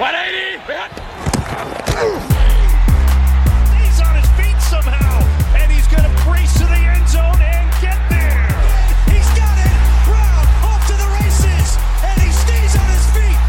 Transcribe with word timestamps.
He's 0.00 0.08
on 4.00 4.16
his 4.16 4.30
feet 4.32 4.56
somehow, 4.62 5.20
and 5.60 5.70
he's 5.70 5.86
going 5.88 6.04
to 6.04 6.24
brace 6.24 6.54
to 6.54 6.64
the 6.64 6.72
end 6.72 7.06
zone 7.06 7.36
and 7.36 7.68
get 7.82 8.00
there. 8.08 8.48
He's 9.12 9.28
got 9.36 9.58
it. 9.60 9.76
Brown 10.08 10.46
off 10.64 10.80
to 10.86 10.94
the 10.96 11.04
races, 11.20 11.76
and 12.00 12.16
he 12.16 12.32
stays 12.32 12.76
on 12.80 12.88
his 12.88 13.04
feet. 13.12 13.40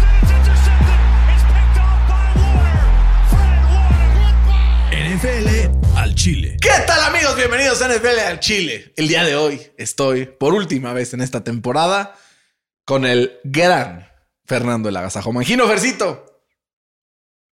And 0.00 0.16
it's 0.16 0.32
intercepted. 0.32 1.00
It's 1.28 1.44
picked 1.44 1.76
off 1.76 2.00
by 2.08 2.32
Warner. 2.40 2.80
Fred 3.28 3.68
Warner. 3.76 4.96
NFL 5.12 5.48
al 5.98 6.14
Chile. 6.14 6.56
¿Qué 6.58 6.72
tal 6.86 7.02
amigos? 7.02 7.36
Bienvenidos 7.36 7.82
a 7.82 7.88
NFL 7.88 8.18
al 8.26 8.40
Chile. 8.40 8.94
El 8.96 9.08
día 9.08 9.24
de 9.24 9.36
hoy 9.36 9.60
estoy 9.76 10.24
por 10.24 10.54
última 10.54 10.94
vez 10.94 11.12
en 11.12 11.20
esta 11.20 11.44
temporada 11.44 12.14
con 12.86 13.04
el 13.04 13.38
gran 13.44 14.05
Fernando 14.46 14.88
el 14.88 14.96
Agasajo 14.96 15.32
Mangino 15.32 15.66
Fercito. 15.66 16.24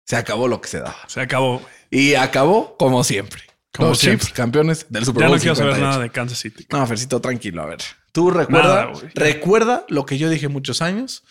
Se 0.04 0.16
acabó 0.16 0.46
lo 0.48 0.60
que 0.60 0.68
se 0.68 0.78
daba. 0.80 0.96
Se 1.08 1.20
acabó. 1.20 1.60
Y 1.90 2.14
acabó 2.14 2.76
como 2.76 3.02
siempre. 3.04 3.42
Como 3.74 3.90
Los 3.90 3.98
siempre. 3.98 4.28
Campeones 4.32 4.86
del 4.88 5.04
Super 5.04 5.22
Ya 5.22 5.28
Bowl 5.28 5.36
no 5.36 5.40
quiero 5.40 5.54
saber 5.56 5.74
58. 5.74 5.90
nada 5.90 6.02
de 6.02 6.10
Kansas 6.10 6.38
City. 6.38 6.66
No, 6.70 6.86
Fercito, 6.86 7.20
tranquilo. 7.20 7.62
A 7.62 7.66
ver. 7.66 7.78
Tú 8.12 8.30
recuerda, 8.30 8.86
Nada, 8.86 8.92
recuerda 9.14 9.84
lo 9.90 10.06
que 10.06 10.16
yo 10.16 10.30
dije 10.30 10.48
muchos 10.48 10.80
años 10.80 11.22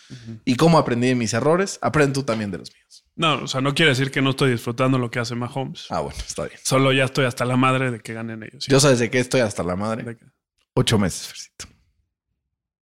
y 0.44 0.54
cómo 0.54 0.78
aprendí 0.78 1.08
de 1.08 1.16
mis 1.16 1.32
errores. 1.34 1.80
Aprende 1.82 2.12
tú 2.14 2.22
también 2.22 2.52
de 2.52 2.58
los 2.58 2.72
míos. 2.72 3.04
No, 3.16 3.42
o 3.42 3.48
sea, 3.48 3.60
no 3.60 3.74
quiere 3.74 3.90
decir 3.90 4.12
que 4.12 4.22
no 4.22 4.30
estoy 4.30 4.52
disfrutando 4.52 4.96
lo 4.98 5.10
que 5.10 5.18
hace 5.18 5.34
Mahomes. 5.34 5.86
Ah, 5.90 6.00
bueno, 6.00 6.18
está 6.24 6.44
bien. 6.44 6.60
Solo 6.62 6.92
ya 6.92 7.04
estoy 7.04 7.24
hasta 7.24 7.44
la 7.44 7.56
madre 7.56 7.90
de 7.90 7.98
que 7.98 8.12
ganen 8.12 8.42
ellos. 8.44 8.66
Yo 8.68 8.78
sabes 8.78 9.00
de 9.00 9.10
qué 9.10 9.18
estoy 9.18 9.40
hasta 9.40 9.64
la 9.64 9.74
madre. 9.74 10.16
Ocho 10.74 10.98
meses, 10.98 11.26
Fercito. 11.26 11.66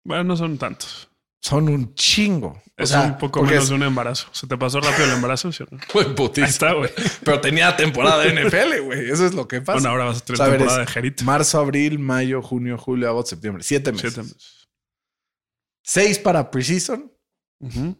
Bueno, 0.03 0.25
no 0.25 0.37
son 0.37 0.57
tantos. 0.59 1.06
Son 1.41 1.69
un 1.69 1.93
chingo. 1.93 2.61
O 2.79 2.83
Es 2.83 2.89
sea, 2.89 3.03
un 3.03 3.17
poco 3.17 3.41
menos 3.43 3.63
es- 3.63 3.69
de 3.69 3.75
un 3.75 3.83
embarazo. 3.83 4.27
¿Se 4.33 4.47
te 4.47 4.57
pasó 4.57 4.79
rápido 4.81 5.05
el 5.05 5.11
embarazo? 5.13 5.51
¿sí. 5.51 5.63
Ahí 5.93 6.43
está, 6.49 6.73
güey. 6.73 6.89
Pero 7.23 7.39
tenía 7.41 7.75
temporada 7.75 8.23
de 8.23 8.33
NFL, 8.33 8.81
güey. 8.83 9.09
Eso 9.09 9.25
es 9.25 9.33
lo 9.33 9.47
que 9.47 9.61
pasa. 9.61 9.73
Bueno, 9.79 9.89
ahora 9.89 10.05
vas 10.05 10.17
a 10.17 10.25
tener 10.25 10.35
O 10.41 10.43
sea, 10.43 10.47
ver, 10.47 10.57
temporada 10.59 10.79
de 10.85 10.91
Jerito. 10.91 11.23
Marzo, 11.23 11.59
abril, 11.59 11.99
mayo, 11.99 12.41
junio, 12.41 12.77
julio, 12.77 13.07
agosto, 13.09 13.29
septiembre. 13.31 13.63
Siete 13.63 13.91
meses. 13.91 14.13
Siete 14.13 14.27
meses. 14.27 14.67
Seis 15.83 16.19
para 16.19 16.51
preseason 16.51 17.11
Ujú. 17.61 17.97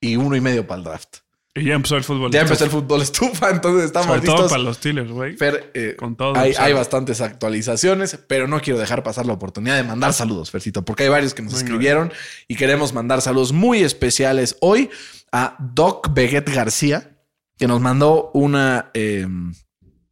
y 0.00 0.16
uno 0.16 0.36
y 0.36 0.40
medio 0.40 0.66
para 0.66 0.78
el 0.78 0.84
draft. 0.84 1.16
Y 1.54 1.64
ya 1.64 1.74
empezó 1.74 1.96
el 1.96 2.04
fútbol. 2.04 2.30
Ya 2.30 2.42
empezó 2.42 2.64
el 2.64 2.70
fútbol 2.70 3.02
estufa, 3.02 3.50
entonces 3.50 3.86
estamos 3.86 4.06
Sobre 4.08 4.20
todo 4.22 4.34
listos. 4.36 4.50
para 4.52 4.62
los 4.62 4.76
Steelers, 4.76 5.10
güey. 5.10 5.36
Eh, 5.74 5.96
Con 5.98 6.14
todo. 6.16 6.36
hay, 6.36 6.52
hay 6.58 6.72
bastantes 6.72 7.20
actualizaciones, 7.20 8.18
pero 8.28 8.46
no 8.46 8.60
quiero 8.60 8.78
dejar 8.78 9.02
pasar 9.02 9.26
la 9.26 9.32
oportunidad 9.32 9.76
de 9.76 9.82
mandar 9.82 10.12
saludos, 10.12 10.50
Fercito, 10.50 10.84
porque 10.84 11.04
hay 11.04 11.08
varios 11.08 11.34
que 11.34 11.42
nos 11.42 11.54
Venga. 11.54 11.64
escribieron 11.64 12.12
y 12.46 12.54
queremos 12.54 12.92
mandar 12.92 13.22
saludos 13.22 13.52
muy 13.52 13.82
especiales 13.82 14.56
hoy 14.60 14.90
a 15.32 15.56
Doc 15.58 16.12
Beguet 16.14 16.48
García, 16.48 17.18
que 17.58 17.66
nos 17.66 17.80
mandó 17.80 18.30
una. 18.34 18.90
eh, 18.94 19.26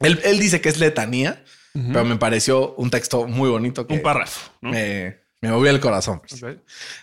él, 0.01 0.21
él 0.25 0.39
dice 0.41 0.61
que 0.61 0.69
es 0.69 0.79
letanía, 0.79 1.45
pero 1.73 2.05
me 2.05 2.17
pareció 2.17 2.75
un 2.77 2.91
texto 2.91 3.27
muy 3.29 3.49
bonito 3.51 3.87
que 3.87 3.95
Un 3.95 4.03
párrafo, 4.03 4.51
¿no? 4.63 4.71
me, 4.71 5.19
me 5.43 5.51
movió 5.51 5.71
el 5.71 5.81
corazón. 5.81 6.23
Ok. 6.33 6.59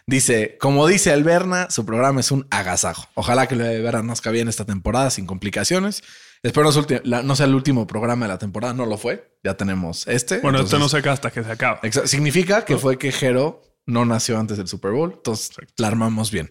Dice, 0.07 0.57
como 0.59 0.87
dice 0.87 1.11
Alberna, 1.11 1.69
su 1.69 1.85
programa 1.85 2.19
es 2.19 2.31
un 2.31 2.47
agasajo. 2.49 3.07
Ojalá 3.13 3.47
que 3.47 3.55
lo 3.55 3.63
de 3.63 4.03
nazca 4.03 4.31
bien 4.31 4.47
esta 4.47 4.65
temporada 4.65 5.09
sin 5.11 5.25
complicaciones. 5.25 6.01
Espero 6.41 6.65
no, 6.65 6.71
sea 6.71 6.81
ulti- 6.83 7.01
la- 7.05 7.21
no 7.23 7.35
sea 7.35 7.45
el 7.45 7.55
último 7.55 7.87
programa 7.87 8.25
de 8.25 8.33
la 8.33 8.37
temporada. 8.37 8.73
No 8.73 8.85
lo 8.85 8.97
fue. 8.97 9.37
Ya 9.43 9.55
tenemos 9.55 10.07
este. 10.07 10.39
Bueno, 10.39 10.59
esto 10.59 10.79
no 10.79 10.89
se 10.89 10.97
acaba 10.97 11.13
hasta 11.13 11.31
que 11.31 11.43
se 11.43 11.51
acaba. 11.51 11.79
Significa 12.05 12.65
que 12.65 12.77
fue 12.77 12.97
que 12.97 13.11
Jero 13.11 13.61
no 13.85 14.03
nació 14.05 14.37
antes 14.39 14.57
del 14.57 14.67
Super 14.67 14.91
Bowl. 14.91 15.13
Entonces 15.15 15.51
la 15.77 15.87
armamos 15.87 16.31
bien. 16.31 16.49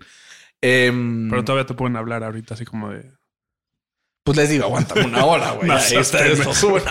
Em, 0.60 1.28
Pero 1.28 1.44
todavía 1.44 1.66
te 1.66 1.74
pueden 1.74 1.96
hablar 1.96 2.22
ahorita 2.22 2.54
así 2.54 2.64
como 2.64 2.90
de... 2.90 3.10
pues 4.24 4.36
les 4.36 4.48
digo, 4.50 4.64
aguántame 4.64 5.04
una 5.06 5.24
hora, 5.24 5.50
güey. 5.52 5.70
Ahí 5.70 6.04
suben. 6.54 6.82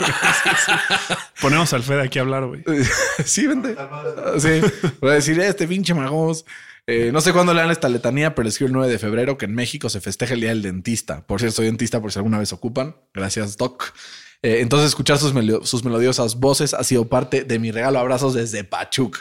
Ponemos 1.41 1.71
al 1.73 1.83
Fede 1.83 2.01
aquí 2.03 2.19
a 2.19 2.23
hablar, 2.23 2.45
güey. 2.45 2.63
sí, 3.25 3.47
vente. 3.47 3.75
Sí. 4.39 4.61
Voy 4.99 5.11
a 5.11 5.13
decir, 5.15 5.39
este 5.39 5.67
pinche 5.67 5.93
magos. 5.93 6.45
Eh, 6.87 7.11
no 7.13 7.21
sé 7.21 7.31
cuándo 7.31 7.53
le 7.53 7.61
dan 7.61 7.71
esta 7.71 7.87
letanía, 7.89 8.33
pero 8.35 8.49
escribió 8.49 8.67
el 8.67 8.73
9 8.73 8.91
de 8.91 8.99
febrero 8.99 9.37
que 9.37 9.45
en 9.45 9.53
México 9.55 9.87
se 9.89 10.01
festeja 10.01 10.33
el 10.33 10.41
Día 10.41 10.49
del 10.49 10.61
Dentista. 10.61 11.25
Por 11.25 11.39
cierto, 11.39 11.57
soy 11.57 11.65
dentista 11.67 12.01
por 12.01 12.11
si 12.11 12.19
alguna 12.19 12.39
vez 12.39 12.51
ocupan. 12.53 12.95
Gracias, 13.13 13.55
Doc. 13.55 13.93
Eh, 14.41 14.57
entonces, 14.61 14.89
escuchar 14.89 15.17
sus, 15.19 15.33
melo- 15.33 15.63
sus 15.63 15.83
melodiosas 15.83 16.39
voces 16.39 16.73
ha 16.73 16.83
sido 16.83 17.07
parte 17.07 17.43
de 17.43 17.59
mi 17.59 17.71
regalo. 17.71 17.99
Abrazos 17.99 18.33
desde 18.33 18.63
Pachuca. 18.63 19.19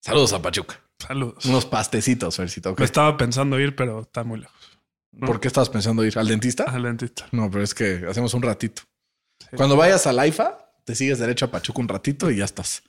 Saludos 0.00 0.32
a 0.34 0.42
Pachuca. 0.42 0.80
Saludos. 0.98 1.44
Unos 1.46 1.64
pastecitos, 1.66 2.36
Fercito. 2.36 2.70
¿ok? 2.70 2.78
Me 2.80 2.84
estaba 2.84 3.16
pensando 3.16 3.58
ir, 3.58 3.74
pero 3.74 4.02
está 4.02 4.22
muy 4.24 4.40
lejos. 4.40 4.55
¿Por 5.20 5.40
qué 5.40 5.48
estabas 5.48 5.70
pensando 5.70 6.04
ir 6.04 6.18
al 6.18 6.28
dentista? 6.28 6.64
Al 6.64 6.82
dentista. 6.82 7.26
No, 7.32 7.50
pero 7.50 7.64
es 7.64 7.74
que 7.74 8.04
hacemos 8.08 8.34
un 8.34 8.42
ratito. 8.42 8.82
Cuando 9.56 9.76
vayas 9.76 10.06
al 10.06 10.18
AIFA, 10.18 10.58
te 10.84 10.94
sigues 10.94 11.18
derecho 11.18 11.46
a 11.46 11.50
Pachuca 11.50 11.80
un 11.80 11.88
ratito 11.88 12.30
y 12.30 12.36
ya 12.36 12.44
estás. 12.44 12.82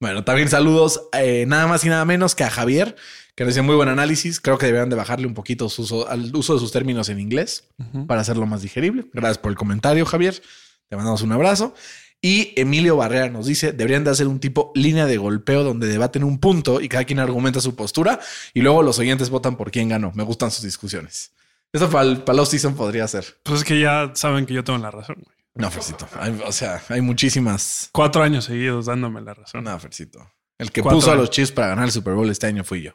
Bueno, 0.00 0.24
también 0.24 0.48
saludos 0.48 1.02
eh, 1.12 1.44
nada 1.46 1.66
más 1.66 1.84
y 1.84 1.88
nada 1.88 2.04
menos 2.04 2.34
que 2.34 2.42
a 2.42 2.50
Javier, 2.50 2.96
que 3.36 3.44
nos 3.44 3.54
dice 3.54 3.62
muy 3.62 3.76
buen 3.76 3.88
análisis. 3.88 4.40
Creo 4.40 4.58
que 4.58 4.66
deberían 4.66 4.90
de 4.90 4.96
bajarle 4.96 5.26
un 5.28 5.34
poquito 5.34 5.68
su 5.68 5.82
uso- 5.82 6.08
al 6.08 6.34
uso 6.34 6.54
de 6.54 6.60
sus 6.60 6.72
términos 6.72 7.08
en 7.08 7.20
inglés 7.20 7.68
para 8.08 8.20
hacerlo 8.22 8.44
más 8.46 8.62
digerible. 8.62 9.06
Gracias 9.12 9.38
por 9.38 9.50
el 9.52 9.56
comentario, 9.56 10.04
Javier. 10.06 10.42
Te 10.88 10.96
mandamos 10.96 11.22
un 11.22 11.32
abrazo. 11.32 11.74
Y 12.20 12.52
Emilio 12.60 12.96
Barrera 12.96 13.28
nos 13.28 13.46
dice, 13.46 13.72
deberían 13.72 14.04
de 14.04 14.10
hacer 14.10 14.28
un 14.28 14.38
tipo 14.40 14.70
línea 14.76 15.06
de 15.06 15.16
golpeo 15.18 15.64
donde 15.64 15.86
debaten 15.88 16.22
un 16.24 16.38
punto 16.38 16.80
y 16.80 16.88
cada 16.88 17.04
quien 17.04 17.18
argumenta 17.18 17.60
su 17.60 17.74
postura 17.74 18.20
y 18.54 18.60
luego 18.60 18.82
los 18.82 18.98
oyentes 18.98 19.28
votan 19.30 19.56
por 19.56 19.70
quién 19.72 19.88
ganó. 19.88 20.12
Me 20.14 20.22
gustan 20.22 20.50
sus 20.50 20.62
discusiones. 20.64 21.32
Eso 21.72 21.88
para 21.90 22.04
el, 22.08 22.18
para 22.22 22.36
los 22.36 22.48
season 22.50 22.74
podría 22.74 23.06
ser. 23.08 23.24
Pues 23.44 23.60
es 23.60 23.64
que 23.64 23.80
ya 23.80 24.12
saben 24.14 24.44
que 24.46 24.54
yo 24.54 24.62
tengo 24.64 24.78
la 24.78 24.90
razón, 24.90 25.16
güey. 25.24 25.36
No, 25.54 25.70
Fercito. 25.70 26.06
Hay- 26.18 26.40
o 26.46 26.52
sea, 26.52 26.82
hay 26.88 27.00
muchísimas. 27.00 27.88
Cuatro 27.92 28.22
años 28.22 28.44
seguidos 28.46 28.86
dándome 28.86 29.20
la 29.20 29.34
razón. 29.34 29.64
No, 29.64 29.78
Fercito. 29.78 30.30
El 30.58 30.70
que 30.70 30.82
Cuatro 30.82 30.98
puso 30.98 31.12
a 31.12 31.14
los 31.14 31.30
Chiefs 31.30 31.52
para 31.52 31.68
ganar 31.68 31.86
el 31.86 31.92
Super 31.92 32.14
Bowl 32.14 32.28
este 32.30 32.46
año 32.46 32.62
fui 32.64 32.82
yo. 32.82 32.92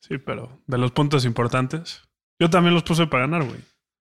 Sí, 0.00 0.18
pero 0.18 0.60
de 0.66 0.78
los 0.78 0.90
puntos 0.92 1.24
importantes, 1.24 2.02
yo 2.40 2.50
también 2.50 2.74
los 2.74 2.82
puse 2.82 3.06
para 3.06 3.22
ganar, 3.26 3.44
güey. 3.44 3.60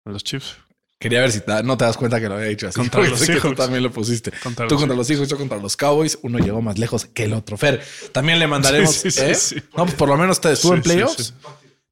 A 0.06 0.12
los 0.12 0.24
Chiefs. 0.24 0.58
Quería 1.00 1.20
ver 1.22 1.32
si 1.32 1.42
te- 1.42 1.62
no 1.64 1.78
te 1.78 1.86
das 1.86 1.98
cuenta 1.98 2.20
que 2.22 2.28
lo 2.30 2.36
había 2.36 2.48
dicho 2.48 2.68
así. 2.68 2.80
Contra 2.80 3.04
los 3.08 3.20
sé 3.20 3.34
que 3.34 3.42
tú 3.42 3.54
también 3.54 3.84
lo 3.84 3.92
pusiste. 3.92 4.32
Contra 4.42 4.68
Tú 4.68 4.76
contra 4.78 4.96
los 4.96 5.10
hijos, 5.10 5.28
yo 5.30 5.38
contra 5.38 5.58
los 5.58 5.76
Cowboys. 5.78 6.18
Uno 6.22 6.40
llegó 6.40 6.62
más 6.62 6.78
lejos 6.80 7.06
que 7.06 7.26
el 7.26 7.34
otro. 7.34 7.58
Fer, 7.58 7.84
también 8.12 8.40
le 8.40 8.48
mandaremos. 8.48 8.94
Sí, 8.96 9.12
sí, 9.12 9.22
¿eh? 9.22 9.36
sí. 9.36 9.56
No, 9.76 9.84
pues 9.86 9.96
por 9.96 10.10
lo 10.10 10.18
menos 10.18 10.40
te 10.42 10.52
estuvo 10.54 10.72
Sí, 10.74 10.78
en 10.78 10.84
sí, 10.84 10.90
playoffs. 10.90 11.34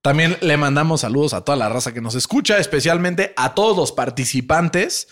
También 0.03 0.35
le 0.41 0.57
mandamos 0.57 0.99
saludos 0.99 1.33
a 1.33 1.45
toda 1.45 1.57
la 1.57 1.69
raza 1.69 1.93
que 1.93 2.01
nos 2.01 2.13
escucha, 2.15 2.57
especialmente 2.57 3.33
a 3.37 3.55
todos 3.55 3.77
los 3.77 3.93
participantes 3.93 5.07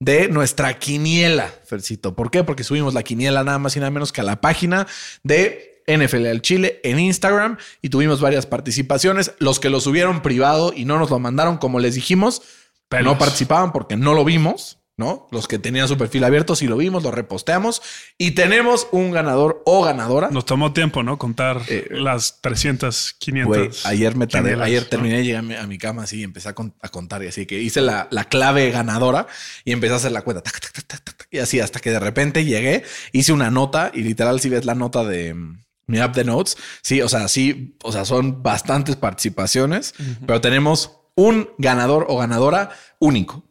de 0.00 0.26
nuestra 0.26 0.80
quiniela, 0.80 1.48
Fercito. 1.64 2.16
¿Por 2.16 2.32
qué? 2.32 2.42
Porque 2.42 2.64
subimos 2.64 2.92
la 2.92 3.04
quiniela 3.04 3.44
nada 3.44 3.60
más 3.60 3.76
y 3.76 3.78
nada 3.78 3.92
menos 3.92 4.10
que 4.10 4.20
a 4.20 4.24
la 4.24 4.40
página 4.40 4.88
de 5.22 5.84
NFL 5.86 6.26
al 6.26 6.42
Chile 6.42 6.80
en 6.82 6.98
Instagram 6.98 7.56
y 7.82 7.90
tuvimos 7.90 8.20
varias 8.20 8.46
participaciones. 8.46 9.30
Los 9.38 9.60
que 9.60 9.70
lo 9.70 9.80
subieron 9.80 10.22
privado 10.22 10.72
y 10.74 10.86
no 10.86 10.98
nos 10.98 11.10
lo 11.10 11.20
mandaron, 11.20 11.56
como 11.56 11.78
les 11.78 11.94
dijimos, 11.94 12.42
Pelos. 12.88 13.12
no 13.12 13.18
participaban 13.18 13.70
porque 13.70 13.96
no 13.96 14.12
lo 14.12 14.24
vimos. 14.24 14.81
¿No? 14.96 15.26
Los 15.30 15.48
que 15.48 15.58
tenían 15.58 15.88
su 15.88 15.96
perfil 15.96 16.22
abierto, 16.24 16.54
si 16.54 16.66
lo 16.66 16.76
vimos, 16.76 17.02
lo 17.02 17.10
reposteamos 17.10 17.80
y 18.18 18.32
tenemos 18.32 18.86
un 18.92 19.10
ganador 19.10 19.62
o 19.64 19.82
ganadora. 19.82 20.30
Nos 20.30 20.44
tomó 20.44 20.72
tiempo, 20.72 21.02
¿no? 21.02 21.18
Contar 21.18 21.62
Eh, 21.68 21.88
las 21.90 22.40
300, 22.42 23.14
500. 23.18 23.46
Güey, 23.48 23.70
ayer 23.84 24.14
me 24.16 24.26
tardé, 24.26 24.54
ayer 24.62 24.82
¿no? 24.82 24.88
terminé, 24.88 25.24
llegué 25.24 25.36
a 25.38 25.42
mi, 25.42 25.54
a 25.54 25.66
mi 25.66 25.78
cama 25.78 26.02
así 26.02 26.20
y 26.20 26.22
empecé 26.24 26.50
a, 26.50 26.54
con- 26.54 26.74
a 26.80 26.88
contar 26.88 27.22
y 27.24 27.28
así 27.28 27.46
que 27.46 27.58
hice 27.60 27.80
la, 27.80 28.06
la 28.10 28.24
clave 28.24 28.70
ganadora 28.70 29.26
y 29.64 29.72
empecé 29.72 29.94
a 29.94 29.96
hacer 29.96 30.12
la 30.12 30.22
cuenta 30.22 30.42
tac, 30.42 30.60
tac, 30.60 30.72
tac, 30.72 30.84
tac, 30.86 31.04
tac, 31.16 31.28
y 31.30 31.38
así 31.38 31.58
hasta 31.60 31.80
que 31.80 31.90
de 31.90 31.98
repente 31.98 32.44
llegué, 32.44 32.84
hice 33.12 33.32
una 33.32 33.50
nota 33.50 33.90
y 33.94 34.02
literal 34.02 34.40
si 34.40 34.50
ves 34.50 34.64
la 34.66 34.74
nota 34.74 35.04
de 35.04 35.32
mm, 35.34 35.64
mi 35.86 35.98
app 35.98 36.14
de 36.14 36.24
notes, 36.24 36.56
sí, 36.82 37.00
o 37.02 37.08
sea, 37.08 37.28
sí, 37.28 37.76
o 37.82 37.92
sea, 37.92 38.04
son 38.04 38.42
bastantes 38.42 38.96
participaciones, 38.96 39.94
pero 40.26 40.40
tenemos 40.40 40.98
un 41.14 41.48
ganador 41.58 42.06
o 42.08 42.18
ganadora 42.18 42.70
único. 42.98 43.44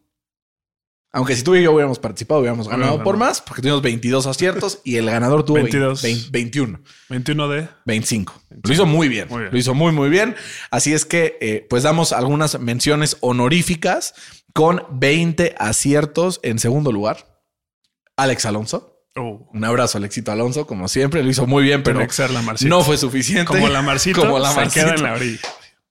Aunque 1.14 1.36
si 1.36 1.44
tú 1.44 1.56
y 1.56 1.64
yo 1.64 1.74
hubiéramos 1.74 2.00
participado, 2.00 2.40
hubiéramos 2.40 2.70
ganado 2.70 3.04
por 3.04 3.18
más, 3.18 3.42
porque 3.42 3.62
tuvimos 3.62 3.82
22 3.82 4.28
aciertos 4.28 4.80
y 4.86 4.96
el 4.96 5.08
ganador 5.10 5.44
tuvo 5.44 5.56
22. 5.56 6.02
20 6.02 6.30
21. 6.32 6.80
21 7.10 7.48
de 7.50 7.68
25. 7.86 8.42
Lo 8.64 8.74
hizo 8.74 8.86
muy 8.86 9.10
bien. 9.10 9.28
Muy 9.30 9.42
bien. 9.42 9.52
Lo 9.52 9.58
hizo 9.58 9.74
muy, 9.74 9.92
muy 9.92 10.10
bien. 10.10 10.36
Así 10.70 10.94
es 10.94 11.04
que, 11.06 11.38
eh, 11.42 11.68
pues 11.70 11.84
damos 11.84 12.14
algunas 12.14 12.60
menciones 12.62 13.18
honoríficas 13.20 14.14
con 14.54 14.86
20 14.92 15.56
aciertos 15.58 16.40
en 16.44 16.60
segundo 16.60 16.94
lugar. 16.94 17.44
Alex 18.16 18.46
Alonso. 18.46 18.88
Oh, 19.18 19.50
Un 19.54 19.66
abrazo, 19.66 19.98
Alexito 19.98 20.32
Alonso, 20.32 20.66
como 20.66 20.88
siempre. 20.88 21.22
Lo 21.22 21.30
hizo 21.30 21.46
muy 21.46 21.64
bien, 21.64 21.84
pero 21.84 22.00
no 22.62 22.84
fue 22.84 22.98
suficiente. 22.98 23.46
como 23.46 23.68
la 23.68 23.82
Marcito, 23.82 24.22
Como 24.26 24.40
la 24.40 24.52
se 24.52 24.56
Marcito. 24.56 24.86
queda 24.86 24.96
en 24.96 25.04
la 25.04 25.14
orilla. 25.14 25.40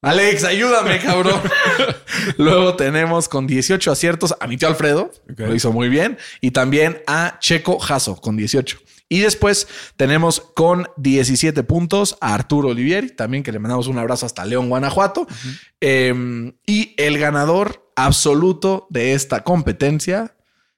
Alex, 0.02 0.44
ayúdame, 0.44 0.98
cabrón. 0.98 1.40
Luego 2.38 2.74
tenemos 2.74 3.28
con 3.28 3.46
18 3.46 3.92
aciertos 3.92 4.34
a 4.40 4.46
mi 4.46 4.56
tío 4.56 4.68
Alfredo. 4.68 5.12
Lo 5.36 5.54
hizo 5.54 5.72
muy 5.72 5.88
bien. 5.88 6.16
Y 6.40 6.52
también 6.52 7.02
a 7.06 7.38
Checo 7.40 7.78
Jasso 7.78 8.16
con 8.16 8.36
18. 8.36 8.78
Y 9.10 9.18
después 9.20 9.66
tenemos 9.96 10.40
con 10.40 10.86
17 10.96 11.64
puntos 11.64 12.16
a 12.20 12.32
Arturo 12.32 12.68
Olivieri, 12.68 13.10
también 13.10 13.42
que 13.42 13.50
le 13.50 13.58
mandamos 13.58 13.88
un 13.88 13.98
abrazo 13.98 14.24
hasta 14.24 14.44
León, 14.44 14.68
Guanajuato. 14.68 15.26
Eh, 15.80 16.52
y 16.64 16.94
el 16.96 17.18
ganador 17.18 17.90
absoluto 17.96 18.86
de 18.88 19.14
esta 19.14 19.42
competencia 19.42 20.36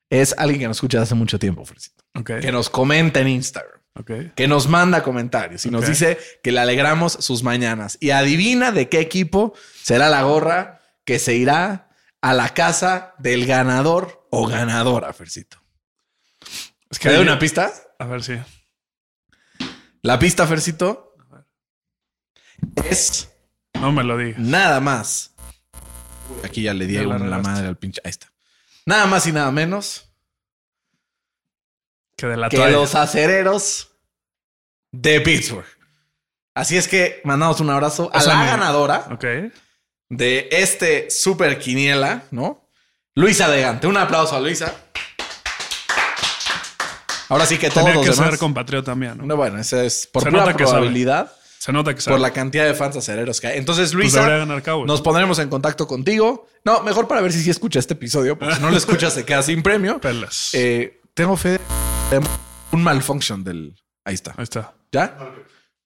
es 0.08 0.34
alguien 0.36 0.60
que 0.60 0.69
nos 0.69 0.78
escucha 0.78 1.02
hace 1.02 1.14
mucho 1.14 1.38
tiempo, 1.38 1.64
Fresito. 1.64 2.02
Que 2.24 2.52
nos 2.52 2.70
comenta 2.70 3.20
en 3.20 3.28
Instagram, 3.28 3.80
Que 4.35 4.49
nos 4.49 4.69
manda 4.69 5.03
comentarios 5.03 5.67
y 5.67 5.71
nos 5.71 5.87
dice 5.87 6.19
que 6.43 6.50
le 6.50 6.61
alegramos 6.61 7.12
sus 7.12 7.43
mañanas. 7.43 7.99
Y 8.00 8.11
adivina 8.11 8.73
de 8.73 8.89
qué 8.89 9.00
equipo 9.00 9.53
será 9.83 10.09
la 10.09 10.23
gorra 10.23 10.81
que 11.05 11.19
se 11.19 11.35
irá 11.35 11.91
a 12.23 12.33
la 12.35 12.49
casa 12.55 13.15
del 13.19 13.47
ganador 13.47 14.27
o 14.31 14.47
ganadora, 14.47 15.12
Fercito. 15.12 15.62
Es 16.91 16.99
¿Te 16.99 17.09
doy 17.11 17.19
hay- 17.19 17.23
una 17.23 17.39
pista? 17.39 17.71
A 17.99 18.06
ver 18.06 18.23
si. 18.23 18.39
La 20.03 20.19
pista, 20.19 20.47
Fercito, 20.47 21.15
es 22.89 23.31
No 23.75 23.93
me 23.93 24.05
lo 24.05 24.17
digas. 24.17 24.41
nada 24.41 24.81
más. 24.81 25.35
Aquí 26.44 26.62
ya 26.62 26.75
le 26.75 26.87
di 26.87 26.94
Ya 26.94 27.03
la 27.03 27.19
la 27.19 27.39
madre 27.39 27.67
al 27.69 27.77
pinche. 27.77 28.00
Ahí 28.05 28.11
está. 28.11 28.33
Nada 28.87 29.06
más 29.06 29.27
y 29.27 29.33
nada 29.33 29.50
menos 29.53 30.12
Que 32.17 32.26
de 32.26 32.37
la 32.37 32.49
que 32.49 32.69
los 32.70 32.94
acereros 32.94 33.91
de 34.93 35.20
Pittsburgh. 35.20 35.67
Así 36.55 36.76
es 36.76 36.87
que 36.87 37.20
mandamos 37.25 37.61
un 37.61 37.70
abrazo 37.70 38.11
a 38.12 38.19
O 38.19 38.20
sea, 38.20 38.35
la 38.35 38.41
me- 38.41 38.47
ganadora 38.47 39.09
de 40.11 40.49
este 40.53 41.11
super 41.11 41.59
quiniela, 41.59 42.25
¿no? 42.31 42.69
Luisa 43.14 43.49
Degante. 43.49 43.87
Un 43.87 43.97
aplauso 43.97 44.37
a 44.37 44.41
Luisa. 44.41 44.75
Ahora 47.29 47.47
sí 47.47 47.56
que 47.56 47.69
todos 47.70 47.85
Tenía 47.87 47.94
los 47.94 48.05
que 48.05 48.11
demás. 48.12 48.31
ser 48.31 48.38
compatriota 48.38 48.94
mía, 48.94 49.15
¿no? 49.15 49.25
No, 49.25 49.37
bueno, 49.37 49.58
ese 49.58 49.87
es 49.87 50.06
por 50.06 50.23
Se 50.23 50.31
pura 50.31 50.43
sabe. 50.44 50.55
probabilidad, 50.55 51.32
Se 51.58 51.73
nota 51.73 51.94
que 51.94 52.00
sabe. 52.03 52.15
por 52.17 52.20
la 52.20 52.31
cantidad 52.32 52.67
de 52.67 52.75
fans 52.75 52.94
acereros 52.97 53.41
que 53.41 53.47
hay. 53.47 53.58
Entonces, 53.58 53.93
Pues 53.93 54.12
Luisa, 54.12 54.29
ganar 54.29 54.62
Cowboys. 54.62 54.87
nos 54.87 55.00
pondremos 55.00 55.38
en 55.38 55.49
contacto 55.49 55.87
contigo. 55.87 56.47
No, 56.65 56.82
mejor 56.82 57.08
para 57.08 57.23
ver 57.23 57.32
si 57.32 57.43
sí 57.43 57.49
escucha 57.49 57.79
este 57.79 57.94
episodio, 57.94 58.38
porque 58.38 58.56
si 58.56 58.61
no 58.61 58.70
lo 58.70 58.76
escuchas 58.76 59.15
se 59.15 59.25
queda 59.25 59.43
sin 59.43 59.62
premio. 59.62 59.99
Pelas. 60.03 60.50
Eh, 60.53 61.00
tengo 61.15 61.37
fe 61.38 61.50
de 61.53 61.61
un 62.73 62.82
malfunction 62.82 63.44
del. 63.44 63.75
Ahí 64.05 64.14
está. 64.14 64.35
Ahí 64.37 64.44
está. 64.44 64.75
¿Ya? 64.91 65.17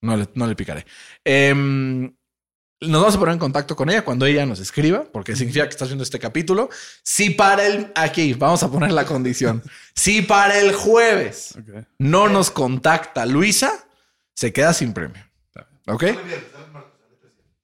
No 0.01 0.17
le, 0.17 0.27
no 0.33 0.47
le 0.47 0.55
picaré. 0.55 0.85
Em, 1.23 2.11
nos 2.81 3.01
vamos 3.01 3.15
a 3.15 3.19
poner 3.19 3.33
en 3.33 3.39
contacto 3.39 3.75
con 3.75 3.89
ella 3.89 4.03
cuando 4.03 4.25
ella 4.25 4.45
nos 4.45 4.59
escriba, 4.59 5.05
porque 5.11 5.35
significa 5.35 5.65
que 5.65 5.71
estás 5.71 5.87
viendo 5.87 6.03
este 6.03 6.19
capítulo. 6.19 6.69
Si 7.03 7.31
para 7.31 7.65
el. 7.65 7.91
Aquí, 7.95 8.33
vamos 8.33 8.61
a 8.63 8.71
poner 8.71 8.91
la 8.91 9.05
condición. 9.05 9.63
Si 9.97 10.21
para 10.21 10.59
el 10.59 10.75
jueves 10.75 11.55
no 11.97 12.29
nos 12.29 12.51
contacta 12.51 13.25
Luisa, 13.25 13.87
se 14.35 14.53
queda 14.53 14.71
sin 14.71 14.93
premio. 14.93 15.23
¿Ok? 15.87 16.03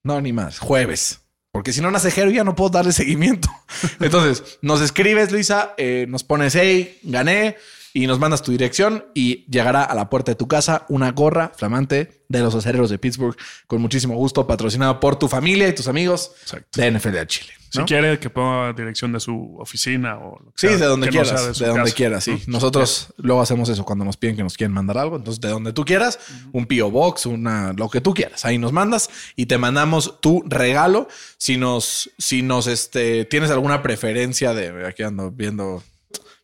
No, 0.01 0.19
ni 0.19 0.33
más. 0.33 0.57
Jueves. 0.57 1.21
Porque 1.51 1.71
si 1.71 1.81
no 1.81 1.91
nace 1.91 2.09
Jero, 2.09 2.31
ya 2.31 2.43
no 2.43 2.55
puedo 2.55 2.71
darle 2.71 2.91
seguimiento. 2.91 3.49
Entonces, 3.99 4.57
nos 4.63 4.81
escribes, 4.81 5.31
Luisa, 5.31 5.75
eh, 5.77 6.07
nos 6.09 6.23
pones, 6.23 6.55
hey, 6.55 6.99
gané, 7.03 7.57
y 7.93 8.07
nos 8.07 8.19
mandas 8.19 8.41
tu 8.41 8.51
dirección 8.51 9.05
y 9.13 9.45
llegará 9.49 9.83
a 9.83 9.93
la 9.93 10.09
puerta 10.09 10.31
de 10.31 10.35
tu 10.35 10.47
casa 10.47 10.85
una 10.89 11.11
gorra 11.11 11.51
flamante 11.55 12.23
de 12.27 12.39
los 12.39 12.55
acereros 12.55 12.89
de 12.89 12.97
Pittsburgh 12.97 13.37
con 13.67 13.81
muchísimo 13.81 14.15
gusto, 14.15 14.47
patrocinada 14.47 14.99
por 14.99 15.17
tu 15.17 15.27
familia 15.27 15.67
y 15.67 15.75
tus 15.75 15.87
amigos 15.87 16.31
Exacto. 16.41 16.81
de 16.81 16.91
NFL 16.91 17.17
a 17.17 17.27
Chile. 17.27 17.53
Si 17.69 17.81
quiere 17.85 18.19
que 18.19 18.29
ponga 18.29 18.71
dirección 18.73 19.13
de 19.13 19.19
su 19.19 19.57
oficina 19.57 20.19
o 20.19 20.39
lo 20.39 20.51
que 20.51 20.57
Sí, 20.57 20.67
sea, 20.67 20.77
de 20.77 20.85
donde 20.85 21.07
no 21.07 21.11
quieras, 21.11 21.57
de, 21.57 21.67
donde 21.67 21.91
quieras, 21.91 22.23
sí. 22.23 22.31
¿no? 22.45 22.53
Nosotros 22.53 23.13
luego 23.17 23.41
hacemos 23.41 23.67
eso 23.69 23.83
cuando 23.83 24.05
nos 24.05 24.15
piden 24.15 24.35
que 24.35 24.43
nos 24.43 24.55
quieren 24.55 24.73
mandar 24.73 24.99
algo. 24.99 25.15
Entonces, 25.15 25.41
de 25.41 25.49
donde 25.49 25.73
tú 25.73 25.83
quieras, 25.83 26.19
un 26.51 26.67
P.O. 26.67 26.91
Box, 26.91 27.25
una, 27.25 27.73
lo 27.73 27.89
que 27.89 27.99
tú 27.99 28.13
quieras. 28.13 28.45
Ahí 28.45 28.59
nos 28.59 28.73
mandas 28.73 29.09
y 29.35 29.47
te 29.47 29.57
mandamos 29.57 30.19
tu 30.21 30.43
regalo. 30.45 31.07
Si 31.37 31.57
nos, 31.57 32.11
si 32.19 32.43
nos, 32.43 32.67
este, 32.67 33.25
tienes 33.25 33.49
alguna 33.49 33.81
preferencia 33.81 34.53
de, 34.53 34.85
aquí 34.85 35.01
ando 35.01 35.31
viendo, 35.31 35.81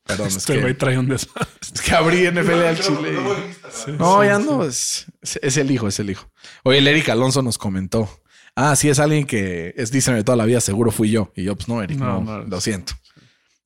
perdón, 0.10 0.28
es 0.28 0.38
Este 0.38 0.60
güey 0.60 0.74
que, 0.74 0.80
trae 0.80 0.98
un 1.00 1.08
desastre. 1.08 1.48
es 1.74 1.82
que 1.82 1.94
abrí 1.96 2.30
NFL 2.30 2.52
al 2.66 2.80
Chile. 2.80 3.14
y- 3.88 3.92
No, 3.94 4.24
ya 4.24 4.40
no, 4.40 4.64
es, 4.66 5.06
es- 5.22 5.40
es 5.42 5.58
el 5.58 5.72
hijo, 5.72 5.88
es 5.88 6.00
el 6.00 6.10
hijo. 6.10 6.30
Oye, 6.64 6.80
el 6.80 6.88
Eric 6.88 7.10
Alonso 7.10 7.42
nos 7.42 7.58
comentó. 7.58 8.10
Ah, 8.56 8.76
sí, 8.76 8.90
es 8.90 9.00
alguien 9.00 9.26
que 9.26 9.74
es 9.78 9.92
dicen 9.92 10.16
de 10.16 10.24
toda 10.24 10.36
la 10.36 10.46
vida, 10.46 10.60
seguro 10.60 10.92
fui 10.92 11.12
yo. 11.12 11.32
Y 11.36 11.44
yo, 11.44 11.56
pues 11.56 11.70
no, 11.70 11.82
Eric, 11.82 11.98
no, 12.00 12.22
No, 12.22 12.40
no. 12.40 12.44
lo 12.44 12.60
siento. 12.62 12.94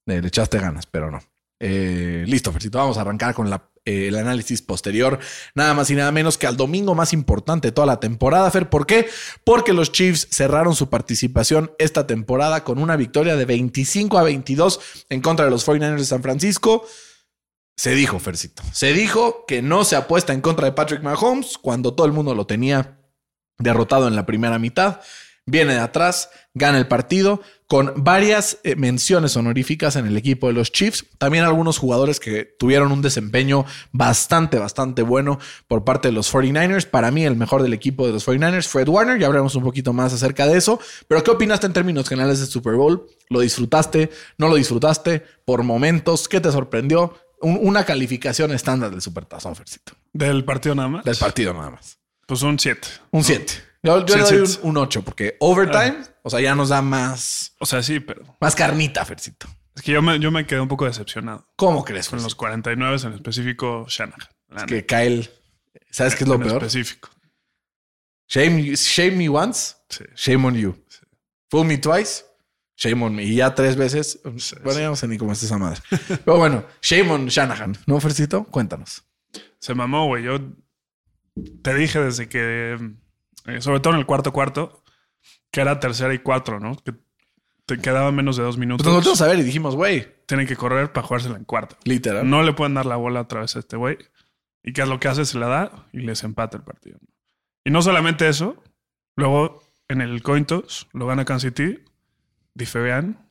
Eh, 0.06 0.22
le 0.22 0.28
echaste 0.28 0.60
ganas, 0.60 0.86
pero 0.86 1.10
no. 1.10 1.20
Eh, 1.60 2.26
listo, 2.28 2.52
Fercito, 2.52 2.78
vamos 2.78 2.98
a 2.98 3.02
arrancar 3.02 3.34
con 3.34 3.50
la, 3.50 3.70
eh, 3.86 4.08
el 4.08 4.16
análisis 4.16 4.62
posterior. 4.62 5.20
Nada 5.56 5.74
más 5.74 5.90
y 5.90 5.96
nada 5.96 6.12
menos 6.12 6.38
que 6.38 6.48
al 6.48 6.56
domingo 6.56 6.96
más 6.96 7.12
importante 7.12 7.68
de 7.68 7.72
toda 7.74 7.88
la 7.88 8.00
temporada, 8.00 8.50
Fer. 8.50 8.70
¿Por 8.70 8.86
qué? 8.86 9.08
Porque 9.44 9.74
los 9.74 9.92
Chiefs 9.92 10.28
cerraron 10.32 10.76
su 10.76 10.90
participación 10.90 11.72
esta 11.80 12.08
temporada 12.08 12.64
con 12.64 12.80
una 12.80 12.96
victoria 12.96 13.36
de 13.36 13.46
25 13.46 14.18
a 14.18 14.24
22 14.24 14.80
en 15.10 15.22
contra 15.22 15.46
de 15.46 15.52
los 15.52 15.68
49ers 15.68 15.98
de 15.98 16.06
San 16.06 16.24
Francisco. 16.24 16.86
Se 17.76 17.94
dijo, 17.96 18.20
Fercito. 18.20 18.64
Se 18.72 18.94
dijo 18.94 19.46
que 19.48 19.62
no 19.62 19.84
se 19.84 19.96
apuesta 19.96 20.32
en 20.32 20.42
contra 20.42 20.66
de 20.66 20.72
Patrick 20.72 21.02
Mahomes 21.02 21.58
cuando 21.58 21.94
todo 21.94 22.08
el 22.08 22.14
mundo 22.14 22.36
lo 22.36 22.46
tenía 22.48 23.00
derrotado 23.58 24.08
en 24.08 24.16
la 24.16 24.26
primera 24.26 24.60
mitad. 24.60 25.02
Viene 25.46 25.74
de 25.74 25.80
atrás, 25.80 26.30
gana 26.54 26.78
el 26.78 26.88
partido 26.88 27.42
con 27.74 27.92
varias 28.04 28.60
eh, 28.64 28.76
menciones 28.76 29.36
honoríficas 29.36 29.96
en 29.96 30.06
el 30.06 30.16
equipo 30.16 30.46
de 30.46 30.54
los 30.54 30.72
Chiefs. 30.72 31.08
También 31.18 31.44
algunos 31.44 31.80
jugadores 31.80 32.20
que 32.20 32.46
tuvieron 32.60 32.92
un 32.92 33.02
desempeño 33.02 33.66
bastante, 33.92 34.60
bastante 34.60 35.02
bueno 35.02 35.40
por 35.68 35.84
parte 35.84 36.10
de 36.10 36.12
los 36.12 36.32
49ers. 36.32 36.86
Para 36.88 37.10
mí, 37.10 37.26
el 37.26 37.36
mejor 37.36 37.64
del 37.64 37.74
equipo 37.74 38.06
de 38.06 38.14
los 38.14 38.28
49ers, 38.28 38.68
Fred 38.68 38.88
Warner. 38.88 39.18
Ya 39.18 39.26
hablaremos 39.26 39.56
un 39.56 39.64
poquito 39.64 39.92
más 39.92 40.14
acerca 40.14 40.46
de 40.46 40.56
eso. 40.56 40.80
Pero, 41.08 41.24
¿qué 41.24 41.32
opinaste 41.32 41.66
en 41.66 41.74
términos 41.74 42.08
generales 42.08 42.38
del 42.42 42.48
Super 42.48 42.76
Bowl? 42.76 43.08
¿Lo 43.30 43.40
disfrutaste? 43.40 44.12
¿No 44.38 44.50
lo 44.50 44.56
disfrutaste? 44.56 45.24
¿Por 45.44 45.64
momentos? 45.64 46.28
¿Qué 46.28 46.40
te 46.40 46.52
sorprendió? 46.52 47.16
Un- 47.42 47.58
una 47.60 47.86
calificación 47.86 48.52
estándar 48.52 48.92
del 48.92 49.02
Supertazón, 49.02 49.56
Fercito. 49.56 49.94
Del 50.14 50.46
partido 50.46 50.76
nada 50.76 50.90
más. 50.90 51.06
Del 51.06 51.18
partido 51.18 51.52
nada 51.56 51.72
más. 51.72 51.98
Pues 52.28 52.44
un 52.44 52.60
7. 52.60 52.88
Un 53.10 53.24
7. 53.24 53.52
Yo, 53.84 54.06
yo 54.06 54.14
Sí, 54.14 54.20
le 54.34 54.40
doy 54.40 54.50
un, 54.64 54.70
un 54.70 54.78
8 54.78 55.02
porque 55.04 55.36
overtime, 55.40 55.98
o 56.24 56.30
sea, 56.30 56.40
ya 56.40 56.56
nos 56.56 56.70
da 56.70 56.82
más, 56.82 57.54
O 57.60 57.66
sea, 57.66 57.84
sí, 57.84 58.00
pero 58.00 58.24
más 58.40 58.56
carnita, 58.56 59.04
Fercito. 59.06 59.48
es 59.76 59.82
que 59.82 59.92
yo 59.92 60.02
me, 60.02 60.20
yo 60.20 60.32
me 60.32 60.46
quedé 60.46 60.62
un 60.62 60.68
poco 60.70 60.86
decepcionado 60.86 61.48
¿Cómo 61.58 61.84
crees, 61.84 62.08
con 62.10 62.22
los 62.24 62.34
49 62.36 62.98
en 63.04 63.14
específico 63.14 63.86
Shanahan. 63.90 64.22
Es 64.50 64.56
neta. 64.56 64.66
que 64.68 64.86
Kyle, 64.86 65.30
¿sabes 65.92 66.16
qué 66.16 66.24
es 66.24 66.28
lo 66.30 66.36
en 66.36 66.42
peor? 66.44 66.64
específico. 66.64 67.10
Shame, 68.30 68.76
shame 68.76 69.12
me 69.12 69.30
once, 69.30 69.76
Sí. 69.90 70.04
shame 70.16 70.46
on 70.48 70.56
you. 70.56 70.76
Fool 71.52 71.68
me 71.68 71.78
twice, 71.78 72.24
shame 72.78 73.04
on 73.04 73.14
me. 73.16 73.24
Y 73.24 73.36
ya 73.36 73.54
tres 73.54 73.76
veces, 73.76 74.20
Sí, 74.38 74.56
bueno, 74.64 74.74
sí. 74.74 74.80
ya 74.82 74.88
no 74.88 74.96
sé 74.96 75.08
ni 75.08 75.18
cómo 75.18 75.34
está 75.34 75.46
esa 75.46 75.58
madre. 75.58 75.82
Pero 76.24 76.38
bueno, 76.38 76.66
shame 76.82 77.12
on 77.12 77.28
Shanahan. 77.28 77.78
¿No, 77.86 78.00
Fercito? 78.00 78.46
Cuéntanos. 78.46 79.04
Se 79.60 79.76
mamó, 79.76 80.08
güey. 80.08 80.24
Yo 80.24 80.40
te 81.62 81.76
dije 81.76 82.00
desde 82.00 82.28
que, 82.28 82.78
eh, 83.46 83.62
sobre 83.62 83.80
todo 83.80 83.94
en 83.94 84.00
el 84.00 84.06
cuarto 84.06 84.32
cuarto, 84.34 84.84
que 85.52 85.62
era 85.62 85.80
tercera 85.80 86.14
y 86.14 86.20
cuatro, 86.20 86.60
¿no? 86.60 86.76
Que 86.78 86.94
te 87.66 87.80
quedaban 87.80 88.14
menos 88.16 88.36
de 88.38 88.44
dos 88.44 88.56
Pues 88.56 88.60
minutos. 88.60 88.86
nos 88.86 88.96
volvimos 88.96 89.22
a 89.22 89.28
ver 89.28 89.40
y 89.40 89.44
dijimos, 89.44 89.76
güey, 89.76 90.08
Tienen 90.26 90.48
que 90.48 90.56
correr 90.56 90.92
para 90.92 91.06
jugársela 91.08 91.38
en 91.38 91.46
cuarta. 91.46 91.78
literal. 91.86 92.30
No 92.30 92.44
le 92.44 92.54
pueden 92.54 92.74
dar 92.74 92.86
la 92.86 92.96
bola 92.96 93.22
otra 93.22 93.42
vez 93.42 93.56
a 93.56 93.60
este 93.60 93.78
güey. 93.78 93.98
¿Y 94.64 94.72
qué 94.74 94.82
es 94.82 94.88
lo 94.88 95.00
que 95.00 95.08
hace? 95.10 95.26
Se 95.26 95.38
la 95.38 95.48
da 95.48 95.88
y 95.92 96.00
les 96.00 96.24
empata 96.24 96.58
el 96.58 96.64
partido. 96.64 96.98
Y 97.66 97.72
no 97.72 97.82
solamente 97.82 98.28
eso, 98.30 98.62
luego 99.16 99.62
en 99.90 100.02
el 100.02 100.22
Cointos 100.24 100.88
lo 100.94 101.06
gana 101.08 101.26
Kansas 101.26 101.54
City, 101.54 101.80
difebean. 102.54 103.28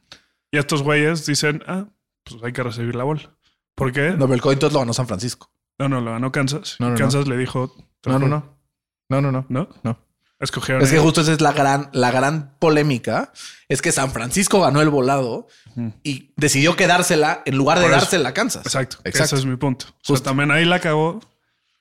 Y 0.50 0.58
estos 0.58 0.82
güeyes 0.82 1.24
dicen, 1.26 1.62
ah, 1.66 1.86
pues 2.24 2.42
hay 2.42 2.52
que 2.52 2.62
recibir 2.62 2.94
la 2.94 3.04
bola. 3.04 3.30
¿Por 3.74 3.92
qué? 3.92 4.10
No, 4.10 4.16
No, 4.16 4.24
pero 4.26 4.34
el 4.34 4.40
coito 4.42 4.68
lo 4.70 4.78
ganó 4.80 4.92
San 4.92 5.06
Francisco. 5.06 5.50
no, 5.78 5.88
lo 5.88 6.12
ganó 6.12 6.30
Kansas. 6.30 6.76
No, 6.78 6.90
no, 6.90 6.96
Kansas 6.96 7.26
le 7.26 7.36
dijo, 7.38 7.74
No, 8.06 8.18
no, 8.18 8.28
no. 8.28 8.58
No, 9.12 9.20
no, 9.20 9.30
no. 9.32 9.46
¿No? 9.48 9.68
No. 9.82 9.98
Escogieron. 10.40 10.82
Es 10.82 10.90
que 10.90 10.98
justo 10.98 11.20
esa 11.20 11.32
es 11.32 11.40
la 11.40 11.52
gran, 11.52 11.88
la 11.92 12.10
gran 12.10 12.56
polémica. 12.58 13.32
Es 13.68 13.80
que 13.80 13.92
San 13.92 14.10
Francisco 14.10 14.60
ganó 14.60 14.80
el 14.80 14.88
volado 14.88 15.46
y 16.02 16.32
decidió 16.36 16.74
quedársela 16.74 17.42
en 17.46 17.56
lugar 17.56 17.78
de 17.78 17.84
Por 17.84 17.92
dársela 17.92 18.30
a 18.30 18.34
Kansas. 18.34 18.66
Exacto. 18.66 18.96
Exacto. 19.04 19.36
Ese 19.36 19.36
es 19.36 19.46
mi 19.46 19.56
punto. 19.56 19.86
O 19.86 19.88
sea, 19.88 20.14
Justo. 20.14 20.24
también 20.30 20.50
ahí 20.50 20.64
la 20.64 20.80
cagó. 20.80 21.20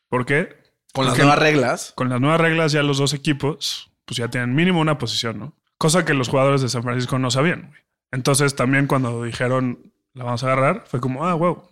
¿Por 0.10 0.26
qué? 0.28 0.58
Con 0.94 1.06
las 1.06 1.14
Porque- 1.14 1.24
nuevas 1.24 1.40
reglas. 1.40 1.94
con 1.96 2.10
las 2.10 2.20
nuevas 2.22 2.40
reglas 2.40 2.72
ya 2.72 2.84
los 2.84 2.98
dos 2.98 3.14
equipos 3.14 3.90
pues 4.06 4.18
ya 4.18 4.28
tienen 4.28 4.54
mínimo 4.54 4.80
una 4.82 4.98
posición, 4.98 5.40
¿no? 5.40 5.54
Cosa 5.78 6.04
que 6.06 6.14
los 6.14 6.28
jugadores 6.30 6.62
de 6.62 6.70
San 6.70 6.84
Francisco 6.84 7.18
no 7.18 7.32
sabían, 7.32 7.68
güey. 7.70 7.80
Entonces 8.12 8.56
también 8.56 8.86
cuando 8.88 9.24
dijeron 9.24 9.92
la 10.14 10.26
vamos 10.26 10.44
a 10.44 10.48
agarrar, 10.48 10.84
fue 10.86 11.00
como, 11.00 11.26
ah, 11.26 11.34
wow, 11.34 11.64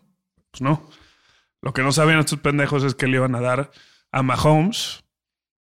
pues 0.51 0.61
no. 0.61 0.89
Lo 1.61 1.73
que 1.73 1.83
no 1.83 1.91
sabían 1.91 2.19
estos 2.19 2.39
pendejos 2.39 2.83
es 2.85 2.95
que 2.95 3.07
le 3.07 3.17
iban 3.17 3.35
a 3.35 3.41
dar 3.41 3.69
a 4.13 4.23
Mahomes 4.23 5.03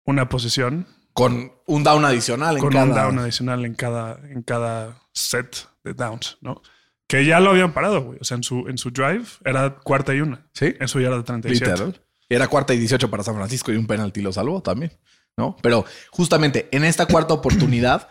una 0.04 0.28
posición 0.28 0.87
Con 1.12 1.52
un 1.66 1.85
down 1.85 2.04
adicional 2.04 2.56
en 2.56 2.61
con 2.61 2.73
cada... 2.73 2.85
un 2.85 2.94
down 2.94 3.18
adicional 3.18 3.64
en 3.64 3.75
cada, 3.75 4.21
en 4.28 4.42
cada 4.42 5.02
set 5.12 5.68
de 5.85 5.94
downs, 5.94 6.38
¿no? 6.40 6.62
Que 7.06 7.26
ya 7.26 7.40
lo 7.40 7.50
habían 7.50 7.75
parado, 7.75 8.02
güey. 8.02 8.18
O 8.21 8.25
sea, 8.25 8.37
en 8.37 8.42
su, 8.42 8.66
en 8.68 8.78
su 8.78 8.90
drive 8.90 9.26
era 9.44 9.76
cuarta 9.76 10.14
y 10.14 10.21
una. 10.21 10.47
Sí. 10.54 10.75
En 10.80 10.88
su 10.88 11.00
yarda 11.00 11.23
37. 11.23 11.71
Literal. 11.71 12.00
Era 12.28 12.49
cuarta 12.49 12.73
y 12.73 12.78
18 12.78 13.11
para 13.11 13.23
San 13.23 13.35
Francisco 13.35 13.71
y 13.73 13.76
un 13.76 13.87
penalti 13.87 14.23
lo 14.23 14.32
salvó 14.32 14.62
también, 14.62 14.92
¿no? 15.37 15.56
Pero 15.61 15.85
justamente 16.11 16.68
en 16.73 16.85
esta 16.85 17.04
cuarta 17.04 17.35
oportunidad 17.35 18.09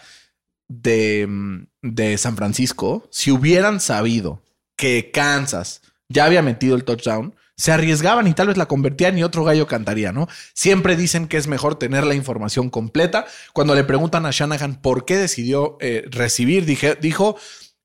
de, 0.68 1.66
de 1.82 2.18
San 2.20 2.36
Francisco, 2.38 3.08
si 3.10 3.32
hubieran 3.32 3.80
sabido 3.80 4.44
que 4.76 5.10
Kansas 5.12 5.82
ya 6.08 6.26
había 6.26 6.44
metido 6.44 6.76
el 6.76 6.84
touchdown, 6.84 7.36
se 7.62 7.72
arriesgaban 7.72 8.28
y 8.28 8.34
tal 8.34 8.48
vez 8.48 8.58
la 8.58 8.66
convertían 8.66 9.18
y 9.18 9.24
otro 9.24 9.44
gallo 9.44 9.68
cantaría, 9.68 10.12
¿no? 10.12 10.28
Siempre 10.54 10.96
dicen 10.96 11.28
que 11.28 11.38
es 11.38 11.48
mejor 11.48 11.76
tener 11.76 12.06
la 12.06 12.16
información 12.16 12.70
completa. 12.70 13.26
Cuando 13.54 13.76
le 13.76 13.84
preguntan 13.84 14.26
a 14.26 14.32
Shanahan 14.32 14.82
por 14.82 15.06
qué 15.06 15.18
decidió 15.18 15.78
eh, 15.80 16.06
recibir, 16.10 16.66
dije, 16.66 16.96
dijo, 17.00 17.38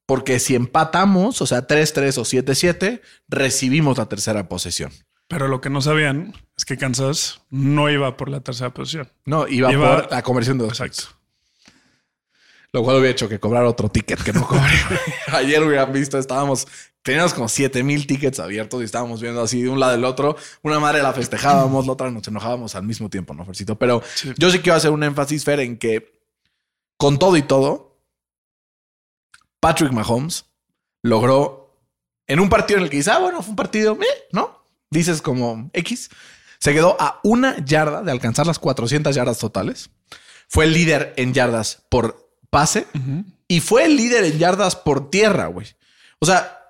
porque 0.06 0.38
si 0.38 0.54
empatamos, 0.54 1.42
o 1.42 1.46
sea, 1.46 1.66
3-3 1.66 2.16
o 2.18 2.22
7-7, 2.24 3.00
recibimos 3.28 3.98
la 3.98 4.06
tercera 4.08 4.48
posesión. 4.48 4.92
Pero 5.28 5.48
lo 5.48 5.60
que 5.60 5.70
no 5.70 5.82
sabían 5.82 6.32
es 6.56 6.64
que 6.64 6.76
Kansas 6.78 7.40
no 7.50 7.90
iba 7.90 8.16
por 8.16 8.28
la 8.28 8.40
tercera 8.40 8.70
posición. 8.72 9.10
No, 9.24 9.48
iba, 9.48 9.72
Iba- 9.72 10.02
por 10.04 10.10
la 10.12 10.22
conversión 10.22 10.56
de 10.58 10.64
dos 10.64 10.80
Exacto. 10.80 11.02
puntos. 11.02 11.16
Lo 12.72 12.82
cual 12.82 12.96
hubiera 12.96 13.12
hecho 13.12 13.28
que 13.28 13.40
cobrar 13.40 13.64
otro 13.64 13.88
ticket 13.88 14.22
que 14.22 14.32
no 14.32 14.46
cobré. 14.46 14.62
Ayer 15.32 15.62
hubieran 15.62 15.92
visto, 15.92 16.18
estábamos, 16.18 16.66
teníamos 17.06 17.32
como 17.34 17.48
7 17.48 17.84
mil 17.84 18.04
tickets 18.06 18.40
abiertos 18.40 18.82
y 18.82 18.84
estábamos 18.84 19.20
viendo 19.20 19.40
así 19.40 19.62
de 19.62 19.68
un 19.68 19.78
lado 19.78 19.92
del 19.92 20.04
otro. 20.04 20.36
Una 20.62 20.80
madre 20.80 21.02
la 21.02 21.12
festejábamos, 21.12 21.86
la 21.86 21.92
otra 21.92 22.10
nos 22.10 22.26
enojábamos 22.26 22.74
al 22.74 22.82
mismo 22.82 23.08
tiempo, 23.08 23.32
¿no, 23.32 23.44
Fercito? 23.46 23.78
Pero 23.78 24.02
Sí. 24.16 24.32
yo 24.36 24.50
sí 24.50 24.58
quiero 24.58 24.76
hacer 24.76 24.90
un 24.90 25.04
énfasis, 25.04 25.44
Fer, 25.44 25.60
en 25.60 25.78
que 25.78 26.20
con 26.96 27.18
todo 27.18 27.36
y 27.36 27.42
todo, 27.42 27.96
Patrick 29.60 29.92
Mahomes 29.92 30.46
logró 31.02 31.78
en 32.26 32.40
un 32.40 32.48
partido 32.48 32.78
en 32.78 32.84
el 32.84 32.90
que 32.90 32.96
dices, 32.96 33.12
ah, 33.12 33.18
bueno, 33.20 33.40
fue 33.40 33.50
un 33.50 33.56
partido, 33.56 33.96
eh, 34.02 34.06
¿no? 34.32 34.64
Dices 34.90 35.22
como 35.22 35.70
X. 35.74 36.10
Se 36.58 36.72
quedó 36.74 36.96
a 36.98 37.20
una 37.22 37.64
yarda 37.64 38.02
de 38.02 38.10
alcanzar 38.10 38.46
las 38.48 38.58
400 38.58 39.14
yardas 39.14 39.38
totales. 39.38 39.90
Fue 40.48 40.64
el 40.64 40.72
líder 40.72 41.14
en 41.16 41.32
yardas 41.34 41.84
por 41.88 42.28
pase 42.50 42.86
y 43.46 43.60
fue 43.60 43.84
el 43.84 43.96
líder 43.96 44.24
en 44.24 44.38
yardas 44.38 44.74
por 44.74 45.08
tierra, 45.10 45.46
güey. 45.46 45.68
O 46.18 46.26
sea, 46.26 46.65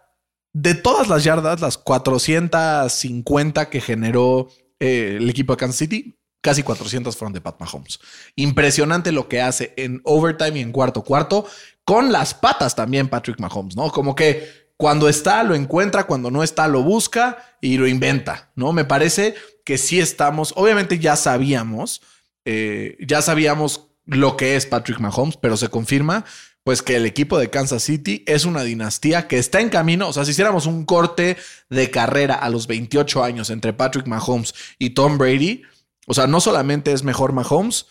de 0.59 0.75
todas 0.75 1.09
las 1.09 1.23
yardas, 1.23 1.61
las 1.61 1.77
450 1.77 3.69
que 3.69 3.83
generó 3.83 4.49
eh, 4.81 5.17
el 5.19 5.29
equipo 5.29 5.53
de 5.53 5.59
Kansas 5.59 5.77
City, 5.77 6.19
casi 6.41 6.63
400 6.63 7.15
fueron 7.15 7.35
de 7.35 7.43
Pat 7.43 7.61
Mahomes. 7.61 8.01
Impresionante 8.37 9.13
lo 9.13 9.29
que 9.29 9.43
hace 9.43 9.75
en 9.77 10.01
overtime 10.05 10.59
y 10.59 10.63
en 10.63 10.73
cuarto 10.73 11.03
cuarto, 11.03 11.45
con 11.85 12.11
las 12.11 12.33
patas 12.33 12.75
también 12.75 13.09
Patrick 13.09 13.39
Mahomes, 13.39 13.77
¿no? 13.77 13.91
Como 13.91 14.15
que 14.15 14.71
cuando 14.79 15.11
está 15.11 15.43
lo 15.43 15.55
encuentra, 15.55 16.07
cuando 16.07 16.31
no 16.31 16.43
está 16.43 16.69
lo 16.69 16.83
busca 16.83 17.59
y 17.61 17.77
lo 17.77 17.87
inventa, 17.87 18.51
¿no? 18.55 18.73
Me 18.73 18.87
parece 18.87 19.35
que 19.63 19.77
sí 19.77 20.01
estamos, 20.01 20.55
obviamente 20.57 20.99
ya 20.99 21.17
sabíamos, 21.17 22.01
eh, 22.47 22.97
ya 23.07 23.21
sabíamos 23.21 23.89
lo 24.07 24.39
que 24.39 24.57
es 24.57 24.65
Patrick 24.65 25.01
Mahomes, 25.01 25.37
pero 25.37 25.59
se 25.59 25.69
confirma 25.69 26.25
pues 26.67 26.83
que 26.83 26.97
el 26.97 27.07
equipo 27.07 27.39
de 27.39 27.49
Kansas 27.49 27.85
City 27.85 28.25
es 28.27 28.45
una 28.45 28.65
dinastía 28.65 29.29
que 29.29 29.39
está 29.39 29.61
en 29.61 29.69
camino. 29.69 30.09
O 30.09 30.13
sea, 30.13 30.25
si 30.25 30.33
hiciéramos 30.33 30.67
un 30.67 30.85
corte 30.85 31.37
de 31.71 31.93
carrera 31.93 32.35
a 32.35 32.51
los 32.51 32.67
28 32.67 33.23
años 33.23 33.51
entre 33.51 33.73
Patrick 33.73 34.09
Mahomes 34.09 34.53
y 34.77 34.91
Tom 34.91 35.17
Brady, 35.17 35.63
o 36.09 36.15
sea, 36.15 36.27
no 36.27 36.41
solamente 36.41 36.91
es 36.91 37.05
mejor 37.05 37.33
Mahomes, 37.33 37.87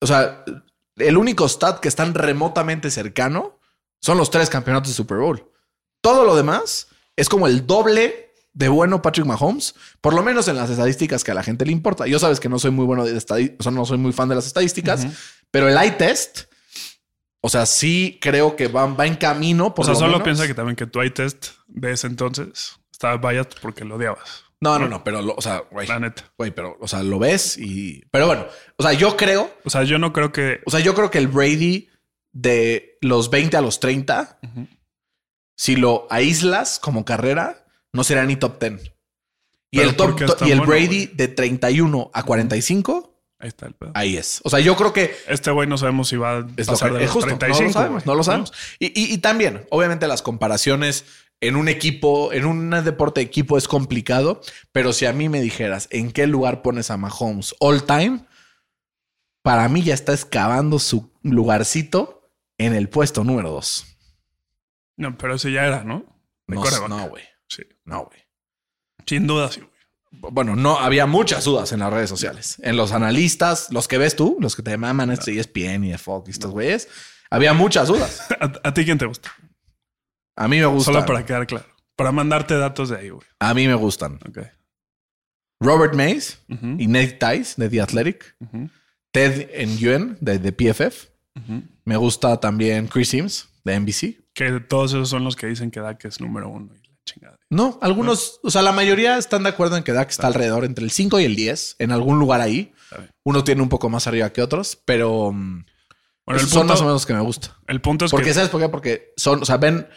o 0.00 0.08
sea, 0.08 0.44
el 0.96 1.16
único 1.16 1.48
stat 1.48 1.78
que 1.78 1.86
están 1.86 2.12
remotamente 2.14 2.90
cercano 2.90 3.60
son 4.00 4.18
los 4.18 4.32
tres 4.32 4.50
campeonatos 4.50 4.88
de 4.88 4.96
Super 4.96 5.18
Bowl. 5.18 5.48
Todo 6.00 6.24
lo 6.24 6.34
demás 6.34 6.88
es 7.14 7.28
como 7.28 7.46
el 7.46 7.68
doble 7.68 8.34
de 8.52 8.66
bueno 8.66 9.00
Patrick 9.00 9.26
Mahomes, 9.26 9.76
por 10.00 10.12
lo 10.12 10.24
menos 10.24 10.48
en 10.48 10.56
las 10.56 10.70
estadísticas 10.70 11.22
que 11.22 11.30
a 11.30 11.34
la 11.34 11.44
gente 11.44 11.64
le 11.64 11.70
importa. 11.70 12.08
Yo 12.08 12.18
sabes 12.18 12.40
que 12.40 12.48
no 12.48 12.58
soy 12.58 12.72
muy 12.72 12.84
bueno 12.84 13.04
de 13.04 13.16
estadísticas, 13.16 13.60
o 13.60 13.62
sea, 13.62 13.70
no 13.70 13.86
soy 13.86 13.98
muy 13.98 14.12
fan 14.12 14.28
de 14.28 14.34
las 14.34 14.48
estadísticas, 14.48 15.06
pero 15.52 15.68
el 15.68 15.78
eye 15.78 15.92
test, 15.92 16.50
o 17.44 17.48
sea, 17.50 17.66
sí 17.66 18.18
creo 18.20 18.56
que 18.56 18.68
va, 18.68 18.86
va 18.86 19.06
en 19.06 19.16
camino. 19.16 19.74
Por 19.74 19.82
o 19.82 19.86
sea, 19.86 19.92
lo 19.94 19.98
solo 19.98 20.12
menos. 20.12 20.24
piensa 20.24 20.46
que 20.46 20.54
también 20.54 20.76
que 20.76 20.86
tu 20.86 21.00
test 21.10 21.48
de 21.66 21.92
ese 21.92 22.06
entonces 22.06 22.78
estaba 22.90 23.16
biased 23.18 23.58
porque 23.60 23.84
lo 23.84 23.96
odiabas. 23.96 24.44
No, 24.60 24.78
no, 24.78 24.88
no, 24.88 25.02
pero, 25.02 25.20
lo- 25.22 25.34
o 25.34 25.42
sea, 25.42 25.64
güey, 25.72 25.88
La 25.88 25.98
neta. 25.98 26.32
güey, 26.38 26.52
pero, 26.52 26.76
o 26.80 26.86
sea, 26.86 27.02
lo 27.02 27.18
ves 27.18 27.58
y. 27.58 28.04
Pero 28.12 28.28
bueno, 28.28 28.46
o 28.76 28.82
sea, 28.84 28.92
yo 28.92 29.16
creo, 29.16 29.52
O 29.64 29.70
sea, 29.70 29.82
yo 29.82 29.98
no 29.98 30.12
creo 30.12 30.30
que. 30.32 30.60
o 30.64 30.70
sea, 30.70 30.78
yo 30.80 30.94
creo 30.94 31.10
que 31.10 31.18
el 31.18 31.26
Brady 31.26 31.88
de 32.32 32.96
los 33.00 33.28
20 33.28 33.56
a 33.56 33.60
los 33.60 33.80
30, 33.80 34.38
Ujú. 34.42 34.68
si 35.56 35.74
lo 35.76 36.06
aíslas 36.10 36.78
como 36.78 37.04
carrera, 37.04 37.66
no 37.92 38.04
será 38.04 38.24
ni 38.24 38.36
top 38.36 38.60
10. 38.62 38.92
Y 39.72 39.78
Pero 39.78 39.90
el, 39.90 39.96
top, 39.96 40.06
¿por 40.10 40.16
qué 40.16 40.24
es 40.26 40.36
tan 40.36 40.48
y 40.48 40.52
el 40.52 40.58
bueno, 40.60 40.70
Brady 40.72 41.06
de 41.06 41.26
31 41.28 42.10
a 42.14 42.22
45, 42.22 43.11
Ahí 43.42 43.48
está 43.48 43.66
el 43.66 43.74
pedo. 43.74 43.90
ahí 43.94 44.16
es. 44.16 44.40
O 44.44 44.50
sea, 44.50 44.60
yo 44.60 44.76
creo 44.76 44.92
que 44.92 45.14
Este 45.28 45.50
güey 45.50 45.68
no 45.68 45.76
sabemos 45.76 46.08
si 46.08 46.16
va 46.16 46.38
a 46.38 46.46
Es 46.56 46.66
lo 46.68 46.72
pasar 46.74 46.92
que- 46.92 46.98
de 46.98 47.04
es 47.04 47.06
los 47.08 47.12
justo, 47.14 47.26
35. 47.36 47.58
no 47.60 47.66
lo 47.66 47.72
sabemos, 47.72 48.06
no 48.06 48.14
lo 48.14 48.22
sabemos. 48.24 48.52
Y, 48.78 48.86
y- 48.86 49.12
y 49.12 49.18
también, 49.18 49.66
obviamente, 49.70 50.06
las 50.06 50.22
comparaciones 50.22 51.04
en 51.40 51.56
un 51.56 51.68
equipo, 51.68 52.32
en 52.32 52.44
un 52.46 52.70
deporte 52.84 53.20
de 53.20 53.26
equipo 53.26 53.58
es 53.58 53.66
complicado, 53.66 54.40
pero 54.70 54.92
si 54.92 55.06
a 55.06 55.12
mí 55.12 55.28
me 55.28 55.40
dijeras 55.40 55.88
en 55.90 56.12
qué 56.12 56.28
lugar 56.28 56.62
pones 56.62 56.90
a 56.92 56.96
Mahomes 56.96 57.54
all 57.58 57.84
time, 57.84 58.24
para 59.42 59.68
mí 59.68 59.82
ya 59.82 59.94
está 59.94 60.12
excavando 60.12 60.78
su 60.78 61.10
lugarcito 61.22 62.30
en 62.58 62.74
el 62.74 62.88
puesto 62.88 63.24
número 63.24 63.50
dos. 63.50 63.86
No, 64.96 65.18
pero 65.18 65.34
ese 65.34 65.50
ya 65.50 65.66
era, 65.66 65.82
¿no? 65.82 66.04
De 66.46 66.54
No, 66.88 67.08
güey. 67.08 67.24
Sí. 67.48 67.64
No, 67.84 68.04
güey. 68.04 68.20
Sin 69.04 69.26
duda, 69.26 69.50
sí. 69.50 69.62
Bueno, 70.12 70.54
no, 70.54 70.78
había 70.78 71.06
muchas 71.06 71.44
dudas 71.44 71.72
en 71.72 71.80
las 71.80 71.92
redes 71.92 72.08
sociales. 72.08 72.60
En 72.62 72.76
los 72.76 72.92
analistas, 72.92 73.68
los 73.70 73.88
que 73.88 73.98
ves 73.98 74.14
tú, 74.14 74.36
los 74.40 74.54
que 74.54 74.62
te 74.62 74.76
maman 74.76 75.10
este 75.10 75.38
ESPN 75.38 75.84
y 75.84 75.96
Fox 75.98 76.28
y 76.28 76.30
estos 76.30 76.52
güeyes, 76.52 76.88
había 77.30 77.54
muchas 77.54 77.88
dudas. 77.88 78.20
¿A, 78.40 78.52
a 78.68 78.74
ti 78.74 78.84
quién 78.84 78.98
te 78.98 79.06
gusta? 79.06 79.32
A 80.36 80.48
mí 80.48 80.58
me 80.58 80.66
gustan. 80.66 80.94
Solo 80.94 81.06
para 81.06 81.24
quedar 81.24 81.46
claro. 81.46 81.66
Para 81.96 82.12
mandarte 82.12 82.56
datos 82.56 82.88
de 82.88 82.96
ahí, 82.96 83.10
güey. 83.10 83.26
A 83.38 83.52
mí 83.54 83.66
me 83.66 83.74
gustan. 83.74 84.18
Ok. 84.28 84.38
Robert 85.60 85.94
Mays 85.94 86.40
y 86.48 86.86
Nate 86.88 87.18
Tice 87.18 87.54
de 87.56 87.68
The 87.68 87.80
Athletic. 87.80 88.36
Ted 89.12 89.48
Nguyen 89.66 90.18
de, 90.20 90.38
de 90.38 90.52
PFF. 90.52 91.08
Me 91.84 91.96
gusta 91.96 92.40
también 92.40 92.88
Chris 92.88 93.10
Sims 93.10 93.48
de 93.64 93.78
NBC. 93.78 94.20
Que 94.34 94.60
todos 94.60 94.92
esos 94.92 95.08
son 95.08 95.24
los 95.24 95.36
que 95.36 95.46
dicen 95.46 95.70
que 95.70 95.80
Dak 95.80 96.04
es 96.04 96.20
número 96.20 96.48
uno 96.48 96.70
chingada. 97.04 97.38
No, 97.50 97.78
algunos, 97.82 98.40
o 98.42 98.50
sea, 98.50 98.62
la 98.62 98.72
mayoría 98.72 99.18
están 99.18 99.42
de 99.42 99.48
acuerdo 99.50 99.76
en 99.76 99.82
que 99.84 99.92
Dak 99.92 100.10
está 100.10 100.26
alrededor 100.28 100.64
entre 100.64 100.84
el 100.84 100.90
5 100.90 101.20
y 101.20 101.24
el 101.24 101.36
10, 101.36 101.76
en 101.78 101.92
algún 101.92 102.18
lugar 102.18 102.40
ahí. 102.40 102.72
Uno 103.24 103.44
tiene 103.44 103.62
un 103.62 103.68
poco 103.68 103.88
más 103.88 104.06
arriba 104.06 104.30
que 104.32 104.42
otros, 104.42 104.76
pero 104.84 105.32
mm, 105.32 105.64
Bueno, 106.26 106.40
el 106.40 106.46
esos 106.46 106.50
son 106.50 106.66
más 106.66 106.80
o 106.80 106.84
menos 106.84 107.06
que 107.06 107.14
me 107.14 107.20
gusta. 107.20 107.56
el 107.66 107.80
punto 107.80 108.04
es 108.04 108.10
Porque, 108.10 108.26
que 108.28 108.34
¿sabes 108.34 108.48
por 108.50 108.60
qué? 108.60 108.68
Porque 108.68 109.12
son, 109.16 109.42
o 109.42 109.44
sea, 109.44 109.56
ven, 109.56 109.88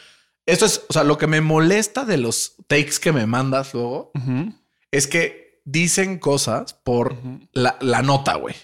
esto 0.46 0.66
es, 0.66 0.84
o 0.88 0.94
sea, 0.94 1.04
lo 1.04 1.18
que 1.18 1.28
me 1.28 1.42
molesta 1.42 2.06
de 2.06 2.18
los 2.18 2.56
takes 2.68 3.00
que 3.02 3.12
me 3.12 3.26
mandas 3.26 3.74
luego 3.74 4.12
es 4.92 5.08
que 5.08 5.62
dicen 5.66 6.20
cosas 6.20 6.74
por 6.74 7.16
la, 7.52 7.78
la 7.82 8.02
nota, 8.02 8.36
güey. 8.36 8.56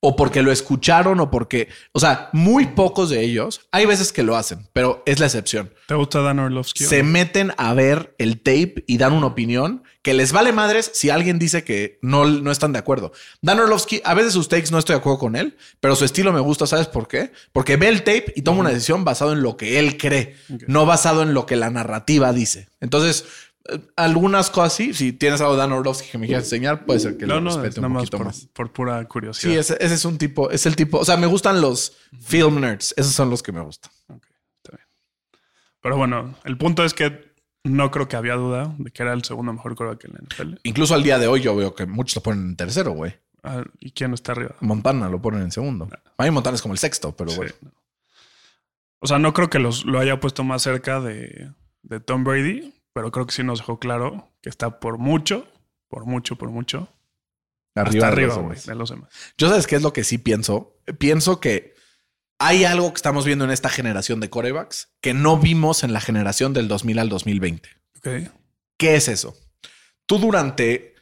O 0.00 0.14
porque 0.14 0.42
lo 0.42 0.52
escucharon 0.52 1.18
o 1.18 1.30
porque, 1.30 1.68
o 1.92 1.98
sea, 1.98 2.30
muy 2.32 2.66
pocos 2.66 3.10
de 3.10 3.20
ellos, 3.20 3.62
hay 3.72 3.84
veces 3.84 4.12
que 4.12 4.22
lo 4.22 4.36
hacen, 4.36 4.68
pero 4.72 5.02
es 5.06 5.18
la 5.18 5.26
excepción. 5.26 5.72
¿Te 5.88 5.94
gusta 5.94 6.20
Dan 6.20 6.38
Orlovsky? 6.38 6.84
Se 6.84 7.02
meten 7.02 7.52
a 7.56 7.74
ver 7.74 8.14
el 8.18 8.38
tape 8.38 8.84
y 8.86 8.98
dan 8.98 9.12
una 9.12 9.26
opinión 9.26 9.82
que 10.02 10.14
les 10.14 10.32
vale 10.32 10.52
madres 10.52 10.90
si 10.94 11.10
alguien 11.10 11.38
dice 11.38 11.64
que 11.64 11.98
no, 12.00 12.24
no 12.26 12.50
están 12.50 12.72
de 12.72 12.78
acuerdo. 12.78 13.12
Dan 13.42 13.58
Orlovsky, 13.58 14.00
a 14.04 14.14
veces 14.14 14.32
sus 14.32 14.48
takes 14.48 14.70
no 14.70 14.78
estoy 14.78 14.94
de 14.94 15.00
acuerdo 15.00 15.18
con 15.18 15.34
él, 15.34 15.56
pero 15.80 15.96
su 15.96 16.04
estilo 16.04 16.32
me 16.32 16.40
gusta, 16.40 16.66
¿sabes 16.66 16.86
por 16.86 17.08
qué? 17.08 17.32
Porque 17.52 17.76
ve 17.76 17.88
el 17.88 18.04
tape 18.04 18.32
y 18.36 18.42
toma 18.42 18.60
una 18.60 18.70
decisión 18.70 19.04
basado 19.04 19.32
en 19.32 19.42
lo 19.42 19.56
que 19.56 19.78
él 19.78 19.96
cree, 19.96 20.36
no 20.66 20.86
basado 20.86 21.22
en 21.22 21.34
lo 21.34 21.44
que 21.46 21.56
la 21.56 21.70
narrativa 21.70 22.32
dice. 22.32 22.68
Entonces, 22.80 23.24
algunas 23.96 24.50
cosas 24.50 24.72
sí, 24.74 24.94
si 24.94 25.12
tienes 25.12 25.40
algo 25.40 25.52
de 25.54 25.58
Dan 25.58 25.72
Orlovsky 25.72 26.08
que 26.10 26.18
me 26.18 26.26
quieras 26.26 26.44
enseñar, 26.44 26.84
puede 26.86 27.00
ser 27.00 27.16
que 27.16 27.26
No, 27.26 27.34
lo 27.36 27.40
no, 27.42 27.50
es 27.50 27.56
respete 27.56 27.86
un 27.86 27.92
poquito 27.94 28.16
por, 28.18 28.26
más. 28.26 28.46
por 28.52 28.72
pura 28.72 29.04
curiosidad. 29.06 29.52
Sí, 29.52 29.58
ese, 29.58 29.76
ese 29.80 29.94
es 29.94 30.04
un 30.04 30.16
tipo, 30.18 30.50
es 30.50 30.64
el 30.66 30.74
tipo, 30.76 30.98
o 30.98 31.04
sea, 31.04 31.16
me 31.16 31.26
gustan 31.26 31.60
los 31.60 31.96
film 32.20 32.60
nerds, 32.60 32.94
esos 32.96 33.12
son 33.12 33.30
los 33.30 33.42
que 33.42 33.52
me 33.52 33.60
gustan. 33.60 33.92
Ok, 34.08 34.24
está 34.56 34.76
bien. 34.76 34.88
Pero 35.82 35.96
bueno, 35.96 36.34
el 36.44 36.56
punto 36.56 36.84
es 36.84 36.94
que 36.94 37.28
no 37.64 37.90
creo 37.90 38.08
que 38.08 38.16
había 38.16 38.34
duda 38.36 38.74
de 38.78 38.90
que 38.90 39.02
era 39.02 39.12
el 39.12 39.24
segundo 39.24 39.52
mejor 39.52 39.74
quarterback 39.74 40.04
en 40.04 40.12
la 40.14 40.20
NFL. 40.20 40.60
Incluso 40.62 40.94
al 40.94 41.02
día 41.02 41.18
de 41.18 41.26
hoy 41.26 41.40
yo 41.42 41.54
veo 41.54 41.74
que 41.74 41.86
muchos 41.86 42.16
lo 42.16 42.22
ponen 42.22 42.46
en 42.48 42.56
tercero, 42.56 42.92
güey. 42.92 43.14
Ah, 43.42 43.62
¿Y 43.78 43.90
quién 43.92 44.14
está 44.14 44.32
arriba? 44.32 44.56
Montana 44.60 45.08
lo 45.08 45.20
ponen 45.20 45.42
en 45.42 45.52
segundo. 45.52 45.88
A 46.16 46.24
mí 46.24 46.30
Montana 46.30 46.54
es 46.56 46.62
como 46.62 46.72
el 46.74 46.78
sexto, 46.78 47.14
pero 47.14 47.30
Sí, 47.30 47.36
bueno. 47.36 47.52
no. 47.60 47.72
O 49.00 49.06
sea, 49.06 49.18
no 49.18 49.32
creo 49.32 49.48
que 49.48 49.58
los, 49.60 49.84
lo 49.84 50.00
haya 50.00 50.18
puesto 50.18 50.42
más 50.42 50.62
cerca 50.62 51.00
de, 51.00 51.52
de 51.82 52.00
Tom 52.00 52.24
Brady, 52.24 52.74
pero 52.92 53.10
creo 53.10 53.26
que 53.26 53.32
sí 53.32 53.42
nos 53.42 53.60
dejó 53.60 53.78
claro 53.78 54.32
que 54.42 54.48
está 54.48 54.80
por 54.80 54.98
mucho, 54.98 55.46
por 55.88 56.06
mucho, 56.06 56.36
por 56.36 56.50
mucho, 56.50 56.88
Arriba, 57.74 58.08
hasta 58.08 58.16
de 58.16 58.22
arriba, 58.24 58.42
güey, 58.42 58.58
de 58.58 58.74
los 58.74 58.90
demás. 58.90 59.08
Yo 59.36 59.48
sabes 59.48 59.66
qué 59.66 59.76
es 59.76 59.82
lo 59.82 59.92
que 59.92 60.02
sí 60.04 60.18
pienso. 60.18 60.76
Pienso 60.98 61.38
que 61.40 61.74
hay 62.38 62.64
algo 62.64 62.92
que 62.92 62.96
estamos 62.96 63.24
viendo 63.24 63.44
en 63.44 63.50
esta 63.50 63.68
generación 63.68 64.20
de 64.20 64.30
corebacks 64.30 64.88
que 65.00 65.14
no 65.14 65.38
vimos 65.38 65.84
en 65.84 65.92
la 65.92 66.00
generación 66.00 66.52
del 66.52 66.68
2000 66.68 66.98
al 66.98 67.08
2020. 67.08 67.68
Ok. 67.98 68.08
¿Qué 68.76 68.96
es 68.96 69.08
eso? 69.08 69.36
Tú 70.06 70.18
durante 70.18 70.94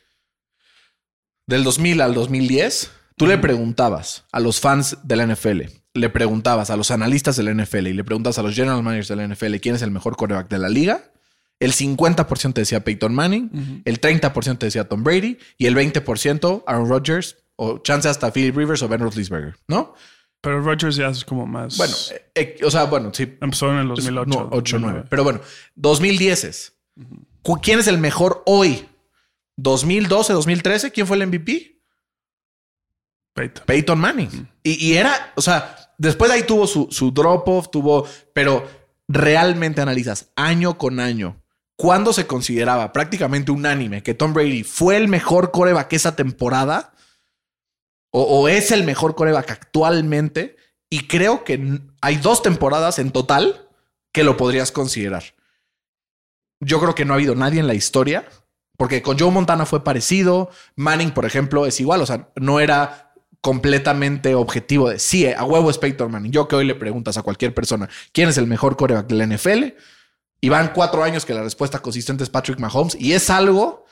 del 1.47 1.63
2000 1.63 2.01
al 2.01 2.15
2010, 2.15 2.91
tú 3.17 3.27
le 3.27 3.39
preguntabas 3.39 4.25
a 4.33 4.41
los 4.41 4.61
fans 4.61 4.99
de 5.05 5.17
la 5.17 5.27
NFL, 5.27 5.63
le 5.95 6.11
preguntabas 6.11 6.71
a 6.71 6.77
los 6.77 6.91
analistas 6.91 7.37
de 7.37 7.45
la 7.45 7.55
NFL 7.55 7.87
y 7.87 7.93
le 7.93 8.05
preguntabas 8.05 8.39
a 8.39 8.43
los 8.43 8.55
general 8.55 8.83
managers 8.83 9.09
de 9.09 9.17
la 9.17 9.29
NFL 9.29 9.57
quién 9.57 9.77
es 9.77 9.83
el 9.83 9.91
mejor 9.91 10.17
coreback 10.17 10.49
de 10.49 10.59
la 10.59 10.69
liga. 10.69 11.13
El 11.59 11.73
50% 11.73 12.53
te 12.53 12.61
decía 12.61 12.85
Peyton 12.85 13.15
Manning, 13.15 13.83
el 13.85 14.01
30% 14.01 14.59
te 14.59 14.67
decía 14.67 14.89
Tom 14.89 15.03
Brady 15.03 15.39
y 15.57 15.67
el 15.67 15.75
20% 15.75 16.65
Aaron 16.67 16.89
Rodgers 16.89 17.37
o 17.57 17.79
chance 17.79 18.09
hasta 18.09 18.31
Philip 18.31 18.55
Rivers 18.55 18.83
o 18.83 18.89
Ben 18.89 19.01
Roethlisberger, 19.01 19.57
¿no? 19.67 19.95
Pero 20.43 20.61
Rodgers 20.61 20.97
ya 20.97 21.09
es 21.09 21.25
como 21.25 21.47
más. 21.47 21.77
Bueno, 21.77 21.95
eh, 22.13 22.31
eh, 22.35 22.59
o 22.65 22.71
sea, 22.71 22.85
bueno, 22.85 23.11
sí. 23.13 23.23
empezó 23.41 23.73
en 23.73 23.79
el 23.79 23.89
2008. 23.89 24.27
No, 24.27 24.49
8, 24.53 24.79
9. 24.79 25.05
Pero 25.09 25.25
bueno, 25.25 25.41
2010 25.75 26.45
es. 26.45 26.75
¿Quién 27.63 27.79
es 27.79 27.87
el 27.87 27.99
mejor 27.99 28.43
hoy? 28.47 28.87
2012, 29.57 30.35
2013, 30.35 30.93
¿quién 30.93 31.07
fue 31.07 31.17
el 31.17 31.27
MVP? 31.27 31.81
Peyton. 33.33 33.65
Peyton 33.67 33.99
Manning. 33.99 34.49
Y, 34.63 34.87
y 34.87 34.97
era, 34.97 35.33
o 35.35 35.43
sea, 35.43 35.77
después 35.99 36.31
de 36.31 36.37
ahí 36.37 36.43
tuvo 36.45 36.67
su, 36.67 36.89
su 36.91 37.11
drop-off, 37.11 37.71
tuvo, 37.71 38.07
pero 38.33 38.69
realmente 39.09 39.81
analizas 39.81 40.31
año 40.37 40.79
con 40.79 41.01
año. 41.01 41.43
¿Cuándo 41.77 42.15
se 42.15 42.27
consideraba 42.27 42.93
prácticamente 42.93 43.53
unánime 43.53 44.03
que 44.03 44.15
Tom 44.15 44.33
Brady 44.33 44.63
fue 44.63 44.97
el 44.97 45.09
mejor 45.09 45.51
coreback 45.51 45.93
esa 45.93 46.17
temporada? 46.17 46.95
O, 48.11 48.49
es 48.49 48.71
el 48.71 48.85
mejor 48.85 49.15
coreback 49.15 49.51
actualmente? 49.51 50.57
Y 50.89 51.07
creo 51.07 51.45
que 51.45 51.81
hay 52.01 52.17
dos 52.17 52.43
temporadas 52.43 52.99
en 52.99 53.11
total 53.11 53.69
que 54.11 54.25
lo 54.25 54.39
podrías 54.39 54.73
considerar. 54.73 55.23
Yo 56.61 56.81
creo 56.81 56.95
que 56.95 57.05
no 57.05 57.13
ha 57.13 57.17
habido 57.17 57.35
nadie 57.35 57.61
en 57.61 57.67
la 57.67 57.75
historia, 57.75 58.27
porque 58.79 59.03
con 59.03 59.19
Joe 59.19 59.31
Montana 59.31 59.67
fue 59.67 59.85
parecido. 59.85 60.49
Manning, 60.77 61.11
por 61.11 61.27
ejemplo, 61.27 61.67
es 61.67 61.79
igual. 61.79 62.01
O 62.01 62.07
sea, 62.07 62.31
no 62.37 62.59
era 62.59 63.13
completamente 63.43 64.35
objetivo 64.35 64.89
de 64.89 64.99
sí, 64.99 65.27
a 65.27 65.45
huevo 65.45 65.69
es 65.69 65.79
Manning. 66.09 66.33
Yo 66.33 66.49
que 66.49 66.57
hoy 66.57 66.65
le 66.65 66.75
preguntas 66.75 67.19
a 67.19 67.23
cualquier 67.23 67.53
persona 67.53 67.91
quién 68.13 68.31
es 68.31 68.39
el 68.39 68.47
mejor 68.47 68.79
coreback 68.79 69.09
de 69.09 69.15
la 69.15 69.27
NFL 69.27 69.77
y 70.41 70.49
van 70.49 70.73
cuatro 70.75 71.03
años 71.03 71.25
que 71.25 71.35
la 71.35 71.43
respuesta 71.43 71.81
consistente 71.81 72.25
es 72.25 72.31
Patrick 72.31 72.59
Mahomes 72.59 72.97
y 72.99 73.13
es 73.13 73.31
algo 73.31 73.85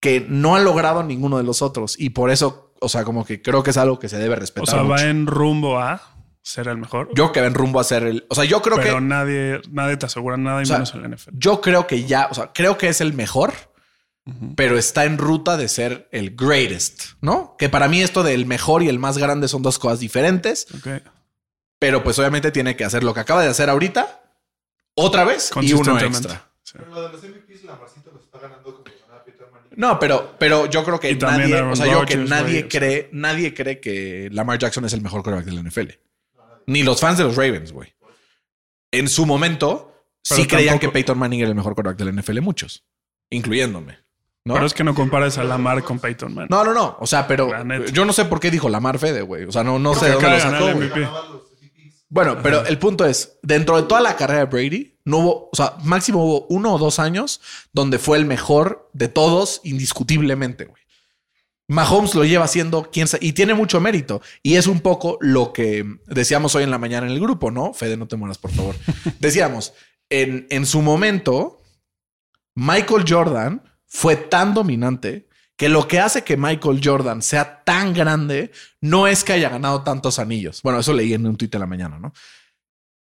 que 0.00 0.24
no 0.28 0.54
ha 0.56 0.60
logrado 0.60 1.02
ninguno 1.02 1.38
de 1.38 1.44
los 1.44 1.62
otros 1.62 1.98
y 1.98 2.10
por 2.10 2.30
eso, 2.30 2.74
o 2.80 2.88
sea, 2.88 3.04
como 3.04 3.24
que 3.24 3.42
creo 3.42 3.62
que 3.62 3.70
es 3.70 3.76
algo 3.76 3.98
que 3.98 4.08
se 4.08 4.18
debe 4.18 4.36
respetar. 4.36 4.62
O 4.62 4.70
sea, 4.70 4.82
va 4.82 5.02
en 5.02 5.26
rumbo 5.26 5.78
a 5.78 6.02
ser 6.42 6.68
el 6.68 6.76
mejor. 6.76 7.08
Yo 7.14 7.32
que 7.32 7.40
ven 7.40 7.54
rumbo 7.54 7.80
a 7.80 7.84
ser 7.84 8.02
el, 8.04 8.26
o 8.28 8.34
sea, 8.34 8.44
yo 8.44 8.60
creo 8.60 8.76
pero 8.76 8.96
que 8.96 9.00
nadie, 9.00 9.62
nadie 9.70 9.96
te 9.96 10.06
asegura 10.06 10.36
nada 10.36 10.60
y 10.60 10.64
O 10.64 10.66
sea, 10.66 10.76
menos 10.76 10.94
en 10.94 11.02
la 11.02 11.08
NFL. 11.08 11.30
yo 11.38 11.60
creo 11.60 11.86
que 11.86 12.04
ya, 12.04 12.28
o 12.30 12.34
sea, 12.34 12.52
creo 12.52 12.76
que 12.76 12.88
es 12.88 13.00
el 13.00 13.14
mejor, 13.14 13.54
pero 14.56 14.78
está 14.78 15.04
en 15.04 15.18
ruta 15.18 15.56
de 15.56 15.68
ser 15.68 16.08
el 16.12 16.34
greatest, 16.36 17.12
¿no? 17.20 17.56
Que 17.58 17.68
para 17.68 17.88
mí 17.88 18.00
esto 18.00 18.22
del 18.22 18.46
mejor 18.46 18.82
y 18.82 18.88
el 18.88 18.98
más 18.98 19.18
grande 19.18 19.48
son 19.48 19.62
dos 19.62 19.78
cosas 19.78 20.00
diferentes, 20.00 20.66
pero 21.78 22.02
pues 22.02 22.18
obviamente 22.18 22.50
tiene 22.50 22.76
que 22.76 22.84
hacer 22.84 23.04
lo 23.04 23.12
que 23.12 23.20
acaba 23.20 23.42
de 23.42 23.48
hacer 23.48 23.68
ahorita 23.68 24.23
otra 24.94 25.24
vez 25.24 25.50
y 25.60 25.72
uno 25.72 25.98
extra. 25.98 26.48
Sí. 26.62 26.74
Pero 26.78 26.90
lo 26.94 27.02
de 27.02 27.08
los 27.12 27.22
MVPs, 27.22 27.64
la 27.64 27.76
Marcito 27.76 28.10
los 28.12 28.22
está 28.22 28.38
ganando 28.38 28.62
como 28.64 28.84
ganaba 28.84 29.24
Peter 29.24 29.46
Manning. 29.52 29.70
No, 29.76 29.98
pero, 29.98 30.34
pero 30.38 30.66
yo 30.66 30.84
creo 30.84 30.98
que 31.00 31.14
nadie, 31.16 31.60
o 31.60 31.76
sea, 31.76 31.86
yo 31.86 32.04
que 32.06 32.16
nadie 32.16 32.68
cree, 32.68 33.08
nadie 33.12 33.54
cree 33.54 33.80
que 33.80 34.28
Lamar 34.32 34.58
Jackson 34.58 34.84
es 34.84 34.92
el 34.92 35.00
mejor 35.02 35.22
quarterback 35.22 35.46
de 35.46 35.52
la 35.52 35.62
NFL. 35.68 35.90
Ni 36.66 36.82
los 36.82 37.00
fans 37.00 37.18
de 37.18 37.24
los 37.24 37.36
Ravens, 37.36 37.72
güey. 37.72 37.92
En 38.90 39.08
su 39.08 39.26
momento, 39.26 39.92
sí 40.22 40.46
creían 40.46 40.74
tampoco- 40.74 40.80
que 40.92 40.92
Peyton 40.94 41.18
Manning 41.18 41.40
era 41.40 41.48
el 41.48 41.54
mejor 41.54 41.74
quarterback 41.74 41.98
de 41.98 42.04
la 42.06 42.10
NFL, 42.12 42.40
muchos, 42.40 42.84
incluyéndome. 43.30 43.98
¿no? 44.46 44.54
Pero 44.54 44.66
es 44.66 44.74
que 44.74 44.84
no 44.84 44.94
compares 44.94 45.38
a 45.38 45.44
Lamar 45.44 45.82
con 45.82 45.98
Peyton 45.98 46.34
Manning. 46.34 46.48
No, 46.50 46.64
no, 46.64 46.74
no. 46.74 46.96
O 47.00 47.06
sea, 47.06 47.26
pero 47.26 47.50
yo 47.92 48.04
no 48.04 48.12
sé 48.12 48.26
por 48.26 48.40
qué 48.40 48.50
dijo 48.50 48.68
Lamar 48.68 48.98
Fede, 48.98 49.22
güey. 49.22 49.44
O 49.44 49.52
sea, 49.52 49.64
no, 49.64 49.78
no 49.78 49.94
sé 49.94 50.12
Porque 50.12 50.26
dónde 50.26 50.30
lo 50.30 50.40
sacó, 50.40 51.44
Bueno, 52.14 52.38
pero 52.44 52.64
el 52.64 52.78
punto 52.78 53.04
es, 53.04 53.40
dentro 53.42 53.74
de 53.74 53.88
toda 53.88 54.00
la 54.00 54.14
carrera 54.14 54.38
de 54.38 54.46
Brady, 54.46 55.00
no 55.04 55.18
hubo, 55.18 55.48
o 55.50 55.56
sea, 55.56 55.74
máximo 55.82 56.24
hubo 56.24 56.46
uno 56.48 56.72
o 56.72 56.78
dos 56.78 57.00
años 57.00 57.40
donde 57.72 57.98
fue 57.98 58.18
el 58.18 58.24
mejor 58.24 58.88
de 58.92 59.08
todos 59.08 59.60
indiscutiblemente, 59.64 60.66
güey. 60.66 60.80
Mahomes 61.66 62.14
lo 62.14 62.24
lleva 62.24 62.44
haciendo 62.44 62.88
quién 62.92 63.08
sabe, 63.08 63.26
y 63.26 63.32
tiene 63.32 63.54
mucho 63.54 63.80
mérito. 63.80 64.22
Y 64.44 64.54
es 64.54 64.68
un 64.68 64.78
poco 64.78 65.18
lo 65.20 65.52
que 65.52 65.84
decíamos 66.06 66.54
hoy 66.54 66.62
en 66.62 66.70
la 66.70 66.78
mañana 66.78 67.08
en 67.08 67.14
el 67.14 67.20
grupo, 67.20 67.50
¿no? 67.50 67.74
Fede, 67.74 67.96
no 67.96 68.06
te 68.06 68.14
mueras, 68.14 68.38
por 68.38 68.52
favor. 68.52 68.76
Decíamos, 69.18 69.72
en, 70.08 70.46
en 70.50 70.66
su 70.66 70.82
momento, 70.82 71.62
Michael 72.54 73.06
Jordan 73.08 73.60
fue 73.86 74.14
tan 74.14 74.54
dominante 74.54 75.26
que 75.56 75.68
lo 75.68 75.86
que 75.86 76.00
hace 76.00 76.24
que 76.24 76.36
Michael 76.36 76.80
Jordan 76.82 77.22
sea 77.22 77.62
tan 77.64 77.94
grande 77.94 78.50
no 78.80 79.06
es 79.06 79.22
que 79.24 79.32
haya 79.32 79.48
ganado 79.48 79.82
tantos 79.82 80.18
anillos. 80.18 80.62
Bueno, 80.62 80.80
eso 80.80 80.92
leí 80.92 81.14
en 81.14 81.26
un 81.26 81.36
tuit 81.36 81.52
de 81.52 81.58
la 81.58 81.66
mañana, 81.66 81.98
¿no? 81.98 82.12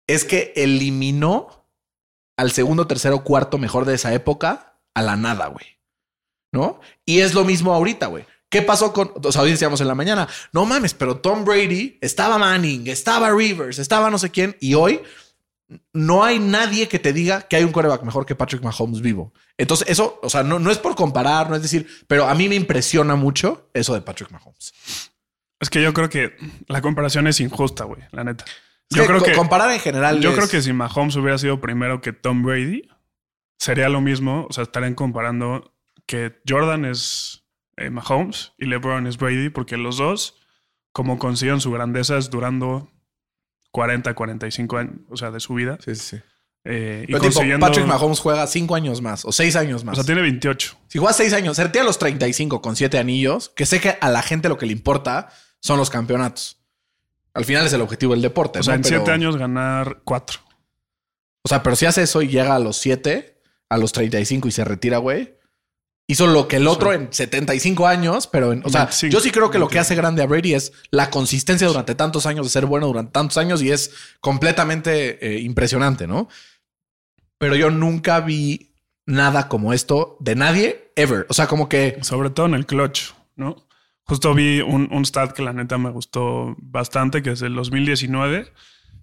Es 0.06 0.24
que 0.24 0.52
eliminó 0.56 1.68
al 2.36 2.50
segundo, 2.50 2.86
tercero, 2.86 3.22
cuarto 3.22 3.58
mejor 3.58 3.84
de 3.84 3.94
esa 3.94 4.12
época 4.14 4.80
a 4.94 5.02
la 5.02 5.16
nada, 5.16 5.46
güey. 5.46 5.66
¿No? 6.52 6.80
Y 7.04 7.20
es 7.20 7.34
lo 7.34 7.44
mismo 7.44 7.72
ahorita, 7.72 8.06
güey. 8.06 8.24
¿Qué 8.48 8.62
pasó 8.62 8.92
con, 8.92 9.12
o 9.22 9.30
sea, 9.30 9.42
hoy 9.42 9.52
decíamos 9.52 9.80
en 9.80 9.86
la 9.86 9.94
mañana, 9.94 10.26
no 10.52 10.66
mames, 10.66 10.92
pero 10.94 11.18
Tom 11.18 11.44
Brady, 11.44 11.98
estaba 12.00 12.36
Manning, 12.36 12.88
estaba 12.88 13.30
Rivers, 13.30 13.78
estaba 13.78 14.10
no 14.10 14.18
sé 14.18 14.30
quién, 14.30 14.56
y 14.58 14.74
hoy 14.74 15.00
no 15.92 16.24
hay 16.24 16.38
nadie 16.38 16.88
que 16.88 16.98
te 16.98 17.12
diga 17.12 17.42
que 17.42 17.56
hay 17.56 17.64
un 17.64 17.72
quarterback 17.72 18.02
mejor 18.02 18.26
que 18.26 18.34
Patrick 18.34 18.62
Mahomes 18.62 19.00
vivo. 19.00 19.32
Entonces, 19.56 19.88
eso, 19.88 20.18
o 20.22 20.28
sea, 20.30 20.42
no, 20.42 20.58
no 20.58 20.70
es 20.70 20.78
por 20.78 20.94
comparar, 20.96 21.48
no 21.48 21.56
es 21.56 21.62
decir, 21.62 21.86
pero 22.08 22.26
a 22.28 22.34
mí 22.34 22.48
me 22.48 22.54
impresiona 22.56 23.14
mucho 23.16 23.70
eso 23.74 23.94
de 23.94 24.00
Patrick 24.00 24.30
Mahomes. 24.30 24.72
Es 25.60 25.70
que 25.70 25.82
yo 25.82 25.92
creo 25.92 26.08
que 26.08 26.36
la 26.68 26.80
comparación 26.80 27.26
es 27.26 27.38
injusta, 27.40 27.84
güey, 27.84 28.02
la 28.12 28.24
neta. 28.24 28.44
Yo 28.88 29.06
creo 29.06 29.18
co- 29.20 29.26
que, 29.26 29.32
comparar 29.34 29.70
en 29.70 29.78
general. 29.80 30.20
yo 30.20 30.30
es- 30.30 30.36
creo 30.36 30.48
que 30.48 30.62
si 30.62 30.72
Mahomes 30.72 31.14
hubiera 31.16 31.38
sido 31.38 31.60
primero 31.60 32.00
que 32.00 32.12
Tom 32.12 32.42
Brady, 32.42 32.88
sería 33.58 33.88
lo 33.88 34.00
mismo. 34.00 34.46
O 34.48 34.52
sea, 34.52 34.62
estarían 34.64 34.94
comparando 34.94 35.72
que 36.06 36.40
Jordan 36.48 36.84
es 36.86 37.44
eh, 37.76 37.90
Mahomes 37.90 38.52
y 38.58 38.66
LeBron 38.66 39.06
es 39.06 39.16
Brady, 39.18 39.50
porque 39.50 39.76
los 39.76 39.98
dos, 39.98 40.34
como 40.92 41.18
consiguen 41.18 41.60
su 41.60 41.70
grandeza, 41.70 42.16
es 42.18 42.30
durando 42.30 42.90
40, 43.70 44.14
45 44.14 44.76
años, 44.78 44.94
o 45.08 45.16
sea, 45.16 45.30
de 45.30 45.40
su 45.40 45.54
vida. 45.54 45.78
Sí, 45.84 45.94
sí, 45.94 46.16
sí. 46.16 46.22
Eh, 46.64 47.04
y 47.04 47.12
Pero 47.12 47.20
tipo, 47.20 47.32
consiguiendo. 47.34 47.66
Patrick 47.66 47.86
Mahomes 47.86 48.20
juega 48.20 48.46
cinco 48.46 48.74
años 48.74 49.00
más 49.00 49.24
o 49.24 49.32
seis 49.32 49.56
años 49.56 49.82
O 49.82 49.86
más. 49.86 49.96
sea, 49.96 50.04
tiene 50.04 50.20
28. 50.20 50.76
Si 50.88 50.98
juega 50.98 51.14
seis 51.14 51.32
años, 51.32 51.56
se 51.56 51.64
retira 51.64 51.82
a 51.82 51.86
los 51.86 51.98
35 51.98 52.60
con 52.60 52.76
siete 52.76 52.98
anillos, 52.98 53.48
que 53.56 53.64
sé 53.64 53.80
que 53.80 53.96
a 54.00 54.10
la 54.10 54.20
gente 54.22 54.48
lo 54.50 54.58
que 54.58 54.66
le 54.66 54.72
importa 54.72 55.30
son 55.60 55.78
los 55.78 55.88
campeonatos. 55.88 56.58
Al 57.32 57.44
final 57.44 57.64
es 57.66 57.72
el 57.72 57.80
objetivo 57.80 58.12
del 58.12 58.20
deporte. 58.22 58.58
O 58.58 58.62
sea, 58.62 58.72
¿no? 58.74 58.76
en 58.76 58.82
Pero- 58.82 58.96
7 58.98 59.10
años 59.12 59.36
ganar 59.36 60.00
4. 60.04 60.40
O 61.42 61.48
sea, 61.48 61.62
pero 61.62 61.76
si 61.76 61.86
hace 61.86 62.02
eso 62.02 62.20
y 62.20 62.28
llega 62.28 62.54
a 62.54 62.58
los 62.58 62.76
7, 62.76 63.40
a 63.70 63.78
los 63.78 63.92
35 63.92 64.48
y 64.48 64.50
se 64.50 64.64
retira, 64.64 64.98
güey. 64.98 65.34
Hizo 66.10 66.26
lo 66.26 66.48
que 66.48 66.56
el 66.56 66.66
otro 66.66 66.90
Sí. 66.90 66.96
en 66.96 67.12
75 67.12 67.86
años, 67.86 68.26
pero 68.26 68.52
en, 68.52 68.62
o 68.64 68.68
sea, 68.68 68.86
25, 68.86 69.12
yo 69.12 69.20
sí 69.20 69.30
creo 69.30 69.50
que 69.50 69.58
lo 69.58 69.68
que 69.68 69.76
25. 69.76 69.80
hace 69.82 69.94
grande 69.94 70.22
a 70.22 70.26
Brady 70.26 70.54
es 70.54 70.72
la 70.90 71.08
consistencia 71.08 71.68
durante 71.68 71.94
tantos 71.94 72.26
años 72.26 72.46
de 72.46 72.50
ser 72.50 72.66
bueno 72.66 72.88
durante 72.88 73.12
tantos 73.12 73.36
años 73.38 73.62
y 73.62 73.70
es 73.70 73.92
completamente 74.20 75.24
eh, 75.24 75.40
impresionante, 75.40 76.06
¿no? 76.08 76.28
Pero 77.38 77.54
yo 77.54 77.70
nunca 77.70 78.20
vi 78.20 78.74
nada 79.06 79.48
como 79.48 79.72
esto 79.72 80.16
de 80.20 80.34
nadie 80.34 80.92
ever. 80.96 81.26
O 81.28 81.34
sea, 81.34 81.46
como 81.46 81.68
que 81.68 81.98
Sobre 82.02 82.30
todo 82.30 82.46
en 82.46 82.54
el 82.54 82.66
clutch, 82.66 83.12
¿no? 83.36 83.66
Justo 84.04 84.34
vi 84.34 84.60
un, 84.60 84.88
un 84.90 85.04
stat 85.04 85.32
que 85.32 85.42
la 85.42 85.52
neta 85.52 85.78
me 85.78 85.90
gustó 85.90 86.56
bastante, 86.58 87.22
que 87.22 87.30
es 87.30 87.42
el 87.42 87.54
2019. 87.54 88.52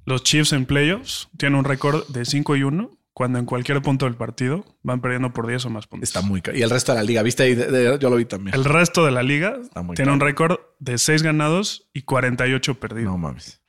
Los 0.04 0.24
Chiefs 0.24 0.52
en 0.52 0.66
playoffs 0.66 1.30
tienen 1.38 1.58
un 1.58 1.64
récord 1.64 2.06
de 2.10 2.26
5 2.26 2.58
y 2.58 2.64
1 2.64 2.97
cuando 3.18 3.40
en 3.40 3.46
cualquier 3.46 3.82
punto 3.82 4.06
del 4.06 4.14
partido 4.14 4.64
van 4.84 5.02
perdiendo 5.02 5.34
por 5.34 5.48
10 5.48 5.66
o 5.66 5.70
más 5.72 5.88
puntos. 5.88 6.08
está 6.08 6.22
muy... 6.22 6.40
ca- 6.44 6.56
Y 6.56 6.62
el 6.62 6.70
resto 6.70 6.92
de 6.92 7.00
la 7.00 7.04
liga, 7.04 7.24
¿viste? 7.24 7.56
De- 7.56 7.66
de- 7.72 7.98
yo 7.98 8.12
lo 8.12 8.16
vi 8.18 8.26
también. 8.26 8.54
El 8.56 8.64
resto 8.64 9.04
de 9.06 9.12
la 9.12 9.24
liga 9.24 9.54
tiene 9.96 10.12
un 10.12 10.20
cabrón. 10.20 10.20
récord 10.20 10.60
de 10.78 11.00
6 11.00 11.24
ganados 11.24 11.90
y 11.94 12.04
48 12.04 12.80
perdidos. 12.80 13.12
No 13.14 13.18
mames. 13.18 13.60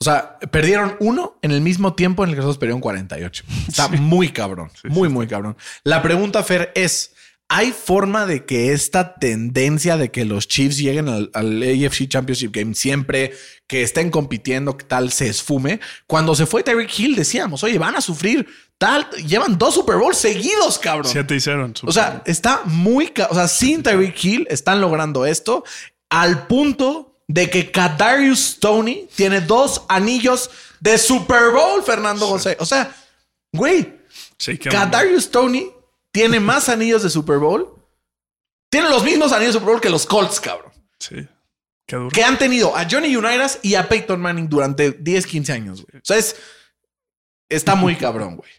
O 0.00 0.04
sea, 0.04 0.38
perdieron 0.52 0.94
uno 1.00 1.36
en 1.42 1.50
el 1.50 1.60
mismo 1.62 1.94
tiempo 1.94 2.22
en 2.22 2.30
el 2.30 2.36
que 2.36 2.42
nosotros 2.42 2.58
perdieron 2.58 2.80
48. 2.80 3.44
Está 3.66 3.88
muy 4.00 4.28
cabrón. 4.28 4.70
Sí, 4.80 4.86
muy, 4.88 5.08
muy 5.08 5.26
cabrón. 5.26 5.56
La 5.82 6.00
pregunta, 6.00 6.40
Fer, 6.44 6.70
es: 6.76 7.12
¿hay 7.50 7.72
forma 7.72 8.26
de 8.26 8.46
que 8.46 8.72
esta 8.72 9.16
tendencia 9.16 9.96
de 9.96 10.10
que 10.10 10.24
los 10.24 10.46
Chiefs 10.46 10.78
lleguen 10.78 11.08
al, 11.08 11.30
al 11.34 11.60
AFC 11.62 12.08
Championship 12.08 12.52
Game 12.54 12.74
siempre, 12.74 13.32
que 13.66 13.82
estén 13.82 14.10
compitiendo, 14.10 14.76
que 14.76 14.84
tal 14.84 15.10
se 15.10 15.28
esfume? 15.28 15.80
Cuando 16.06 16.34
se 16.36 16.46
fue 16.46 16.62
Tyreek 16.62 16.98
Hill, 16.98 17.16
decíamos, 17.16 17.64
oye, 17.64 17.76
van 17.76 17.96
a 17.96 18.00
sufrir 18.00 18.46
tal. 18.78 19.10
Llevan 19.26 19.58
dos 19.58 19.74
Super 19.74 19.96
Bowls 19.96 20.16
seguidos, 20.16 20.78
cabrón. 20.78 21.10
7 21.10 21.34
y 21.34 21.40
0 21.40 21.64
en 21.66 21.76
su 21.76 21.86
O 21.88 21.92
sea, 21.92 22.22
está 22.24 22.62
muy... 22.64 23.12
O 23.28 23.34
sea, 23.34 23.48
sin 23.48 23.82
Tyreek 23.82 24.24
Hill 24.24 24.46
están 24.48 24.80
logrando 24.80 25.26
esto 25.26 25.64
al 26.08 26.46
punto 26.46 27.18
de 27.26 27.50
que 27.50 27.70
Kadarius 27.70 28.38
Stoney 28.54 29.08
tiene 29.14 29.40
dos 29.40 29.82
anillos 29.88 30.50
de 30.78 30.98
Super 30.98 31.50
Bowl, 31.52 31.82
Fernando 31.82 32.26
José. 32.26 32.56
O 32.60 32.64
sea, 32.64 32.94
güey, 33.52 34.00
Sí. 34.38 34.56
Kadarius 34.56 35.24
Stoney 35.24 35.70
tiene 36.12 36.40
más 36.40 36.68
anillos 36.68 37.02
de 37.02 37.10
Super 37.10 37.38
Bowl. 37.38 37.74
Tiene 38.70 38.88
los 38.88 39.02
mismos 39.04 39.32
anillos 39.32 39.54
de 39.54 39.60
Super 39.60 39.72
Bowl 39.74 39.80
que 39.80 39.90
los 39.90 40.06
Colts, 40.06 40.40
cabrón. 40.40 40.72
Sí. 40.98 41.26
Qué 41.86 41.96
duro. 41.96 42.10
Que 42.10 42.22
han 42.22 42.38
tenido 42.38 42.76
a 42.76 42.86
Johnny 42.88 43.16
Unitas 43.16 43.58
y 43.62 43.74
a 43.74 43.88
Peyton 43.88 44.20
Manning 44.20 44.48
durante 44.48 44.92
10, 44.92 45.26
15 45.26 45.52
años, 45.52 45.82
güey. 45.84 45.98
O 46.00 46.04
sea, 46.04 46.18
es, 46.18 46.36
está 47.48 47.74
muy 47.74 47.96
cabrón, 47.96 48.36
güey. 48.36 48.50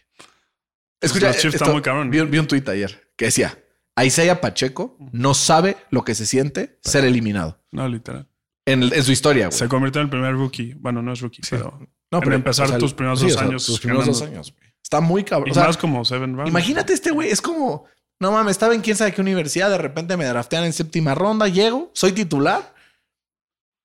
Escucha, 1.00 1.28
los 1.28 1.36
Chiefs 1.36 1.54
esto- 1.54 1.64
están 1.64 1.72
muy 1.72 1.82
cabrón. 1.82 2.10
Vi, 2.10 2.20
vi 2.22 2.38
un 2.38 2.46
tuit 2.46 2.68
ayer 2.68 3.10
que 3.16 3.26
decía, 3.26 3.58
Isaiah 4.02 4.40
Pacheco 4.40 4.96
no 5.12 5.34
sabe 5.34 5.76
lo 5.90 6.04
que 6.04 6.14
se 6.14 6.26
siente 6.26 6.78
ser 6.82 7.04
eliminado 7.04 7.62
No, 7.72 7.88
literal. 7.88 8.28
en, 8.66 8.82
en 8.84 9.02
su 9.04 9.12
historia, 9.12 9.46
güey. 9.48 9.58
Se 9.58 9.68
convirtió 9.68 10.00
en 10.00 10.06
el 10.06 10.10
primer 10.10 10.34
rookie. 10.34 10.74
Bueno, 10.74 11.02
no 11.02 11.12
es 11.12 11.20
rookie, 11.20 11.42
pero. 11.48 11.78
No, 12.10 12.22
en 12.22 12.32
empezar 12.34 12.76
tus 12.78 12.92
primeros 12.92 13.20
dos 13.22 13.36
años 13.38 13.64
Tus 13.64 13.80
primeros 13.80 14.04
dos 14.06 14.22
años, 14.22 14.52
güey. 14.54 14.71
Está 14.82 15.00
muy 15.00 15.24
cabrón. 15.24 15.48
Y 15.48 15.52
O 15.52 15.54
sea, 15.54 15.64
más 15.66 15.76
como 15.76 16.04
Seven 16.04 16.34
Rounds. 16.36 16.50
imagínate 16.50 16.92
este 16.92 17.10
güey, 17.10 17.30
es 17.30 17.40
como, 17.40 17.86
no 18.20 18.32
mames, 18.32 18.52
estaba 18.52 18.74
en 18.74 18.80
quién 18.82 18.96
sabe 18.96 19.12
qué 19.12 19.20
universidad, 19.20 19.70
de 19.70 19.78
repente 19.78 20.16
me 20.16 20.24
draftean 20.24 20.64
en 20.64 20.72
séptima 20.72 21.14
ronda, 21.14 21.48
llego, 21.48 21.90
soy 21.94 22.12
titular 22.12 22.74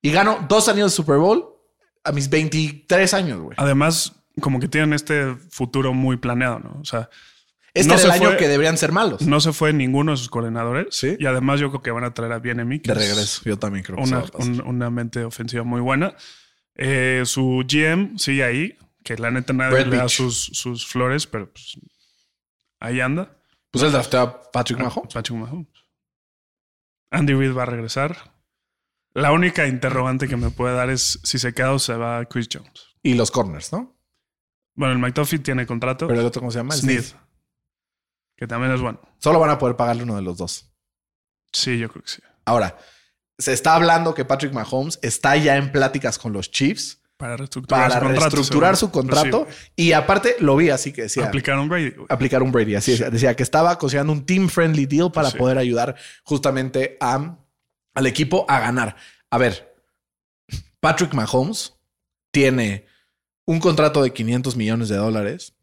y 0.01 0.12
gano 0.12 0.45
dos 0.49 0.67
años 0.69 0.91
de 0.91 0.95
Super 0.95 1.17
Bowl 1.17 1.45
a 2.03 2.12
mis 2.12 2.29
23 2.29 3.13
años, 3.13 3.39
güey. 3.41 3.55
Además, 3.57 4.13
como 4.41 4.60
que 4.60 4.67
tienen 4.67 4.93
este 4.93 5.36
futuro 5.49 5.93
muy 5.93 6.17
planeado, 6.17 6.60
¿no? 6.60 6.77
O 6.81 6.86
sea, 6.86 7.10
Este 7.73 7.89
no 7.89 7.95
era 7.95 8.03
el 8.05 8.12
año 8.12 8.27
fue- 8.29 8.38
que 8.38 8.47
deberían 8.47 8.77
ser 8.77 8.91
malos. 8.91 9.21
no 9.21 9.39
se 9.39 9.51
fue 9.53 9.73
ninguno 9.73 10.12
de 10.12 10.17
sus 10.17 10.29
coordinadores. 10.29 10.88
Sí. 10.91 11.15
Y 11.19 11.25
además, 11.25 11.60
yo 11.60 11.69
creo 11.69 11.81
que 11.81 11.91
van 11.91 12.03
a 12.03 12.13
traer 12.13 12.31
a 12.33 12.39
Bienemi. 12.39 12.79
De 12.79 12.93
regreso, 12.93 13.41
yo 13.45 13.57
también 13.57 13.83
creo 13.83 13.97
que 13.97 14.03
Una, 14.03 14.19
eso 14.19 14.21
va 14.21 14.27
a 14.27 14.31
pasar. 14.31 14.51
un- 14.51 14.62
una 14.67 14.89
mente 14.89 15.23
ofensiva 15.23 15.63
muy 15.63 15.81
buena. 15.81 16.15
Eh, 16.75 17.23
su 17.25 17.63
GM 17.67 18.17
sigue 18.19 18.43
ahí, 18.43 18.77
que 19.08 19.15
la 19.15 19.32
neta 19.32 19.54
nadie 19.54 19.72
Brett 19.72 19.88
le 19.88 19.98
da 19.98 20.10
sus, 20.10 20.48
sus 20.52 20.86
flores, 20.86 21.28
pero 21.28 21.50
pues, 21.50 21.80
ahí 22.82 23.00
anda. 23.00 23.38
Pues 23.72 23.86
él 23.86 23.93
drafteó 23.93 24.20
a 24.20 24.52
Patrick 24.52 24.80
Mahomes. 24.80 25.13
Patrick 25.13 25.39
Mahomes. 25.39 25.70
Andy 27.10 27.34
Reid 27.34 27.56
va 27.56 27.63
a 27.63 27.67
regresar. 27.67 28.34
La 29.13 29.32
única 29.32 29.65
interrogante 29.65 30.28
que 30.28 30.36
me 30.36 30.50
puede 30.50 30.76
dar 30.76 30.89
es 30.89 31.22
si 31.24 31.39
se 31.39 31.54
queda 31.54 31.72
o 31.72 31.80
se 31.80 31.96
va 31.96 32.26
Chris 32.26 32.50
Jones. 32.52 32.98
Y 33.02 33.13
los 33.13 33.32
corners, 33.32 33.72
¿no? 33.72 33.98
Bueno, 34.76 34.93
el 34.93 35.00
McTuffie 35.00 35.39
tiene 35.39 35.65
contrato. 35.65 36.06
Pero 36.08 36.20
el 36.20 36.26
otro, 36.26 36.41
¿cómo 36.41 36.52
se 36.52 36.60
llama? 36.60 36.76
El 36.76 36.82
Smith. 36.82 37.15
que 38.36 38.46
también 38.46 38.74
es 38.74 38.82
bueno. 38.82 39.00
Solo 39.20 39.39
van 39.39 39.52
a 39.52 39.58
poder 39.58 39.78
pagarle 39.78 40.04
uno 40.04 40.17
de 40.17 40.22
los 40.22 40.38
dos. 40.38 40.70
Sí, 41.54 41.80
yo 41.80 41.88
creo 41.88 42.04
que 42.04 42.10
sí. 42.10 42.22
Ahora, 42.43 42.78
se 43.38 43.54
está 43.54 43.74
hablando 43.74 44.13
que 44.13 44.26
Patrick 44.26 44.52
Mahomes 44.52 45.00
está 45.02 45.38
ya 45.38 45.56
en 45.56 45.72
pláticas 45.72 46.20
con 46.20 46.34
los 46.34 46.52
Chiefs 46.52 47.02
Para 47.17 47.36
reestructurar 47.38 47.89
para 47.89 47.95
su 47.99 47.99
contrato. 48.06 48.21
reestructurar 48.36 48.75
seguro. 48.77 48.88
su 48.88 48.91
contrato. 48.91 49.43
Pues 49.45 49.71
y 49.75 49.91
aparte 49.93 50.36
lo 50.39 50.56
vi 50.56 50.69
así 50.69 50.91
que 50.93 51.03
decía. 51.03 51.25
Aplicaron 51.25 51.67
Brady. 51.67 51.89
güey. 51.91 52.06
aplicar 52.10 52.43
un 52.43 52.51
Brady. 52.51 52.75
Así 52.75 52.91
decía, 52.91 53.10
decía 53.10 53.36
que 53.36 53.43
estaba 53.43 53.77
considerando 53.77 54.13
un 54.13 54.25
team 54.25 54.49
friendly 54.49 54.86
deal 54.86 55.12
para 55.12 55.32
Sí. 55.32 55.38
poder 55.38 55.58
ayudar 55.58 55.95
justamente 56.23 56.95
a, 57.01 57.39
al 57.95 58.06
equipo 58.06 58.45
a 58.47 58.60
ganar. 58.60 58.95
A 59.32 59.38
ver, 59.38 59.75
Patrick 60.80 61.13
Mahomes 61.13 61.73
tiene 62.32 62.86
un 63.45 63.60
contrato 63.60 64.03
de 64.03 64.12
500 64.13 64.56
millones 64.56 64.89
de 64.89 64.97
dólares. 64.97 65.53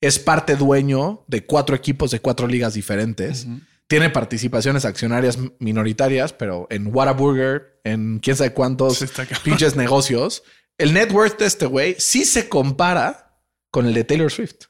Es 0.00 0.18
parte 0.18 0.56
dueño 0.56 1.24
de 1.26 1.46
cuatro 1.46 1.74
equipos 1.74 2.10
de 2.10 2.20
cuatro 2.20 2.46
ligas 2.46 2.74
diferentes. 2.74 3.46
Tiene 3.88 4.10
participaciones 4.10 4.84
accionarias 4.84 5.38
minoritarias, 5.58 6.32
pero 6.32 6.66
en 6.70 6.94
Whataburger, 6.94 7.80
en 7.84 8.18
quién 8.18 8.36
sabe 8.36 8.52
cuántos 8.52 9.04
pinches 9.44 9.76
negocios. 9.76 10.42
El 10.78 10.92
net 10.92 11.10
worth 11.12 11.38
de 11.38 11.46
este 11.46 11.66
güey 11.66 11.96
sí 11.98 12.24
se 12.24 12.48
compara 12.48 13.38
con 13.70 13.86
el 13.86 13.94
de 13.94 14.04
Taylor 14.04 14.30
Swift. 14.30 14.66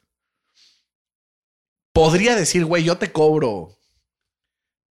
Podría 1.93 2.35
decir, 2.35 2.65
güey, 2.65 2.83
yo 2.83 2.97
te 2.97 3.11
cobro 3.11 3.77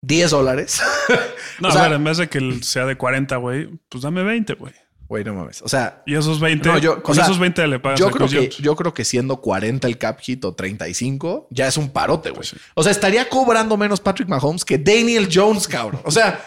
10 0.02 0.32
dólares. 0.32 0.82
No, 1.62 1.70
O 1.70 1.72
sea- 1.72 1.84
a 1.86 1.88
ver, 1.88 1.94
en 1.96 2.04
vez 2.04 2.18
de 2.18 2.28
que 2.28 2.60
sea 2.64 2.86
de 2.86 2.98
40, 2.98 3.38
güey, 3.38 3.70
pues 3.88 4.04
dame 4.04 4.24
20, 4.24 4.56
güey. 4.56 4.74
Güey, 5.08 5.24
no 5.24 5.34
mames. 5.36 5.62
O 5.62 5.70
sea, 5.70 6.04
Y 6.06 6.16
esos 6.16 6.42
20, 6.42 6.68
No, 6.68 6.78
yo- 6.80 7.02
con 7.02 7.14
o 7.14 7.16
sea, 7.16 7.24
esos 7.24 7.40
20 7.40 7.66
le 7.68 7.80
pagas 7.80 7.98
yo 7.98 8.12
creo, 8.12 8.28
que, 8.28 8.50
yo 8.50 8.76
creo 8.76 8.94
que 8.94 9.06
siendo 9.06 9.40
40 9.40 9.88
el 9.88 9.98
cap 9.98 10.20
hit 10.20 10.44
o 10.44 10.54
35, 10.54 11.48
ya 11.52 11.68
es 11.68 11.78
un 11.78 11.92
parote, 11.92 12.32
güey. 12.32 12.40
Pues 12.40 12.50
sí. 12.50 12.58
O 12.74 12.84
sea, 12.84 12.92
estaría 12.92 13.30
cobrando 13.30 13.78
menos 13.78 14.02
Patrick 14.02 14.28
Mahomes 14.28 14.66
que 14.66 14.78
Daniel 14.78 15.30
Jones, 15.32 15.66
cabrón. 15.66 16.02
O 16.04 16.12
sea, 16.12 16.44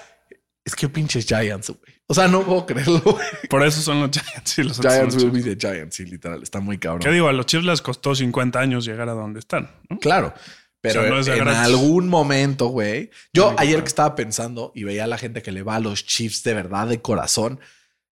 es 0.68 0.76
que 0.76 0.88
pinches 0.88 1.26
Giants, 1.26 1.70
güey. 1.70 1.98
O 2.06 2.14
sea, 2.14 2.28
no 2.28 2.44
puedo 2.44 2.66
creerlo, 2.66 3.00
güey. 3.00 3.26
Por 3.48 3.66
eso 3.66 3.80
son 3.80 4.00
los 4.00 4.10
Giants 4.10 4.58
y 4.58 4.62
los 4.62 4.78
otros 4.78 4.94
Giants 4.94 5.14
son 5.14 5.24
will 5.24 5.32
los 5.34 5.44
be 5.44 5.54
the 5.54 5.68
Giants, 5.68 5.96
sí, 5.96 6.04
literal. 6.04 6.42
Está 6.42 6.60
muy 6.60 6.78
cabrón. 6.78 7.00
¿Qué 7.00 7.10
digo? 7.10 7.28
A 7.28 7.32
los 7.32 7.46
Chiefs 7.46 7.64
les 7.64 7.82
costó 7.82 8.14
50 8.14 8.60
años 8.60 8.84
llegar 8.84 9.08
a 9.08 9.12
donde 9.12 9.40
están. 9.40 9.70
¿no? 9.88 9.98
Claro. 9.98 10.34
Pero 10.80 11.00
O 11.00 11.02
sea, 11.02 11.10
no 11.10 11.18
es 11.18 11.26
de 11.26 11.36
en 11.36 11.48
algún 11.48 12.08
momento, 12.08 12.68
güey. 12.68 13.10
Yo 13.32 13.54
ayer 13.58 13.72
claro. 13.72 13.84
que 13.84 13.88
estaba 13.88 14.14
pensando 14.14 14.72
y 14.74 14.84
veía 14.84 15.04
a 15.04 15.08
la 15.08 15.18
gente 15.18 15.42
que 15.42 15.50
le 15.50 15.62
va 15.62 15.76
a 15.76 15.80
los 15.80 16.06
Chiefs 16.06 16.44
de 16.44 16.54
verdad, 16.54 16.86
de 16.86 17.00
corazón, 17.00 17.60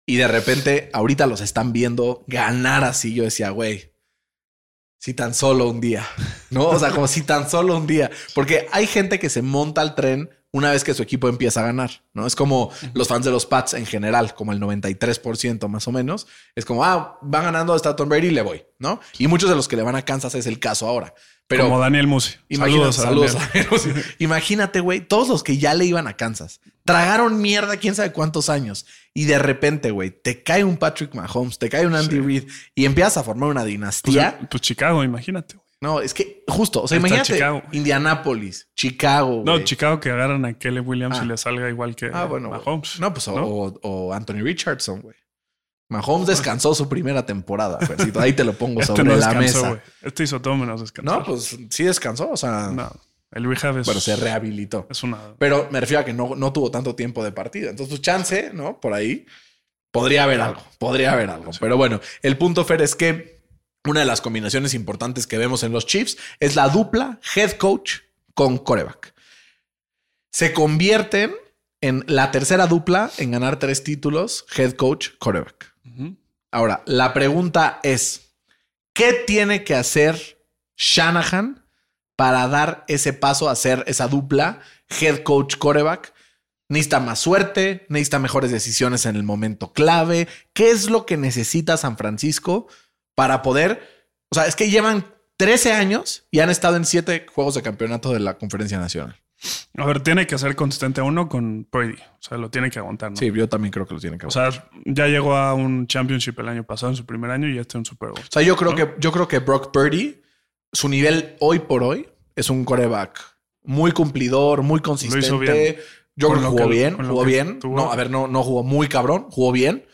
y 0.07 0.17
de 0.17 0.29
repente 0.29 0.90
ahorita 0.93 1.27
los 1.27 1.40
están 1.40 1.73
viendo 1.73 2.25
ganar 2.27 2.85
así, 2.85 3.14
yo 3.14 3.25
decía, 3.25 3.51
güey, 3.51 3.95
si 4.99 5.12
tan 5.12 5.35
solo 5.35 5.69
un 5.69 5.81
día, 5.81 6.07
¿no? 6.51 6.69
O 6.69 6.79
sea, 6.79 6.90
como 6.90 7.07
si 7.07 7.23
tan 7.23 7.51
solo 7.51 7.77
un 7.77 7.87
día. 7.87 8.11
Porque 8.35 8.69
hay 8.73 8.87
gente 8.87 9.19
que 9.19 9.29
se 9.29 9.43
monta 9.43 9.83
al 9.83 9.95
tren 9.95 10.31
una 10.55 10.71
vez 10.71 10.85
que 10.85 10.95
su 10.95 11.03
equipo 11.03 11.29
empieza 11.29 11.61
a 11.61 11.64
ganar, 11.64 11.90
¿no? 12.12 12.29
Es 12.29 12.37
como 12.37 12.71
los 12.95 13.09
fans 13.09 13.25
de 13.25 13.33
los 13.33 13.45
Pats 13.45 13.75
en 13.75 13.87
general, 13.87 14.35
como 14.35 14.53
el 14.53 14.61
93% 14.61 15.67
más 15.67 15.88
o 15.88 15.93
menos. 15.93 16.29
Es 16.55 16.64
como, 16.64 16.85
ah, 16.85 17.19
va 17.23 17.43
ganando 17.43 17.75
está 17.75 17.97
Tom 17.97 18.09
Brady, 18.09 18.31
le 18.31 18.40
voy, 18.40 18.64
¿no? 18.79 19.01
Y 19.19 19.27
muchos 19.27 19.51
de 19.51 19.57
los 19.57 19.67
que 19.67 19.75
le 19.75 19.83
van 19.83 19.97
a 19.97 20.03
Kansas 20.03 20.33
es 20.37 20.47
el 20.47 20.61
caso 20.61 20.87
ahora. 20.87 21.12
Pero 21.49 21.64
Como 21.64 21.81
Daniel 21.81 22.07
Musi. 22.07 22.37
Saludos, 22.51 22.95
saludos. 22.95 23.35
a 23.35 23.38
Daniel. 23.53 24.05
Imagínate, 24.21 24.79
güey, 24.79 25.01
todos 25.01 25.29
los 25.29 25.43
que 25.43 25.59
ya 25.59 25.75
le 25.75 25.87
iban 25.87 26.07
a 26.07 26.17
Kansas 26.17 26.61
tragaron 26.85 27.40
mierda 27.43 27.77
quién 27.79 27.95
sabe 27.97 28.12
cuántos 28.12 28.49
años 28.49 28.87
y 29.12 29.25
de 29.25 29.38
repente, 29.40 29.90
güey, 29.90 30.11
te 30.11 30.43
cae 30.45 30.62
un 30.62 30.77
Patrick 30.77 31.14
Mahomes, 31.14 31.59
te 31.59 31.69
cae 31.69 31.87
un 31.87 31.95
Andy 31.97 32.21
Reid 32.21 32.45
y 32.77 32.85
empiezas 32.85 33.17
a 33.17 33.25
formar 33.25 33.49
una 33.49 33.62
Pues, 33.62 33.73
dinastía. 33.73 34.38
pues 34.51 34.61
Chicago, 34.62 35.03
imagínate. 35.03 35.57
No, 35.81 36.01
es 36.01 36.15
que 36.15 36.45
justo, 36.49 36.83
o 36.83 36.89
sea, 36.89 36.97
está 36.97 37.07
imagínate 37.09 37.35
Chicago. 37.35 37.63
Indianápolis, 37.73 38.69
Chicago. 38.75 39.43
No, 39.45 39.53
güey. 39.53 39.65
Chicago 39.65 40.01
que 40.01 40.11
agarran 40.11 40.45
a 40.45 40.55
Kelly 40.59 40.81
Williams 40.81 41.19
Ah. 41.21 41.25
y 41.25 41.29
le 41.29 41.37
salga 41.37 41.69
igual 41.69 41.95
que 41.95 42.11
Ah, 42.13 42.25
bueno. 42.25 42.49
güey. 42.49 42.61
Mahomes. 42.61 43.01
No, 43.01 43.13
pues 43.13 43.29
o, 43.29 43.37
¿no? 43.37 43.47
o- 43.47 43.81
o 43.83 44.13
Anthony 44.13 44.43
Richardson, 44.43 45.01
güey. 45.03 45.17
Mahomes 45.91 46.27
descansó 46.59 46.75
su 46.75 46.89
primera 46.89 47.27
temporada, 47.27 47.79
Fercito. 47.81 48.19
Ahí 48.21 48.33
te 48.33 48.45
lo 48.45 48.55
pongo 48.55 48.81
Este 48.81 48.93
sobre 48.93 49.05
no 49.05 49.17
la 49.17 49.35
mesa. 49.35 49.69
güey. 49.69 49.81
Este 50.03 50.25
hizo 50.25 50.41
todo 50.41 50.57
menos 50.57 50.81
descansar. 50.81 51.19
No, 51.19 51.25
pues 51.25 51.57
sí 51.71 51.85
descansó, 51.85 52.31
o 52.31 52.37
sea, 52.37 52.71
No, 52.73 52.91
el 53.33 53.45
rehab 53.45 53.79
es, 53.79 53.87
bueno, 53.87 54.01
se 54.01 54.17
rehabilitó. 54.17 54.87
es 54.89 55.03
una... 55.03 55.19
Pero 55.39 55.69
me 55.71 55.81
refiero 55.81 56.01
a 56.01 56.05
que 56.05 56.13
no, 56.15 56.35
no 56.35 56.53
tuvo 56.53 56.71
tanto 56.71 56.95
tiempo 56.95 57.23
de 57.23 57.33
partida. 57.33 57.69
Entonces, 57.71 57.91
pues, 57.91 58.01
chance, 58.01 58.51
¿no? 58.55 58.81
Por 58.81 58.95
ahí 58.95 59.27
podría 59.91 60.25
haber 60.25 60.41
algo, 60.41 60.63
podría 60.79 61.13
haber 61.13 61.31
algo. 61.31 61.51
Pero 61.61 61.77
bueno, 61.77 62.01
el 62.23 62.39
punto, 62.39 62.65
Fer, 62.65 62.81
es 62.83 62.95
que 62.97 63.34
una 63.90 64.01
de 64.01 64.07
las 64.07 64.20
combinaciones 64.20 64.75
importantes 64.75 65.27
que 65.27 65.38
vemos 65.38 65.62
en 65.62 65.73
los 65.73 65.87
Chiefs 65.87 66.16
es 66.40 66.57
la 66.57 66.68
dupla 66.68 67.20
head 67.35 67.53
coach 67.53 68.01
con 68.35 68.59
coreback. 68.59 69.14
Se 70.33 70.53
convierten 70.53 71.35
en 71.81 72.05
la 72.09 72.31
tercera 72.31 72.66
dupla 72.66 73.11
en 73.18 73.31
ganar 73.31 73.59
tres 73.59 73.85
títulos, 73.85 74.47
head 74.57 74.73
coach, 74.73 75.11
coreback. 75.18 75.75
Ahora, 76.51 76.83
la 76.87 77.12
pregunta 77.12 77.81
es, 77.83 78.33
¿qué 78.94 79.12
tiene 79.27 79.64
que 79.64 79.75
hacer 79.75 80.40
Shanahan 80.77 81.66
para 82.16 82.49
dar 82.49 82.85
ese 82.88 83.12
paso 83.12 83.49
a 83.49 83.57
ser 83.57 83.85
esa 83.87 84.09
dupla 84.09 84.61
head 85.01 85.23
coach 85.23 85.57
coreback? 85.57 86.14
Necesita 86.68 87.01
más 87.01 87.18
suerte, 87.18 87.85
necesita 87.90 88.18
mejores 88.18 88.51
decisiones 88.51 89.05
en 89.05 89.16
el 89.16 89.23
momento 89.23 89.73
clave. 89.73 90.27
¿Qué 90.55 90.70
es 90.70 90.88
lo 90.88 91.05
que 91.05 91.18
necesita 91.18 91.77
San 91.77 91.99
Francisco 91.99 92.68
para 93.14 93.42
poder? 93.42 93.83
O 94.31 94.35
sea, 94.35 94.46
es 94.46 94.57
que 94.57 94.70
llevan 94.70 95.07
13 95.37 95.72
años 95.72 96.27
y 96.31 96.40
han 96.40 96.50
estado 96.50 96.77
en 96.77 96.85
7 96.85 97.27
juegos 97.33 97.55
de 97.55 97.62
campeonato 97.62 98.12
de 98.12 98.20
la 98.20 98.38
conferencia 98.38 98.79
nacional. 98.79 99.16
A 99.77 99.85
ver, 99.85 100.00
tiene 100.00 100.27
que 100.27 100.38
ser 100.38 100.57
consistente 100.57 101.03
uno 101.03 101.29
con 101.29 101.68
Brady. 101.70 101.94
O 101.94 102.16
sea, 102.22 102.38
lo 102.38 102.50
tiene 102.50 102.70
que 102.70 102.79
aguantar, 102.79 103.11
¿no? 103.11 103.16
Sí, 103.16 103.31
yo 103.35 103.48
también 103.48 103.72
creo 103.72 103.85
que 103.87 103.92
lo 103.94 104.00
tienen 104.00 104.18
que 104.18 104.27
O 104.27 104.29
hacer. 104.29 104.53
sea, 104.53 104.68
ya 104.87 105.07
llegó 105.07 105.37
a 105.37 105.53
un 105.55 105.87
championship 105.87 106.38
el 106.40 106.48
año 106.48 106.64
pasado 106.64 106.90
en 106.92 106.96
su 106.96 107.05
primer 107.05 107.31
año 107.31 107.48
y 107.48 107.59
este 107.59 107.77
un 107.77 107.85
Super 107.85 108.11
Bowl. 108.11 108.20
O 108.20 108.31
sea, 108.33 108.42
yo 108.42 108.57
creo 108.57 108.70
¿no? 108.70 108.77
que 108.77 108.94
yo 108.98 109.12
creo 109.12 109.29
que 109.29 109.40
Brock 109.40 109.70
Purdy, 109.72 110.22
su 110.72 110.88
nivel 110.88 111.37
hoy 111.40 111.59
por 111.59 111.83
hoy 111.83 112.09
es 112.37 112.48
un 112.48 112.64
coreback 112.64 113.20
muy 113.64 113.92
cumplidor, 113.92 114.62
muy 114.62 114.81
consistente. 114.81 115.27
hizo 115.27 115.38
bien. 115.38 115.77
Yo 116.16 116.29
Con 116.29 116.38
creo 116.38 116.38
que 116.38 116.42
lo 116.42 116.50
jugó 116.53 116.68
que- 116.70 116.74
bien, 116.77 116.96
lo 116.98 117.09
jugó 117.09 117.24
bien. 117.24 117.59
tuvo. 117.59 117.77
No, 117.77 117.92
a 117.92 117.96
ver, 117.96 118.09
no, 118.11 118.29
no 118.29 118.42
jugó 118.42 118.62
muy 118.62 118.88
cabrón, 118.88 119.27
jugó 119.31 119.53
bien, 119.53 119.85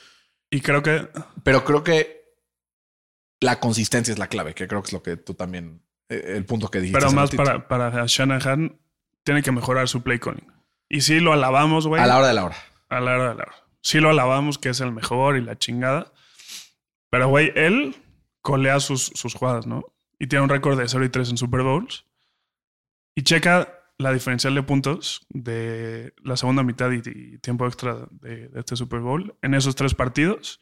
Y 0.53 0.61
creo 0.61 0.83
que 0.83 1.09
pero 1.43 1.65
creo 1.65 1.83
que 1.83 2.20
la 3.41 3.59
consistencia 3.59 4.13
es 4.13 4.19
la 4.19 4.29
clave, 4.29 4.55
que 4.55 4.69
creo 4.69 4.83
que 4.83 4.89
es 4.89 4.93
lo 4.93 5.03
que 5.03 5.17
tú 5.17 5.35
también, 5.35 5.83
eh, 6.09 6.35
el 6.37 6.45
punto 6.45 6.71
que 6.71 6.81
dijiste. 6.81 7.01
Pero 7.01 7.13
más 7.13 7.31
para, 7.31 7.67
para 7.67 8.05
Shanahan, 8.07 8.79
tiene 9.23 9.43
que 9.43 9.53
mejorar 9.53 9.89
su 9.89 10.03
play 10.03 10.19
calling. 10.19 10.47
Y 10.89 11.01
sí, 11.03 11.21
lo 11.21 11.33
alabamos, 11.33 11.87
güey. 11.87 12.03
A 12.03 12.07
la 12.07 12.19
hora 12.19 12.29
de 12.29 12.35
la 12.35 12.45
hora. 12.45 12.57
A 12.89 13.01
la 13.01 13.13
hora 13.13 13.29
de 13.31 13.35
la 13.37 13.45
hora. 13.45 13.55
Sí 13.83 14.01
lo 14.01 14.11
alabamos 14.11 14.59
que 14.59 14.69
es 14.69 14.81
el 14.81 14.93
mejor 14.93 15.37
y 15.37 15.41
la 15.41 15.57
chingada. 15.57 16.13
Pero, 17.11 17.29
güey, 17.29 17.53
él 17.55 17.97
colea 18.43 18.81
sus, 18.81 19.07
sus 19.15 19.35
jugadas, 19.35 19.67
¿no? 19.67 19.85
Y 20.19 20.27
tiene 20.27 20.43
un 20.43 20.51
récord 20.51 20.79
de 20.79 20.89
0 20.89 21.05
y 21.05 21.09
3 21.09 21.31
en 21.31 21.37
Super 21.39 21.63
Bowls. 21.63 22.05
Y 23.15 23.23
checa 23.23 23.81
la 23.99 24.13
diferencial 24.13 24.55
de 24.55 24.63
puntos 24.63 25.27
de 25.29 26.15
la 26.23 26.37
segunda 26.37 26.63
mitad 26.63 26.91
y, 26.91 27.03
y 27.05 27.39
tiempo 27.39 27.67
extra 27.67 28.09
de, 28.11 28.49
de 28.49 28.61
este 28.61 28.77
Super 28.77 29.01
Bowl. 29.01 29.37
En 29.43 29.55
esos 29.55 29.77
tres 29.77 29.95
partidos, 29.95 30.61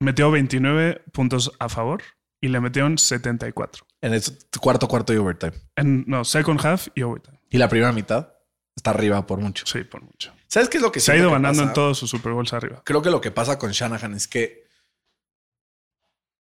metió 0.00 0.30
29 0.30 1.04
puntos 1.12 1.52
a 1.58 1.68
favor 1.68 2.02
y 2.40 2.48
le 2.48 2.60
metieron 2.60 2.98
74. 2.98 3.86
En 4.00 4.14
el 4.14 4.22
cuarto, 4.60 4.88
cuarto 4.88 5.12
y 5.12 5.18
overtime. 5.18 5.52
En, 5.76 6.04
no, 6.06 6.24
second 6.24 6.64
half 6.64 6.88
y 6.94 7.02
overtime. 7.02 7.38
Y 7.50 7.58
la 7.58 7.68
primera 7.68 7.92
mitad 7.92 8.32
está 8.74 8.90
arriba 8.90 9.26
por 9.26 9.38
mucho. 9.40 9.66
Sí, 9.66 9.84
por 9.84 10.02
mucho. 10.02 10.32
¿Sabes 10.46 10.68
qué 10.68 10.78
es 10.78 10.82
lo 10.82 10.90
que 10.90 11.00
Se 11.00 11.12
ha 11.12 11.16
ido 11.16 11.30
ganando 11.30 11.62
en 11.62 11.72
todos 11.72 11.98
sus 11.98 12.10
Super 12.10 12.32
Bowls 12.32 12.52
arriba. 12.52 12.82
Creo 12.84 13.02
que 13.02 13.10
lo 13.10 13.20
que 13.20 13.30
pasa 13.30 13.58
con 13.58 13.70
Shanahan 13.70 14.14
es 14.14 14.26
que 14.26 14.64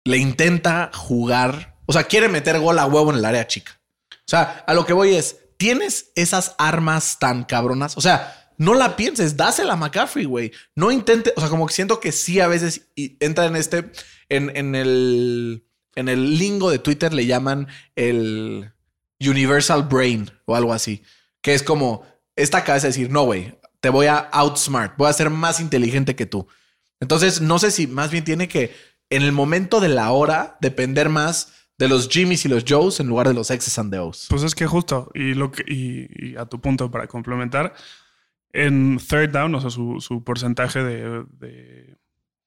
le 0.06 0.18
intenta 0.18 0.90
jugar, 0.94 1.78
o 1.86 1.94
sea, 1.94 2.06
quiere 2.06 2.30
meter 2.30 2.60
gol 2.60 2.80
a 2.80 2.86
huevo 2.86 3.12
en 3.12 3.18
el 3.18 3.26
área 3.26 3.46
chica. 3.46 3.80
O 4.12 4.30
sea, 4.30 4.64
a 4.66 4.74
lo 4.74 4.86
que 4.86 4.94
voy 4.94 5.16
es, 5.16 5.38
tienes 5.58 6.12
esas 6.16 6.56
armas 6.58 7.20
tan 7.20 7.44
cabronas, 7.44 7.98
o 7.98 8.02
sea, 8.02 8.39
no 8.60 8.74
la 8.74 8.98
pienses, 8.98 9.38
dásela 9.38 9.74
a 9.74 9.78
McCaffrey, 9.78 10.26
güey. 10.26 10.52
No 10.76 10.92
intente, 10.92 11.32
o 11.38 11.40
sea, 11.40 11.50
como 11.50 11.66
que 11.66 11.74
siento 11.74 12.02
que 12.02 12.12
sí 12.12 12.42
a 12.42 12.48
veces 12.48 12.90
entra 12.96 13.46
en 13.46 13.56
este, 13.56 13.90
en, 14.28 14.56
en 14.56 14.76
el, 14.76 15.66
en 15.96 16.10
el 16.10 16.38
lingo 16.38 16.70
de 16.70 16.78
Twitter 16.78 17.14
le 17.14 17.26
llaman 17.26 17.68
el 17.96 18.74
Universal 19.22 19.84
Brain 19.84 20.30
o 20.46 20.58
algo 20.58 20.74
así, 20.74 21.04
que 21.42 21.54
es 21.54 21.64
como 21.64 22.04
esta 22.36 22.66
cabeza 22.66 22.88
de 22.88 22.94
decir, 22.94 23.10
no, 23.10 23.24
güey, 23.24 23.58
te 23.80 23.88
voy 23.88 24.08
a 24.08 24.18
outsmart, 24.18 24.98
voy 24.98 25.10
a 25.10 25.14
ser 25.14 25.30
más 25.30 25.62
inteligente 25.62 26.18
que 26.18 26.26
tú. 26.26 26.46
Entonces, 27.00 27.40
no 27.40 27.60
sé 27.60 27.72
si 27.72 27.88
más 27.88 28.12
bien 28.12 28.26
tiene 28.26 28.50
que, 28.50 28.76
en 29.10 29.24
el 29.24 29.32
momento 29.32 29.80
de 29.80 29.88
la 29.88 30.12
hora, 30.12 30.58
depender 30.60 31.08
más 31.08 31.54
de 31.78 31.88
los 31.88 32.10
Jimmys 32.10 32.44
y 32.44 32.50
los 32.50 32.66
Joes 32.68 33.00
en 33.00 33.08
lugar 33.08 33.30
de 33.30 33.34
los 33.34 33.48
X's 33.48 33.80
and 33.80 33.94
the 33.94 34.00
O's. 34.00 34.26
Pues 34.30 34.44
es 34.44 34.54
que 34.54 34.68
justo, 34.68 35.10
y, 35.14 35.34
lo 35.34 35.50
que, 35.50 35.64
y 35.66 36.36
a 36.36 36.46
tu 36.46 36.60
punto 36.60 36.92
para 36.92 37.08
complementar, 37.08 37.74
en 38.54 38.98
third 39.00 39.32
down, 39.32 39.54
o 39.56 39.62
sea, 39.62 39.70
su, 39.70 39.98
su 40.02 40.24
porcentaje 40.24 40.84
de, 40.84 41.24
de 41.40 41.98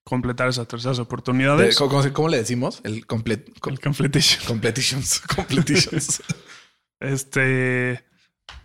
completar 0.05 0.49
esas 0.49 0.67
terceras 0.69 0.97
De- 0.97 1.03
oportunidades, 1.05 1.77
¿cómo, 1.77 1.91
cómo- 2.03 2.13
cómo 2.13 2.29
le 2.29 2.39
decimos? 2.39 2.81
El 2.85 3.07
complet, 3.07 3.59
com- 3.61 3.73
el 3.73 3.81
completion, 3.81 4.45
completitions. 4.47 5.21
Completitions. 5.37 6.23
este, 7.01 8.05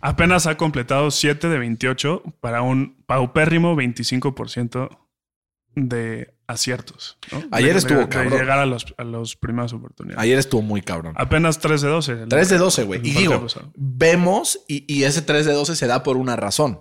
apenas 0.00 0.46
ha 0.46 0.56
completado 0.56 1.10
7 1.10 1.48
de 1.48 1.58
28 1.58 2.22
para 2.40 2.62
un 2.62 2.96
paupérrimo 3.06 3.76
25% 3.76 4.98
de 5.74 6.34
aciertos. 6.48 7.18
¿no? 7.30 7.42
Ayer 7.52 7.72
De- 7.74 7.78
estuvo 7.78 7.98
de, 7.98 8.04
de 8.04 8.10
cabrón. 8.10 8.32
llegar 8.40 8.58
a 8.58 8.66
los, 8.66 8.86
a 8.96 9.04
los 9.04 9.36
primeras 9.36 9.72
oportunidades. 9.72 10.20
Ayer 10.22 10.38
estuvo 10.38 10.62
muy 10.62 10.82
cabrón. 10.82 11.14
Apenas 11.16 11.58
3 11.60 11.80
de 11.82 11.88
12. 11.88 12.12
el- 12.22 12.28
3 12.28 12.48
de 12.48 12.58
12, 12.58 12.84
güey. 12.84 13.00
Y 13.04 13.12
digo, 13.12 13.40
pasado. 13.42 13.72
vemos, 13.76 14.60
y, 14.66 14.84
y 14.92 15.04
ese 15.04 15.22
3 15.22 15.46
de 15.46 15.52
12 15.52 15.76
se 15.76 15.86
da 15.86 16.02
por 16.02 16.16
una 16.16 16.34
razón. 16.36 16.80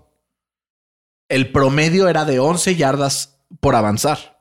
El 1.29 1.51
promedio 1.51 2.07
era 2.07 2.25
de 2.25 2.39
11 2.39 2.75
yardas 2.75 3.39
por 3.59 3.75
avanzar. 3.75 4.37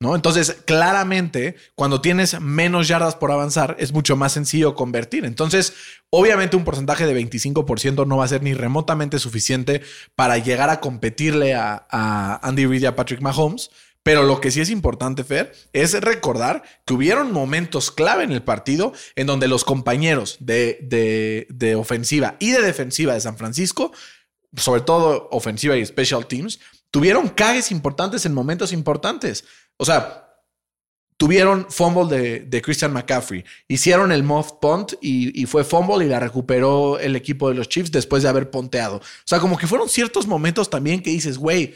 ¿No? 0.00 0.14
Entonces, 0.14 0.58
claramente, 0.64 1.56
cuando 1.74 2.00
tienes 2.00 2.40
menos 2.40 2.86
yardas 2.86 3.16
por 3.16 3.32
avanzar, 3.32 3.74
es 3.80 3.92
mucho 3.92 4.16
más 4.16 4.30
sencillo 4.30 4.76
convertir. 4.76 5.24
Entonces, 5.24 5.72
obviamente, 6.10 6.56
un 6.56 6.62
porcentaje 6.62 7.04
de 7.04 7.20
25% 7.20 8.06
no 8.06 8.16
va 8.16 8.24
a 8.24 8.28
ser 8.28 8.44
ni 8.44 8.54
remotamente 8.54 9.18
suficiente 9.18 9.82
para 10.14 10.38
llegar 10.38 10.70
a 10.70 10.78
competirle 10.78 11.54
a, 11.56 12.38
Andy 12.42 12.66
Reid 12.66 12.82
y 12.82 12.86
a 12.86 12.94
Patrick 12.94 13.20
Mahomes. 13.22 13.70
Pero 14.04 14.22
lo 14.22 14.40
que 14.40 14.52
sí 14.52 14.60
es 14.60 14.70
importante, 14.70 15.24
Fer, 15.24 15.52
es 15.72 16.00
recordar 16.00 16.62
que 16.86 16.94
hubieron 16.94 17.32
momentos 17.32 17.90
clave 17.90 18.22
en 18.22 18.30
el 18.30 18.44
partido 18.44 18.92
en 19.16 19.26
donde 19.26 19.48
los 19.48 19.64
compañeros 19.64 20.36
de, 20.38 20.78
de- 20.82 21.48
de 21.50 21.74
ofensiva 21.74 22.36
y 22.38 22.52
de 22.52 22.62
defensiva 22.62 23.14
de 23.14 23.20
San 23.20 23.36
Francisco, 23.36 23.90
sobre 24.56 24.80
todo 24.82 25.28
ofensiva 25.30 25.76
y 25.76 25.84
special 25.84 26.26
teams, 26.26 26.58
tuvieron 26.90 27.28
cagues 27.28 27.70
importantes 27.70 28.24
en 28.26 28.34
momentos 28.34 28.72
importantes. 28.72 29.44
O 29.76 29.84
sea, 29.84 30.24
tuvieron 31.16 31.66
fumble 31.68 32.16
de, 32.16 32.40
de 32.40 32.62
Christian 32.62 32.92
McCaffrey, 32.92 33.44
hicieron 33.66 34.12
el 34.12 34.22
muff 34.22 34.52
punt 34.60 34.92
y, 35.00 35.40
y 35.40 35.46
fue 35.46 35.64
fumble 35.64 36.04
y 36.06 36.08
la 36.08 36.20
recuperó 36.20 36.98
el 36.98 37.16
equipo 37.16 37.48
de 37.48 37.56
los 37.56 37.68
Chiefs 37.68 37.90
después 37.90 38.22
de 38.22 38.28
haber 38.28 38.50
ponteado. 38.50 38.98
O 38.98 39.02
sea, 39.24 39.40
como 39.40 39.58
que 39.58 39.66
fueron 39.66 39.88
ciertos 39.88 40.26
momentos 40.26 40.70
también 40.70 41.02
que 41.02 41.10
dices, 41.10 41.36
güey, 41.36 41.74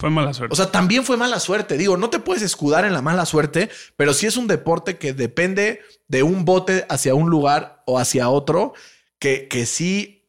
Fue 0.00 0.10
mala 0.10 0.34
suerte. 0.34 0.52
o 0.52 0.56
sea, 0.56 0.70
también 0.72 1.04
fue 1.04 1.16
mala 1.16 1.38
suerte. 1.40 1.78
Digo, 1.78 1.96
no 1.96 2.10
te 2.10 2.18
puedes 2.18 2.42
escudar 2.42 2.84
en 2.84 2.92
la 2.92 3.02
mala 3.02 3.26
suerte, 3.26 3.70
pero 3.96 4.12
sí 4.12 4.26
es 4.26 4.36
un 4.36 4.48
deporte 4.48 4.98
que 4.98 5.12
depende 5.12 5.80
de 6.08 6.22
un 6.24 6.44
bote 6.44 6.84
hacia 6.88 7.14
un 7.14 7.30
lugar 7.30 7.82
o 7.86 7.98
hacia 7.98 8.28
otro, 8.28 8.74
que, 9.20 9.46
que 9.48 9.66
sí, 9.66 10.28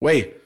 güey. 0.00 0.36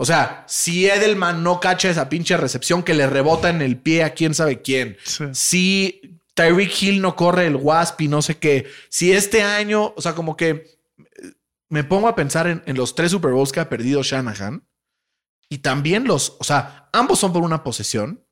O 0.00 0.04
sea, 0.04 0.44
si 0.46 0.86
Edelman 0.88 1.42
no 1.42 1.58
cacha 1.58 1.90
esa 1.90 2.08
pinche 2.08 2.36
recepción 2.36 2.84
que 2.84 2.94
le 2.94 3.08
rebota 3.08 3.50
en 3.50 3.62
el 3.62 3.76
pie 3.78 4.04
a 4.04 4.14
quién 4.14 4.32
sabe 4.32 4.62
quién, 4.62 4.96
Sí. 5.04 5.24
si 5.32 6.20
Tyreek 6.34 6.82
Hill 6.82 7.00
no 7.02 7.16
corre 7.16 7.46
el 7.48 7.56
Wasp 7.56 8.00
y 8.02 8.08
no 8.08 8.22
sé 8.22 8.36
qué, 8.38 8.66
si 8.88 9.12
este 9.12 9.42
año, 9.42 9.92
o 9.96 10.00
sea, 10.00 10.14
como 10.14 10.36
que 10.36 10.50
eh, 10.50 11.32
me 11.68 11.82
pongo 11.82 12.06
a 12.06 12.14
pensar 12.14 12.46
en, 12.46 12.62
en 12.66 12.76
los 12.76 12.94
tres 12.94 13.10
Super 13.10 13.32
Bowls 13.32 13.50
que 13.50 13.58
ha 13.58 13.68
perdido 13.68 14.04
Shanahan 14.04 14.62
y 15.48 15.58
también 15.58 16.04
los, 16.04 16.36
o 16.38 16.44
sea, 16.44 16.88
ambos 16.92 17.18
son 17.18 17.32
por 17.32 17.42
una 17.42 17.64
posesión. 17.64 18.24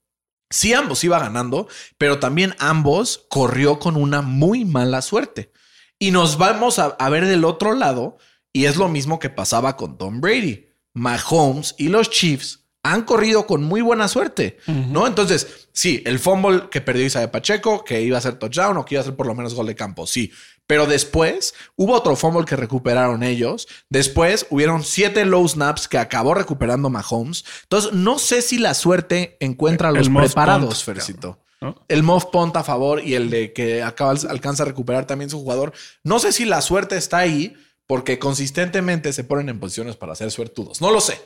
Sí, 0.50 0.72
ambos 0.72 1.02
iba 1.02 1.18
ganando, 1.18 1.66
pero 1.98 2.20
también 2.20 2.54
ambos 2.60 3.26
corrió 3.28 3.80
con 3.80 3.96
una 3.96 4.22
muy 4.22 4.64
mala 4.64 5.02
suerte. 5.02 5.50
Y 5.98 6.12
nos 6.12 6.38
vamos 6.38 6.78
a, 6.78 6.94
a 7.00 7.08
ver 7.10 7.26
del 7.26 7.44
otro 7.44 7.74
lado, 7.74 8.18
y 8.52 8.66
es 8.66 8.76
lo 8.76 8.86
mismo 8.88 9.18
que 9.18 9.30
pasaba 9.30 9.76
con 9.76 9.98
Tom 9.98 10.20
Brady. 10.20 10.65
Mahomes 10.96 11.74
y 11.76 11.88
los 11.88 12.08
Chiefs 12.08 12.60
han 12.82 13.02
corrido 13.02 13.46
con 13.46 13.64
muy 13.64 13.82
buena 13.82 14.08
suerte, 14.08 14.58
¿no? 14.66 15.06
Entonces, 15.06 15.68
sí, 15.72 16.02
el 16.06 16.18
fumble 16.18 16.68
que 16.70 16.80
perdió 16.80 17.04
Isaiah 17.04 17.30
Pacheco, 17.32 17.84
que 17.84 18.00
iba 18.00 18.16
a 18.16 18.20
ser 18.20 18.38
touchdown 18.38 18.76
o 18.76 18.84
que 18.84 18.94
iba 18.94 19.02
a 19.02 19.04
ser 19.04 19.16
por 19.16 19.26
lo 19.26 19.34
menos 19.34 19.54
gol 19.54 19.66
de 19.66 19.74
campo, 19.74 20.06
sí. 20.06 20.30
Pero 20.66 20.86
después 20.86 21.54
hubo 21.74 21.94
otro 21.94 22.16
fumble 22.16 22.44
que 22.44 22.56
recuperaron 22.56 23.22
ellos. 23.22 23.68
Después 23.90 24.46
hubieron 24.50 24.84
siete 24.84 25.24
low 25.24 25.46
snaps 25.46 25.88
que 25.88 25.98
acabó 25.98 26.34
recuperando 26.34 26.88
Mahomes. 26.88 27.44
Entonces, 27.64 27.92
no 27.92 28.18
sé 28.18 28.40
si 28.40 28.58
la 28.58 28.74
suerte 28.74 29.36
encuentra 29.40 29.88
a 29.88 29.92
los 29.92 30.06
El 30.06 30.14
preparados, 30.14 30.82
punt, 30.84 30.96
Fercito. 30.96 31.40
¿no? 31.60 31.84
El 31.88 32.02
muff 32.02 32.26
punt 32.26 32.56
a 32.56 32.64
favor 32.64 33.02
y 33.02 33.14
el 33.14 33.30
de 33.30 33.52
que 33.52 33.82
acaba, 33.82 34.12
alcanza 34.28 34.62
a 34.62 34.66
recuperar 34.66 35.06
también 35.06 35.28
su 35.28 35.38
jugador. 35.38 35.72
No 36.04 36.18
sé 36.20 36.32
si 36.32 36.44
la 36.44 36.60
suerte 36.60 36.96
está 36.96 37.18
ahí 37.18 37.54
porque 37.86 38.18
consistentemente 38.18 39.12
se 39.12 39.24
ponen 39.24 39.48
en 39.48 39.60
posiciones 39.60 39.96
para 39.96 40.14
ser 40.14 40.30
suertudos. 40.30 40.80
No 40.80 40.90
lo 40.90 41.00
sé. 41.00 41.20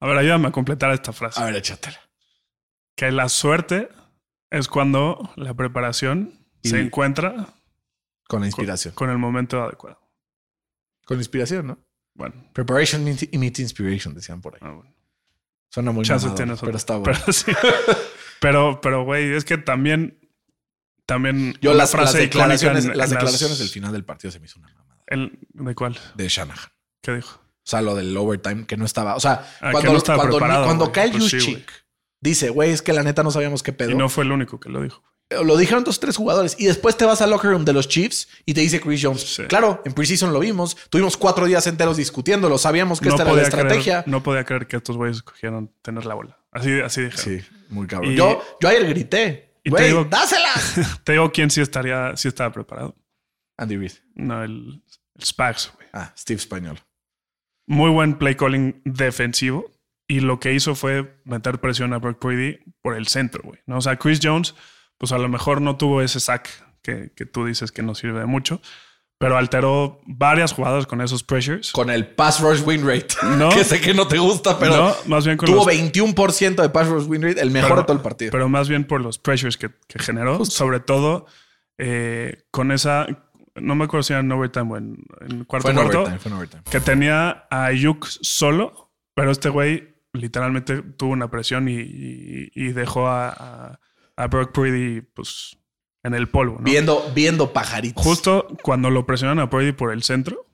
A 0.00 0.06
ver, 0.06 0.16
ayúdame 0.16 0.48
a 0.48 0.52
completar 0.52 0.92
esta 0.92 1.12
frase. 1.12 1.40
A 1.40 1.44
ver, 1.44 1.56
échatela. 1.56 2.00
Que 2.96 3.10
la 3.12 3.28
suerte 3.28 3.88
es 4.50 4.68
cuando 4.68 5.30
la 5.36 5.54
preparación 5.54 6.34
Y- 6.62 6.70
se 6.70 6.80
encuentra 6.80 7.48
Con 8.26 8.40
la 8.40 8.46
inspiración. 8.46 8.94
con 8.94 9.10
el 9.10 9.18
momento 9.18 9.62
adecuado. 9.62 10.00
Con 11.04 11.18
inspiración, 11.18 11.66
¿no? 11.66 11.78
Bueno, 12.14 12.34
Preparation 12.52 13.04
meets 13.04 13.60
inspiration, 13.60 14.14
decían 14.14 14.40
por 14.40 14.54
ahí. 14.54 14.60
ah, 14.62 14.72
bueno. 14.72 14.94
Suena 15.70 15.92
muy 15.92 16.04
Chance 16.04 16.26
mamador, 16.26 16.36
tienes 16.44 16.60
pero 16.60 16.76
está 16.76 16.96
bueno. 16.96 17.18
Pero 17.20 17.32
sí. 17.32 17.52
pero, 18.40 18.80
pero, 18.80 19.04
güey, 19.04 19.32
es 19.34 19.44
que 19.44 19.58
también, 19.58 20.18
también 21.06 21.54
Yo 21.60 21.74
las, 21.74 21.92
declaraciones, 22.14 22.86
en- 22.86 22.96
las 22.96 23.10
declaraciones 23.10 23.58
del 23.58 23.68
final 23.68 23.92
del 23.92 24.04
partido 24.04 24.30
se 24.32 24.40
me 24.40 24.46
hizo 24.46 24.58
una 24.58 24.68
mamada. 24.72 24.97
El- 25.08 25.38
¿De 25.52 25.74
cuál? 25.74 25.98
De 26.14 26.28
Shanahan. 26.28 26.70
¿Qué 27.02 27.14
dijo? 27.16 27.40
O 27.40 27.70
sea, 27.70 27.82
lo 27.82 27.94
del 27.94 28.16
overtime 28.16 28.66
que 28.66 28.76
no 28.76 28.84
estaba. 28.84 29.14
O 29.16 29.20
sea, 29.20 29.46
Ah, 29.60 29.72
cuando, 29.72 29.92
no 29.92 29.98
estaba 29.98 30.18
cuando, 30.18 30.38
cuando 30.38 30.92
cae 30.92 31.10
Pues 31.10 31.26
sí, 31.28 31.64
dice, 32.20 32.48
güey, 32.50 32.70
es 32.70 32.80
que 32.82 32.92
la 32.92 33.02
neta 33.02 33.22
no 33.22 33.30
sabíamos 33.30 33.62
qué 33.62 33.72
pedo. 33.72 33.90
Y 33.90 33.94
no 33.94 34.08
fue 34.08 34.24
el 34.24 34.32
único 34.32 34.58
que 34.58 34.68
lo 34.70 34.82
dijo. 34.82 35.02
Lo 35.44 35.58
dijeron 35.58 35.84
dos, 35.84 36.00
tres 36.00 36.16
jugadores. 36.16 36.56
Y 36.58 36.64
después 36.64 36.96
te 36.96 37.04
vas 37.04 37.20
al 37.20 37.28
locker 37.28 37.50
room 37.50 37.66
de 37.66 37.74
los 37.74 37.86
Chiefs 37.86 38.28
y 38.46 38.54
te 38.54 38.62
dice 38.62 38.80
Chris 38.80 39.00
Jones. 39.04 39.20
Sí. 39.34 39.42
Claro, 39.44 39.82
en 39.84 39.92
preseason 39.92 40.32
lo 40.32 40.40
vimos. 40.40 40.74
Tuvimos 40.88 41.18
cuatro 41.18 41.44
días 41.44 41.66
enteros 41.66 41.98
discutiéndolo. 41.98 42.56
Sabíamos 42.56 42.98
que 42.98 43.10
esta 43.10 43.24
era 43.24 43.34
la 43.34 43.42
estrategia. 43.42 44.02
Creer, 44.04 44.08
no 44.08 44.22
podía 44.22 44.44
creer 44.44 44.66
que 44.66 44.76
estos 44.78 44.96
güeyes 44.96 45.18
escogieron 45.18 45.70
tener 45.82 46.06
la 46.06 46.14
bola. 46.14 46.38
Así, 46.50 46.80
así 46.80 47.02
dijeron. 47.02 47.24
Sí, 47.42 47.46
muy 47.68 47.86
cabrón. 47.86 48.12
Y- 48.12 48.16
yo, 48.16 48.42
yo 48.58 48.68
ayer 48.70 48.86
grité. 48.88 49.58
Güey, 49.66 49.92
dásela. 50.08 50.48
Te 51.04 51.12
digo 51.12 51.30
quién 51.30 51.50
sí 51.50 51.60
estaría, 51.60 52.16
sí 52.16 52.28
estaba 52.28 52.50
preparado. 52.50 52.96
Andy 53.58 53.76
Reid. 53.76 53.92
No, 54.14 54.42
el, 54.42 54.82
el 55.14 55.24
Spags, 55.24 55.72
güey. 55.74 55.88
Ah, 55.92 56.12
Steve 56.16 56.38
Español. 56.38 56.78
Muy 57.66 57.90
buen 57.90 58.14
play 58.18 58.34
calling 58.34 58.80
defensivo. 58.84 59.70
Y 60.06 60.20
lo 60.20 60.40
que 60.40 60.54
hizo 60.54 60.74
fue 60.74 61.20
meter 61.24 61.60
presión 61.60 61.92
a 61.92 61.98
Brock 61.98 62.18
Purdy 62.18 62.58
por 62.80 62.94
el 62.96 63.08
centro, 63.08 63.42
güey. 63.44 63.60
¿no? 63.66 63.76
O 63.76 63.80
sea, 63.82 63.96
Chris 63.96 64.20
Jones, 64.22 64.54
pues 64.96 65.12
a 65.12 65.18
lo 65.18 65.28
mejor 65.28 65.60
no 65.60 65.76
tuvo 65.76 66.00
ese 66.00 66.18
sack 66.18 66.48
que, 66.80 67.12
que 67.14 67.26
tú 67.26 67.44
dices 67.44 67.70
que 67.72 67.82
no 67.82 67.94
sirve 67.94 68.20
de 68.20 68.26
mucho. 68.26 68.62
pero 69.18 69.36
alteró 69.36 70.00
varias 70.06 70.52
jugadas 70.52 70.86
con 70.86 71.02
esos 71.02 71.24
pressures. 71.24 71.72
Con 71.72 71.90
el 71.90 72.06
pass 72.06 72.40
rush 72.40 72.62
win 72.64 72.86
rate. 72.86 73.08
No. 73.36 73.48
que 73.54 73.64
sé 73.64 73.80
que 73.82 73.92
no 73.92 74.06
te 74.08 74.16
gusta, 74.16 74.58
pero 74.58 74.76
no, 74.76 74.94
más 75.06 75.26
bien 75.26 75.36
con 75.36 75.46
tuvo 75.46 75.66
los, 75.66 75.74
21% 75.74 76.62
de 76.62 76.70
pass 76.70 76.88
rush 76.88 77.06
win 77.06 77.22
rate, 77.22 77.40
el 77.42 77.50
mejor 77.50 77.70
pero- 77.70 77.80
de 77.82 77.86
todo 77.88 77.96
el 77.96 78.02
partido. 78.02 78.30
Pero 78.30 78.48
más 78.48 78.68
bien 78.68 78.84
por 78.84 79.02
los 79.02 79.18
pressures 79.18 79.58
que, 79.58 79.70
que 79.88 79.98
generó, 79.98 80.42
sobre 80.46 80.80
todo 80.80 81.26
eh, 81.76 82.44
con 82.50 82.72
esa, 82.72 83.06
no 83.60 83.74
me 83.74 83.84
acuerdo 83.84 84.02
si 84.02 84.12
era 84.12 84.20
en 84.20 84.30
overtime 84.32 84.72
o 84.72 84.76
en, 84.76 85.04
en 85.20 85.44
cuarto 85.44 85.62
fue 85.68 85.70
en 85.72 85.76
cuarto, 85.76 85.98
overtime, 86.00 86.18
fue 86.18 86.30
en 86.30 86.36
overtime. 86.36 86.62
que 86.70 86.80
tenía 86.80 87.46
a 87.50 87.64
Ayuk 87.66 88.06
solo, 88.06 88.92
pero 89.14 89.30
este 89.30 89.48
güey 89.48 89.94
literalmente 90.12 90.82
tuvo 90.82 91.12
una 91.12 91.30
presión 91.30 91.68
y, 91.68 91.74
y- 91.76 92.50
y 92.54 92.68
dejó 92.72 93.06
a, 93.08 93.28
a, 93.30 93.80
a 94.16 94.26
Brock 94.28 94.52
Purdy 94.52 95.00
pues 95.02 95.58
en 96.02 96.14
el 96.14 96.28
polvo. 96.28 96.56
¿no? 96.58 96.64
Viendo, 96.64 97.10
viendo 97.14 97.52
pajaritos. 97.52 98.02
Justo 98.04 98.46
cuando 98.62 98.90
lo 98.90 99.04
presionan 99.06 99.38
a 99.38 99.50
Purdy 99.50 99.72
por 99.72 99.92
el 99.92 100.02
centro, 100.02 100.46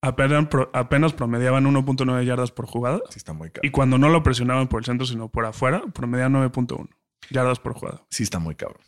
apenas, 0.00 0.46
apenas 0.72 1.12
promediaban 1.12 1.64
1.9 1.66 2.24
yardas 2.24 2.50
por 2.52 2.66
jugada. 2.66 3.00
Sí, 3.10 3.18
está 3.18 3.32
muy 3.32 3.48
Y 3.48 3.50
cabrón. 3.50 3.72
cuando 3.72 3.98
no 3.98 4.08
lo 4.08 4.22
presionaban 4.22 4.68
por 4.68 4.80
el 4.80 4.84
centro, 4.86 5.06
sino 5.06 5.28
por 5.28 5.44
afuera, 5.44 5.82
promediaban 5.92 6.34
9.1 6.34 6.88
yardas 7.30 7.58
por 7.58 7.74
jugada. 7.74 8.04
Sí, 8.10 8.22
está 8.22 8.38
muy 8.38 8.54
cabrón. 8.54 8.80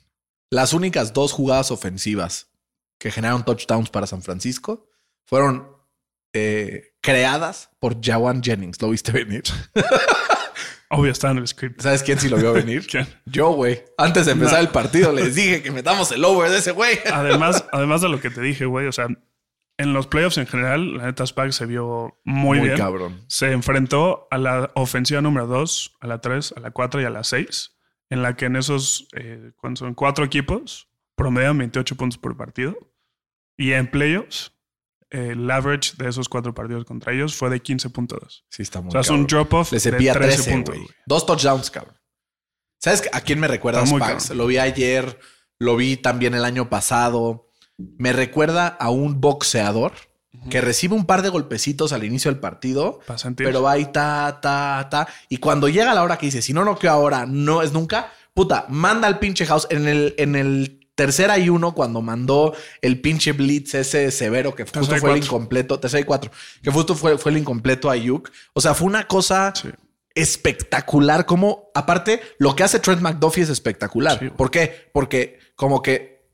Las 0.50 0.72
únicas 0.72 1.12
dos 1.12 1.32
jugadas 1.32 1.70
ofensivas 1.70 2.50
que 2.98 3.10
generaron 3.10 3.44
touchdowns 3.44 3.90
para 3.90 4.06
San 4.06 4.22
Francisco 4.22 4.88
fueron 5.24 5.68
eh, 6.32 6.94
creadas 7.00 7.70
por 7.80 8.04
Jawan 8.04 8.42
Jennings. 8.42 8.80
¿Lo 8.82 8.90
viste 8.90 9.12
venir? 9.12 9.42
Obvio, 10.90 11.12
está 11.12 11.30
en 11.30 11.38
el 11.38 11.46
script. 11.46 11.82
¿Sabes 11.82 12.02
quién 12.02 12.18
sí 12.18 12.28
lo 12.30 12.38
vio 12.38 12.52
venir? 12.52 12.86
¿Quién? 12.90 13.06
Yo, 13.26 13.50
güey. 13.50 13.84
Antes 13.98 14.24
de 14.26 14.32
empezar 14.32 14.54
No. 14.54 14.60
el 14.60 14.68
partido 14.68 15.12
les 15.12 15.34
dije 15.34 15.62
que 15.62 15.70
metamos 15.70 16.10
el 16.12 16.24
over 16.24 16.50
de 16.50 16.58
ese 16.58 16.70
güey. 16.72 16.98
Además, 17.12 17.64
además 17.72 18.00
de 18.00 18.08
lo 18.08 18.20
que 18.20 18.30
te 18.30 18.40
dije, 18.40 18.64
güey, 18.64 18.86
o 18.86 18.92
sea, 18.92 19.06
en 19.76 19.92
los 19.92 20.06
playoffs 20.06 20.38
en 20.38 20.46
general, 20.46 20.96
la 20.96 21.04
neta 21.04 21.26
Spag 21.26 21.52
se 21.52 21.66
vio 21.66 22.18
muy, 22.24 22.58
bien. 22.60 22.76
cabrón. 22.76 23.22
Se 23.28 23.52
enfrentó 23.52 24.26
a 24.30 24.38
la 24.38 24.72
ofensiva 24.74 25.20
número 25.20 25.46
2, 25.46 25.98
a 26.00 26.06
la 26.06 26.20
3, 26.20 26.54
a 26.56 26.60
la 26.60 26.70
4 26.70 27.02
y 27.02 27.04
a 27.04 27.10
la 27.10 27.22
6, 27.22 27.76
en 28.10 28.22
la 28.22 28.34
que 28.34 28.46
en 28.46 28.56
esos, 28.56 29.06
eh, 29.14 29.52
cuando 29.56 29.78
son 29.78 29.94
cuatro 29.94 30.24
equipos, 30.24 30.87
promedian 31.18 31.58
28 31.58 31.96
puntos 31.96 32.18
por 32.18 32.34
partido. 32.34 32.78
Y 33.58 33.72
en 33.72 33.90
playoffs, 33.90 34.52
el 35.10 35.50
average 35.50 35.92
de 35.98 36.08
esos 36.08 36.28
cuatro 36.28 36.54
partidos 36.54 36.86
contra 36.86 37.12
ellos 37.12 37.34
fue 37.34 37.50
de 37.50 37.62
15.2. 37.62 38.44
Sí, 38.48 38.62
está 38.62 38.80
muy 38.80 38.88
O 38.88 38.92
sea, 38.92 39.00
es 39.02 39.10
un 39.10 39.26
drop-off 39.26 39.70
de 39.72 39.80
cepilla 39.80 40.14
13, 40.14 40.34
13, 40.36 40.52
puntos. 40.52 40.76
Dos 41.04 41.26
touchdowns, 41.26 41.70
cabrón. 41.70 41.98
¿Sabes 42.80 43.02
a 43.12 43.20
quién 43.20 43.40
me 43.40 43.48
recuerda 43.48 43.84
Spags? 43.84 44.30
Lo 44.30 44.46
vi 44.46 44.58
ayer, 44.58 45.18
lo 45.58 45.76
vi 45.76 45.96
también 45.96 46.34
el 46.34 46.44
año 46.44 46.70
pasado. 46.70 47.50
Me 47.76 48.12
recuerda 48.12 48.68
a 48.68 48.90
un 48.90 49.20
boxeador 49.20 49.92
que 50.50 50.60
recibe 50.60 50.94
un 50.94 51.04
par 51.04 51.22
de 51.22 51.28
golpecitos 51.30 51.92
al 51.92 52.04
inicio 52.04 52.30
del 52.30 52.40
partido, 52.40 53.00
pero 53.36 53.62
va 53.62 53.78
y 53.78 53.86
ta, 53.86 54.38
ta, 54.40 54.86
ta. 54.90 55.08
Y 55.28 55.38
cuando 55.38 55.68
llega 55.68 55.94
la 55.94 56.04
hora 56.04 56.16
que 56.16 56.26
dice, 56.26 56.42
si 56.42 56.52
no 56.52 56.64
noqueo 56.64 56.92
ahora, 56.92 57.26
no 57.26 57.62
es 57.62 57.72
nunca, 57.72 58.12
puta, 58.34 58.66
manda 58.68 59.08
al 59.08 59.18
pinche 59.18 59.46
house 59.46 59.66
en 59.70 59.88
el, 59.88 60.14
en 60.18 60.36
el 60.36 60.77
tercera 60.98 61.38
y 61.38 61.48
uno 61.48 61.74
cuando 61.74 62.02
mandó 62.02 62.56
el 62.82 63.00
pinche 63.00 63.30
blitz 63.30 63.72
ese 63.76 64.10
severo 64.10 64.56
que 64.56 64.64
justo 64.64 64.96
fue 64.96 65.12
el 65.12 65.18
incompleto, 65.18 65.78
tercera 65.78 66.00
y 66.00 66.04
cuatro, 66.04 66.32
que 66.60 66.72
justo 66.72 66.96
fue, 66.96 67.16
fue 67.18 67.30
el 67.30 67.38
incompleto 67.38 67.88
a 67.88 67.94
Yuk. 67.94 68.28
O 68.52 68.60
sea, 68.60 68.74
fue 68.74 68.88
una 68.88 69.06
cosa 69.06 69.52
Sí. 69.54 69.68
espectacular. 70.16 71.24
Como, 71.24 71.70
aparte, 71.72 72.20
lo 72.38 72.56
que 72.56 72.64
hace 72.64 72.80
Trent 72.80 73.00
McDuffie 73.00 73.44
es 73.44 73.48
espectacular. 73.48 74.18
Sí. 74.18 74.28
¿Por 74.30 74.50
qué? 74.50 74.90
Porque 74.92 75.38
como 75.54 75.82
que 75.82 76.26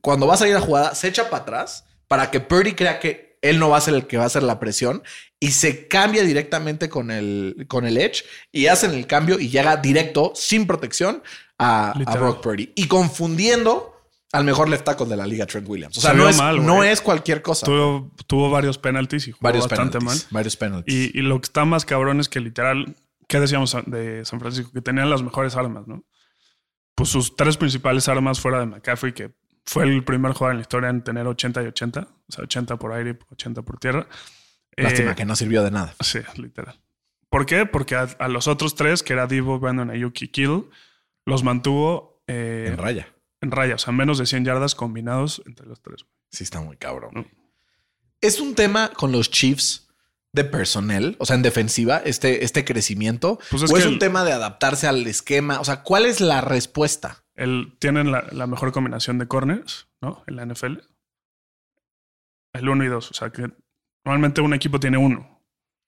cuando 0.00 0.26
va 0.26 0.34
a 0.34 0.38
salir 0.38 0.54
la 0.54 0.60
jugada, 0.60 0.92
se 0.96 1.06
echa 1.06 1.30
para 1.30 1.42
atrás 1.44 1.84
para 2.08 2.32
que 2.32 2.40
Purdy 2.40 2.72
crea 2.74 2.98
que 2.98 3.38
él 3.42 3.60
no 3.60 3.68
va 3.68 3.76
a 3.76 3.80
ser 3.80 3.94
el 3.94 4.08
que 4.08 4.16
va 4.16 4.24
a 4.24 4.26
hacer 4.26 4.42
la 4.42 4.58
presión 4.58 5.04
y 5.38 5.52
se 5.52 5.86
cambia 5.86 6.24
directamente 6.24 6.88
con 6.88 7.10
el, 7.12 7.66
con 7.68 7.86
el 7.86 7.96
edge 7.98 8.24
y 8.50 8.66
hacen 8.66 8.92
el 8.92 9.06
cambio 9.06 9.38
y 9.38 9.50
llega 9.50 9.76
directo, 9.76 10.32
sin 10.34 10.66
protección, 10.66 11.22
a, 11.58 11.90
a. 11.92 12.16
Brock 12.16 12.42
Purdy. 12.42 12.72
Y 12.74 12.86
confundiendo 12.88 13.90
al 14.32 14.44
mejor 14.44 14.68
left 14.68 14.84
tackle 14.84 15.06
de 15.06 15.16
la 15.16 15.26
liga, 15.26 15.46
Trent 15.46 15.68
Williams. 15.68 15.96
O 15.96 16.00
sea, 16.00 16.10
Se 16.10 16.16
no 16.16 16.28
es, 16.28 16.36
mal, 16.38 16.64
no 16.66 16.82
es 16.82 17.00
cualquier 17.00 17.40
cosa. 17.42 17.66
Tuvo, 17.66 18.10
tuvo 18.26 18.50
varios 18.50 18.78
penalties 18.78 19.28
y 19.28 19.32
jugó 19.32 19.42
varios 19.42 19.68
bastante 19.68 19.98
penalties. 19.98 20.24
mal. 20.24 20.34
Varios 20.34 20.56
penalties. 20.56 21.14
Y, 21.14 21.18
y 21.18 21.22
lo 21.22 21.40
que 21.40 21.44
está 21.44 21.64
más 21.64 21.84
cabrón 21.84 22.18
es 22.18 22.28
que 22.28 22.40
literal, 22.40 22.96
¿qué 23.28 23.38
decíamos 23.38 23.76
de 23.86 24.24
San 24.24 24.40
Francisco? 24.40 24.72
Que 24.72 24.80
tenían 24.80 25.08
las 25.08 25.22
mejores 25.22 25.54
armas, 25.54 25.86
¿no? 25.86 26.04
Pues 26.96 27.10
sus 27.10 27.36
tres 27.36 27.56
principales 27.56 28.08
armas 28.08 28.40
fuera 28.40 28.58
de 28.60 28.66
McCaffrey, 28.66 29.12
que 29.12 29.34
fue 29.64 29.84
el 29.84 30.04
primer 30.04 30.32
jugador 30.32 30.52
en 30.52 30.58
la 30.58 30.62
historia 30.62 30.90
en 30.90 31.02
tener 31.02 31.26
80 31.26 31.62
y 31.62 31.66
80, 31.66 32.00
o 32.00 32.32
sea, 32.32 32.44
80 32.44 32.76
por 32.76 32.92
aire 32.92 33.10
y 33.18 33.32
80 33.32 33.62
por 33.62 33.78
tierra. 33.78 34.06
Lástima 34.76 35.12
Eh, 35.12 35.14
que 35.14 35.24
no 35.24 35.36
sirvió 35.36 35.62
de 35.62 35.70
nada. 35.70 35.94
Sí, 36.00 36.18
literal. 36.36 36.80
¿Por 37.30 37.46
qué? 37.46 37.66
Porque 37.66 37.94
a, 37.94 38.02
a 38.18 38.28
los 38.28 38.46
otros 38.48 38.74
tres, 38.74 39.02
que 39.04 39.12
era 39.12 39.26
Divo, 39.28 39.58
Brandon 39.60 39.90
Ayuk 39.90 40.20
y 40.22 40.28
Kittle, 40.28 40.64
los 41.26 41.42
mantuvo 41.44 42.22
eh, 42.26 42.66
En 42.68 42.78
raya. 42.78 43.08
en 43.40 43.50
raya, 43.50 43.74
o 43.74 43.78
sea, 43.78 43.92
menos 43.92 44.18
de 44.18 44.26
100 44.26 44.44
yardas 44.44 44.74
combinados 44.74 45.42
entre 45.46 45.66
los 45.66 45.80
tres. 45.82 46.06
Sí, 46.30 46.44
está 46.44 46.60
muy 46.60 46.76
cabrón. 46.76 47.10
No. 47.14 47.26
Es 48.20 48.40
un 48.40 48.54
tema 48.54 48.90
con 48.90 49.12
los 49.12 49.30
Chiefs 49.30 49.88
de 50.32 50.44
personal, 50.44 51.16
o 51.20 51.26
sea, 51.26 51.36
en 51.36 51.42
defensiva, 51.42 51.98
este, 52.04 52.44
este 52.44 52.64
crecimiento. 52.64 53.38
Pues 53.50 53.62
es 53.62 53.70
o 53.72 53.76
es 53.76 53.86
un 53.86 53.94
el- 53.94 53.98
tema 53.98 54.24
de 54.24 54.32
adaptarse 54.32 54.86
al 54.88 55.06
esquema. 55.06 55.60
O 55.60 55.64
sea, 55.64 55.82
¿cuál 55.82 56.06
es 56.06 56.20
la 56.20 56.40
respuesta? 56.40 57.24
El, 57.36 57.76
tienen 57.78 58.10
la, 58.10 58.26
la 58.32 58.46
mejor 58.46 58.72
combinación 58.72 59.18
de 59.18 59.28
corners, 59.28 59.88
¿no? 60.00 60.24
En 60.26 60.36
la 60.36 60.44
NFL. 60.46 60.78
El 62.52 62.68
1 62.68 62.84
y 62.84 62.88
2. 62.88 63.10
O 63.10 63.14
sea 63.14 63.30
que 63.30 63.50
normalmente 64.04 64.40
un 64.40 64.54
equipo 64.54 64.78
tiene 64.80 64.96
uno. 64.98 65.40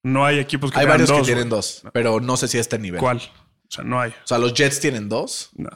No 0.02 0.24
hay 0.24 0.38
equipos 0.38 0.70
que 0.70 0.78
Hay 0.78 0.86
varios 0.86 1.08
dos, 1.08 1.20
que 1.20 1.24
tienen 1.26 1.48
dos, 1.48 1.82
pero 1.92 2.20
no 2.20 2.36
sé 2.36 2.46
si 2.48 2.58
a 2.58 2.60
este 2.60 2.78
nivel. 2.78 3.00
¿Cuál? 3.00 3.20
O 3.68 3.72
sea, 3.72 3.84
no 3.84 4.00
hay. 4.00 4.10
O 4.10 4.26
sea, 4.26 4.38
los 4.38 4.54
Jets 4.54 4.80
tienen 4.80 5.08
dos, 5.08 5.50
No. 5.56 5.70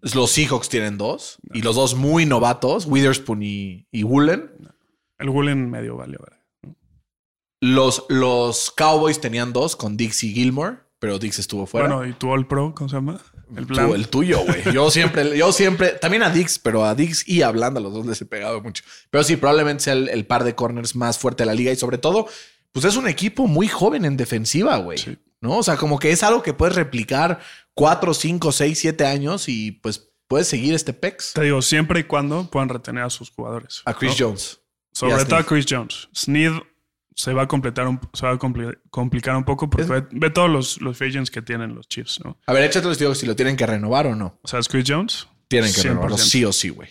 los 0.00 0.30
Seahawks 0.30 0.68
tienen 0.68 0.98
dos, 0.98 1.38
y 1.52 1.62
los 1.62 1.76
dos 1.76 1.94
muy 1.94 2.26
novatos, 2.26 2.86
Witherspoon 2.86 3.42
y, 3.42 3.86
y 3.90 4.02
Woolen. 4.04 4.50
El 5.18 5.28
Woolen 5.30 5.70
medio 5.70 5.96
vale. 5.96 6.16
¿verdad? 6.18 6.38
Los, 7.60 8.04
los 8.08 8.70
Cowboys 8.72 9.20
tenían 9.20 9.52
dos 9.52 9.76
con 9.76 9.96
Dix 9.96 10.24
y 10.24 10.32
Gilmore, 10.32 10.78
pero 10.98 11.18
Dix 11.18 11.38
estuvo 11.38 11.66
fuera. 11.66 11.86
Bueno, 11.88 12.08
¿y 12.08 12.12
tu 12.14 12.28
All 12.30 12.46
Pro? 12.46 12.74
¿Cómo 12.74 12.88
se 12.88 12.96
llama? 12.96 13.20
El 13.56 13.66
Tú, 13.66 13.74
plan. 13.74 13.90
el 13.90 14.08
tuyo, 14.08 14.40
güey. 14.44 14.72
Yo 14.72 14.90
siempre, 14.90 15.36
yo 15.36 15.52
siempre, 15.52 15.90
también 15.90 16.22
a 16.22 16.30
Dix, 16.30 16.58
pero 16.58 16.84
a 16.84 16.94
Dix 16.94 17.28
y 17.28 17.42
a 17.42 17.50
Blanda, 17.50 17.80
los 17.80 17.92
dos 17.92 18.06
les 18.06 18.20
he 18.22 18.24
pegado 18.26 18.60
mucho. 18.62 18.82
Pero 19.10 19.22
sí, 19.22 19.36
probablemente 19.36 19.84
sea 19.84 19.92
el, 19.92 20.08
el 20.08 20.26
par 20.26 20.42
de 20.42 20.54
corners 20.54 20.96
más 20.96 21.18
fuerte 21.18 21.42
de 21.42 21.46
la 21.46 21.54
liga 21.54 21.70
y 21.70 21.76
sobre 21.76 21.98
todo, 21.98 22.26
pues 22.72 22.84
es 22.86 22.96
un 22.96 23.06
equipo 23.08 23.46
muy 23.46 23.68
joven 23.68 24.04
en 24.06 24.16
defensiva, 24.16 24.76
güey. 24.78 24.98
Sí. 24.98 25.18
¿No? 25.42 25.58
O 25.58 25.62
sea, 25.62 25.76
como 25.76 25.98
que 25.98 26.10
es 26.12 26.22
algo 26.22 26.42
que 26.42 26.54
puedes 26.54 26.74
replicar 26.76 27.40
cuatro, 27.74 28.14
cinco, 28.14 28.50
seis, 28.52 28.78
siete 28.78 29.04
años 29.04 29.48
y 29.48 29.72
pues 29.72 30.08
puedes 30.28 30.48
seguir 30.48 30.72
este 30.72 30.94
pex. 30.94 31.34
Te 31.34 31.42
digo, 31.42 31.60
siempre 31.60 32.00
y 32.00 32.04
cuando 32.04 32.48
puedan 32.48 32.70
retener 32.70 33.04
a 33.04 33.10
sus 33.10 33.30
jugadores. 33.30 33.82
A 33.84 33.92
Chris 33.92 34.18
¿no? 34.20 34.28
Jones. 34.28 34.60
Sobre 34.92 35.24
todo 35.26 35.36
a. 35.40 35.44
Chris 35.44 35.66
Jones. 35.68 36.08
Snead 36.16 36.52
se 37.14 37.34
va 37.34 37.42
a 37.42 37.48
completar 37.48 37.86
un, 37.88 38.00
se 38.14 38.24
va 38.24 38.32
a 38.32 38.38
compli- 38.38 38.78
complicar 38.88 39.36
un 39.36 39.44
poco 39.44 39.68
porque 39.68 39.84
ve, 39.86 40.06
ve 40.12 40.30
todos 40.30 40.48
los, 40.48 40.80
los 40.80 40.96
free 40.96 41.10
agents 41.10 41.30
que 41.30 41.42
tienen 41.42 41.74
los 41.74 41.86
Chiefs, 41.88 42.20
¿no? 42.24 42.38
A 42.46 42.52
ver, 42.54 42.62
échate 42.64 42.88
les 42.88 42.98
digo 42.98 43.14
si 43.14 43.26
lo 43.26 43.36
tienen 43.36 43.56
que 43.56 43.66
renovar 43.66 44.06
o 44.06 44.14
no. 44.14 44.38
O 44.42 44.48
sea, 44.48 44.60
es 44.60 44.68
Chris 44.68 44.84
Jones. 44.88 45.26
Tienen 45.48 45.72
que 45.74 45.80
100%. 45.80 45.84
renovarlo 45.84 46.16
sí 46.18 46.44
o 46.44 46.52
sí, 46.52 46.70
güey. 46.70 46.88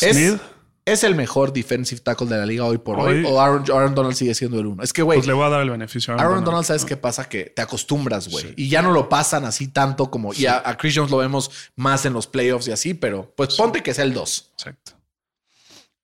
Es, 0.00 0.16
Snead, 0.16 0.40
es 0.84 1.04
el 1.04 1.14
mejor 1.14 1.52
defensive 1.52 2.00
tackle 2.00 2.26
de 2.26 2.36
la 2.38 2.44
liga 2.46 2.64
hoy 2.64 2.78
por 2.78 2.98
hoy, 2.98 3.18
Hoy- 3.18 3.24
o 3.26 3.40
Aaron, 3.40 3.64
Aaron 3.70 3.94
Donald 3.94 4.14
sigue 4.16 4.34
siendo 4.34 4.58
el 4.58 4.66
uno. 4.66 4.82
Es 4.82 4.92
que, 4.92 5.02
güey, 5.02 5.18
pues 5.18 5.26
le 5.28 5.32
voy 5.32 5.44
a 5.44 5.48
dar 5.48 5.60
el 5.62 5.70
beneficio 5.70 6.14
a 6.14 6.16
Aaron 6.16 6.44
Donald, 6.44 6.64
¿sabes 6.64 6.82
¿no? 6.82 6.88
qué 6.88 6.96
pasa? 6.96 7.28
Que 7.28 7.44
te 7.44 7.62
acostumbras, 7.62 8.28
güey. 8.28 8.46
Sí. 8.48 8.54
Y 8.56 8.68
ya 8.68 8.82
no 8.82 8.90
lo 8.92 9.08
pasan 9.08 9.44
así 9.44 9.68
tanto 9.68 10.10
como... 10.10 10.32
Y 10.34 10.46
a, 10.46 10.60
a 10.68 10.76
Chris 10.76 10.94
Jones 10.96 11.10
lo 11.12 11.18
vemos 11.18 11.50
más 11.76 12.04
en 12.04 12.12
los 12.14 12.26
playoffs 12.26 12.66
y 12.68 12.72
así, 12.72 12.94
pero 12.94 13.32
pues 13.36 13.54
ponte 13.56 13.82
que 13.82 13.94
sea 13.94 14.04
el 14.04 14.12
2. 14.12 14.50
Exacto. 14.54 14.92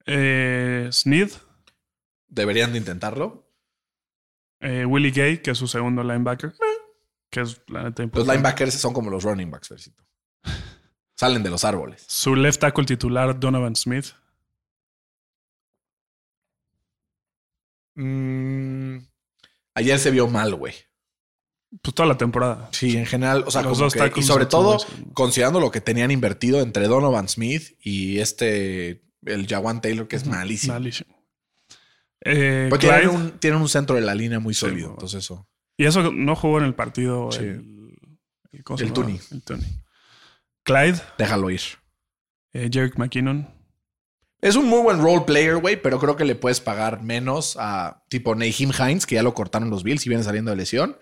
Eh, 0.06 0.88
Snead, 0.92 1.30
Deberían 2.28 2.72
de 2.72 2.78
intentarlo. 2.78 3.46
eh, 4.60 4.84
Willie 4.84 5.10
Gay, 5.12 5.38
que 5.38 5.50
es 5.52 5.58
su 5.58 5.66
segundo 5.66 6.02
linebacker, 6.02 6.54
que 7.30 7.40
es 7.40 7.60
la 7.68 7.82
neta 7.84 8.02
Los 8.02 8.06
importante. 8.06 8.32
linebackers 8.32 8.74
son 8.74 8.92
como 8.92 9.10
los 9.10 9.24
running 9.24 9.50
backs. 9.50 9.72
Salen 11.16 11.42
de 11.42 11.50
los 11.50 11.64
árboles. 11.64 12.04
Su 12.06 12.36
left 12.36 12.60
tackle 12.60 12.84
titular, 12.84 13.38
Donovan 13.40 13.74
Smith. 13.76 14.06
Mm, 18.00 18.98
ayer 19.74 19.98
se 19.98 20.10
vio 20.10 20.28
mal, 20.28 20.54
güey. 20.54 20.74
Pues 21.82 21.94
toda 21.94 22.08
la 22.08 22.16
temporada. 22.16 22.68
Sí, 22.72 22.96
en 22.96 23.04
general, 23.06 23.44
o 23.46 23.50
sea, 23.50 23.62
Los 23.62 23.76
como 23.78 23.90
que- 23.90 24.20
y 24.20 24.22
sobre 24.22 24.46
todo 24.46 24.78
considerando 25.12 25.60
lo 25.60 25.70
que 25.70 25.80
tenían 25.80 26.10
invertido 26.10 26.60
entre 26.60 26.86
Donovan 26.86 27.28
Smith 27.28 27.76
y 27.82 28.20
este, 28.20 29.02
el 29.26 29.46
Jawan 29.46 29.80
Taylor, 29.82 30.08
que 30.08 30.16
es 30.16 30.26
malísimo. 30.26 30.74
Malísimo. 30.74 31.14
Eh, 32.24 32.68
Pero 32.70 32.78
tienen 32.78 33.08
un, 33.10 33.38
tienen 33.38 33.60
un 33.60 33.68
centro 33.68 33.96
de 33.96 34.02
la 34.02 34.14
línea 34.14 34.38
muy 34.38 34.54
sólido, 34.54 34.90
entonces 34.90 35.24
eso. 35.24 35.46
Y 35.76 35.84
eso 35.84 36.10
no 36.10 36.34
jugó 36.36 36.58
en 36.58 36.64
el 36.64 36.74
partido. 36.74 37.30
Sí. 37.32 37.40
El, 37.40 37.96
el. 38.52 38.78
El 38.78 38.92
Tuni. 38.92 39.20
Clyde, 40.64 41.00
Déjalo 41.18 41.50
ir. 41.50 41.60
eh, 42.52 42.68
Jerick 42.72 42.96
McKinnon. 42.96 43.48
Es 44.40 44.54
un 44.54 44.66
muy 44.66 44.82
buen 44.82 45.02
role 45.02 45.22
player, 45.26 45.56
güey, 45.56 45.80
pero 45.80 45.98
creo 45.98 46.16
que 46.16 46.24
le 46.24 46.36
puedes 46.36 46.60
pagar 46.60 47.02
menos 47.02 47.56
a 47.58 48.04
tipo 48.08 48.34
Naheem 48.34 48.70
Hines, 48.70 49.04
que 49.04 49.16
ya 49.16 49.22
lo 49.22 49.34
cortaron 49.34 49.68
los 49.68 49.82
Bills 49.82 50.06
y 50.06 50.08
viene 50.08 50.22
saliendo 50.22 50.52
de 50.52 50.56
lesión. 50.56 50.96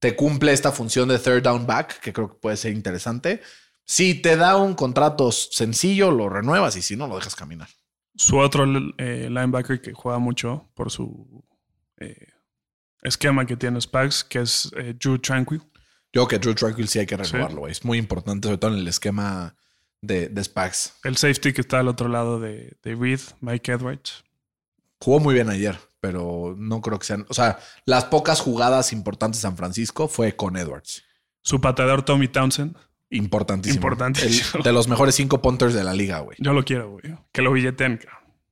Te 0.00 0.16
cumple 0.16 0.52
esta 0.52 0.72
función 0.72 1.08
de 1.08 1.18
third 1.18 1.42
down 1.42 1.66
back, 1.66 2.00
que 2.00 2.12
creo 2.12 2.30
que 2.30 2.38
puede 2.40 2.56
ser 2.56 2.72
interesante. 2.72 3.42
Si 3.84 4.14
te 4.14 4.36
da 4.36 4.56
un 4.56 4.74
contrato 4.74 5.30
sencillo, 5.30 6.10
lo 6.10 6.28
renuevas 6.28 6.76
y 6.76 6.82
si 6.82 6.96
no, 6.96 7.06
lo 7.06 7.16
dejas 7.16 7.36
caminar. 7.36 7.68
Su 8.16 8.38
otro 8.38 8.64
eh, 8.98 9.28
linebacker 9.30 9.80
que 9.80 9.92
juega 9.92 10.18
mucho 10.18 10.68
por 10.74 10.90
su 10.90 11.44
eh, 11.98 12.28
esquema 13.02 13.46
que 13.46 13.56
tiene 13.56 13.80
Spags, 13.80 14.24
que 14.24 14.40
es 14.40 14.70
eh, 14.76 14.94
Drew 14.98 15.18
Tranquil. 15.18 15.62
Yo 16.12 16.26
creo 16.26 16.28
que 16.28 16.38
Drew 16.38 16.54
Tranquil 16.54 16.88
sí 16.88 16.98
hay 16.98 17.06
que 17.06 17.16
renovarlo, 17.16 17.60
güey. 17.60 17.72
Es 17.72 17.84
muy 17.84 17.98
importante, 17.98 18.48
sobre 18.48 18.58
todo 18.58 18.74
en 18.74 18.80
el 18.80 18.88
esquema 18.88 19.54
de, 20.02 20.28
de 20.28 20.44
Spags. 20.44 20.94
El 21.04 21.16
safety 21.16 21.52
que 21.52 21.60
está 21.60 21.80
al 21.80 21.88
otro 21.88 22.08
lado 22.08 22.40
de, 22.40 22.76
de 22.82 22.94
Reed, 22.94 23.20
Mike 23.40 23.72
Edwards. 23.72 24.24
Jugó 25.00 25.20
muy 25.20 25.34
bien 25.34 25.48
ayer, 25.50 25.78
pero 26.00 26.54
no 26.58 26.80
creo 26.80 26.98
que 26.98 27.06
sean. 27.06 27.26
O 27.28 27.34
sea, 27.34 27.58
las 27.86 28.04
pocas 28.06 28.40
jugadas 28.40 28.92
importantes 28.92 29.40
de 29.40 29.48
San 29.48 29.56
Francisco 29.56 30.08
fue 30.08 30.36
con 30.36 30.56
Edwards. 30.56 31.02
Su 31.42 31.60
pateador 31.60 32.02
Tommy 32.04 32.28
Townsend. 32.28 32.76
Importantísimo. 33.10 33.76
Importantísimo. 33.78 34.58
El- 34.58 34.62
de 34.62 34.72
los 34.72 34.86
mejores 34.88 35.14
cinco 35.14 35.40
punters 35.42 35.74
de 35.74 35.82
la 35.84 35.94
liga, 35.94 36.20
güey. 36.20 36.36
Yo 36.40 36.52
lo 36.52 36.64
quiero, 36.64 36.90
güey. 36.92 37.02
Que 37.32 37.42
lo 37.42 37.52
billeten. 37.52 38.00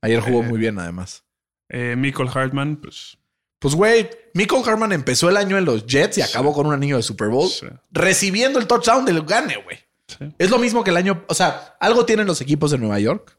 Ayer 0.01 0.21
jugó 0.21 0.43
Eh, 0.43 0.47
muy 0.49 0.59
bien, 0.59 0.79
además. 0.79 1.25
Eh, 1.69 1.95
Michael 1.97 2.31
Hartman, 2.33 2.77
pues. 2.77 3.19
Pues, 3.61 3.75
güey, 3.75 4.09
Michael 4.35 4.63
Harman 4.67 4.93
empezó 4.93 5.29
el 5.29 5.37
año 5.37 5.59
en 5.59 5.65
los 5.65 5.85
Jets 5.87 6.19
y 6.19 6.23
acabó 6.23 6.53
con 6.53 6.67
un 6.67 6.73
anillo 6.73 6.97
de 6.97 7.03
Super 7.03 7.29
Bowl 7.29 7.49
Sí. 7.49 7.67
recibiendo 7.91 8.59
el 8.59 8.67
touchdown 8.69 9.05
del 9.05 9.23
Gane, 9.25 9.57
güey. 9.65 9.79
Sí. 10.09 10.35
Es 10.39 10.51
lo 10.51 10.59
mismo 10.59 10.83
que 10.83 10.91
el 10.91 10.97
año. 10.97 11.25
O 11.29 11.35
sea, 11.35 11.77
algo 11.79 12.05
tienen 12.05 12.27
los 12.27 12.41
equipos 12.41 12.71
de 12.71 12.79
Nueva 12.79 12.99
York 12.99 13.39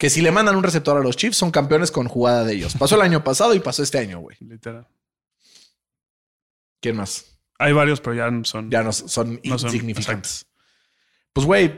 que 0.00 0.08
si 0.08 0.22
le 0.22 0.32
mandan 0.32 0.56
un 0.56 0.62
receptor 0.62 0.96
a 0.96 1.00
los 1.02 1.14
Chiefs 1.14 1.36
son 1.36 1.50
campeones 1.50 1.90
con 1.90 2.08
jugada 2.08 2.42
de 2.44 2.54
ellos. 2.54 2.74
Pasó 2.78 2.94
el 2.94 3.02
año 3.02 3.22
pasado 3.22 3.54
y 3.54 3.60
pasó 3.60 3.82
este 3.82 3.98
año, 3.98 4.20
güey. 4.20 4.34
Literal. 4.40 4.88
¿Quién 6.80 6.96
más? 6.96 7.38
Hay 7.58 7.74
varios, 7.74 8.00
pero 8.00 8.14
ya 8.14 8.30
son. 8.44 8.70
Ya 8.70 8.82
no 8.82 8.92
son 8.92 9.38
No 9.44 9.58
son, 9.58 9.68
insignificantes. 9.68 10.46
Pues, 11.34 11.46
güey, 11.46 11.76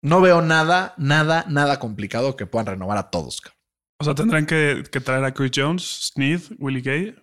no 0.00 0.20
veo 0.20 0.42
nada, 0.42 0.94
nada, 0.96 1.44
nada 1.48 1.80
complicado 1.80 2.36
que 2.36 2.46
puedan 2.46 2.66
renovar 2.66 2.98
a 2.98 3.10
todos. 3.10 3.40
cabrón. 3.40 3.58
O 3.98 4.04
sea, 4.04 4.14
tendrán 4.14 4.46
que, 4.46 4.84
que 4.88 5.00
traer 5.00 5.24
a 5.24 5.34
Chris 5.34 5.50
Jones, 5.52 6.12
Sneed, 6.14 6.42
Willie 6.58 6.82
Gay 6.82 7.16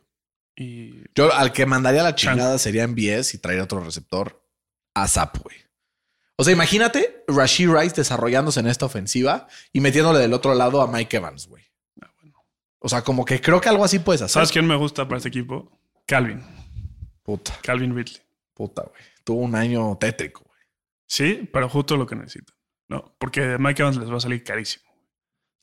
y. 0.58 1.04
Yo 1.16 1.34
al 1.34 1.54
que 1.54 1.66
mandaría 1.66 2.04
la 2.04 2.16
Chan. 2.16 2.34
chingada 2.34 2.58
sería 2.58 2.84
en 2.84 2.96
BS 2.96 3.34
y 3.34 3.38
traer 3.38 3.62
otro 3.62 3.80
receptor 3.80 4.46
a 4.94 5.08
Zap, 5.08 5.38
güey. 5.42 5.56
O 6.40 6.44
sea, 6.44 6.54
imagínate 6.54 7.24
Rashid 7.28 7.70
Rice 7.70 7.96
desarrollándose 7.96 8.60
en 8.60 8.68
esta 8.68 8.86
ofensiva 8.86 9.48
y 9.74 9.82
metiéndole 9.82 10.20
del 10.20 10.34
otro 10.34 10.54
lado 10.54 10.82
a 10.82 10.88
Mike 10.88 11.18
Evans, 11.18 11.48
güey. 11.48 11.64
Ah, 12.02 12.12
bueno. 12.22 12.46
O 12.80 12.88
sea, 12.90 13.02
como 13.02 13.26
que 13.26 13.42
creo 13.42 13.60
que 13.60 13.70
algo 13.70 13.84
así 13.84 14.00
puedes 14.00 14.22
hacer. 14.22 14.34
¿Sabes 14.34 14.52
quién 14.52 14.68
me 14.68 14.76
gusta 14.76 15.08
para 15.08 15.18
este 15.18 15.30
equipo? 15.30 15.72
Calvin. 16.06 16.44
Puta, 17.24 17.58
Calvin 17.64 17.96
Ridley. 17.96 18.22
puta, 18.54 18.84
güey. 18.84 19.02
Tuvo 19.24 19.42
un 19.42 19.56
año 19.56 19.98
tétrico, 20.00 20.44
güey. 20.46 20.60
Sí, 21.08 21.50
pero 21.52 21.68
justo 21.70 21.98
lo 21.98 22.06
que 22.06 22.16
necesitan. 22.16 22.56
No, 22.88 23.16
porque 23.20 23.58
Mike 23.60 23.82
Evans 23.82 23.98
les 23.98 24.10
va 24.12 24.18
a 24.18 24.22
salir 24.22 24.44
carísimo. 24.44 24.86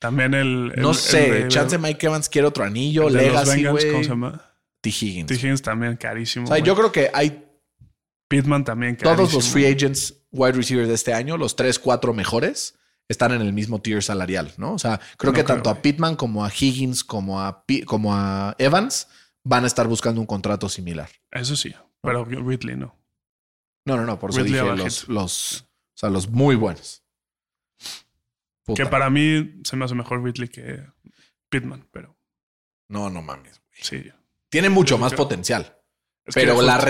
También 0.01 0.35
el. 0.35 0.73
el- 0.75 0.83
No 0.83 0.91
el 0.91 0.95
sé, 0.97 1.31
de- 1.45 1.49
chance 1.49 1.79
Mike 1.79 2.05
Evans 2.07 2.29
quiere 2.29 2.49
otro 2.49 2.65
anillo, 2.65 3.09
Legacy, 3.09 3.65
güey. 3.65 3.91
¿Cómo 3.93 4.03
se 4.03 4.09
llama? 4.11 4.53
T. 4.83 4.91
Higgins. 4.91 5.27
T. 5.29 5.35
Higgins 5.35 5.63
también 5.63 5.97
carísimo. 5.97 6.45
O 6.45 6.49
sea, 6.49 6.59
yo 6.59 6.75
creo 6.77 6.93
que 6.93 7.11
hay 7.15 7.47
Pittman 8.29 8.65
también 8.65 8.97
carísimo. 8.97 9.17
todos 9.17 9.33
los 9.33 9.49
free 9.49 9.65
agents 9.67 10.15
wide 10.35 10.53
receivers 10.53 10.89
de 10.89 10.95
este 10.95 11.15
año, 11.15 11.37
los 11.39 11.57
tres, 11.57 11.79
cuatro 11.79 12.13
mejores, 12.13 12.79
están 13.09 13.33
en 13.33 13.41
el 13.41 13.53
mismo 13.53 13.81
tier 13.81 14.03
salarial, 14.03 14.53
¿no? 14.57 14.75
O 14.75 14.79
sea, 14.79 14.99
creo 15.17 15.33
No 15.33 15.37
que 15.37 15.45
creo, 15.45 15.57
tanto 15.57 15.71
a. 15.71 15.81
Pittman 15.83 16.17
como 16.17 16.45
a 16.45 16.51
Higgins 16.51 17.05
como 17.05 17.41
a, 17.41 17.65
como 17.87 18.15
a 18.15 18.55
Evans 18.59 19.09
van 19.43 19.65
a 19.65 19.67
estar 19.67 19.87
buscando 19.89 20.21
un 20.21 20.27
contrato 20.27 20.69
similar. 20.69 21.09
Eso 21.31 21.55
sí, 21.57 21.75
pero 22.03 22.25
Ridley 22.25 22.77
no. 22.77 22.99
No, 23.87 23.97
no, 23.97 24.05
no, 24.07 24.19
por 24.19 24.31
eso 24.31 24.41
Ridley 24.43 24.61
dije 24.61 24.77
los, 24.77 25.09
los, 25.09 25.61
o 25.63 25.67
sea, 25.97 26.09
los 26.11 26.29
muy 26.29 26.57
buenos. 26.57 27.03
Puta. 28.65 28.83
Que 28.83 28.89
para 28.89 29.11
mí 29.11 29.61
se 29.65 29.77
me 29.77 29.85
hace 29.85 29.95
mejor 29.95 30.23
Ridley 30.25 30.49
que 30.49 30.87
Pittman, 31.51 31.87
pero 31.93 32.17
No, 32.89 33.11
no 33.11 33.21
mames. 33.23 33.61
güey. 33.61 33.83
sí. 34.05 34.11
Tiene 34.49 34.71
mucho 34.71 34.97
más 34.99 35.13
potencial, 35.15 35.79
Es 36.25 36.35
pero 36.35 36.63
la 36.63 36.75
justo- 36.75 36.87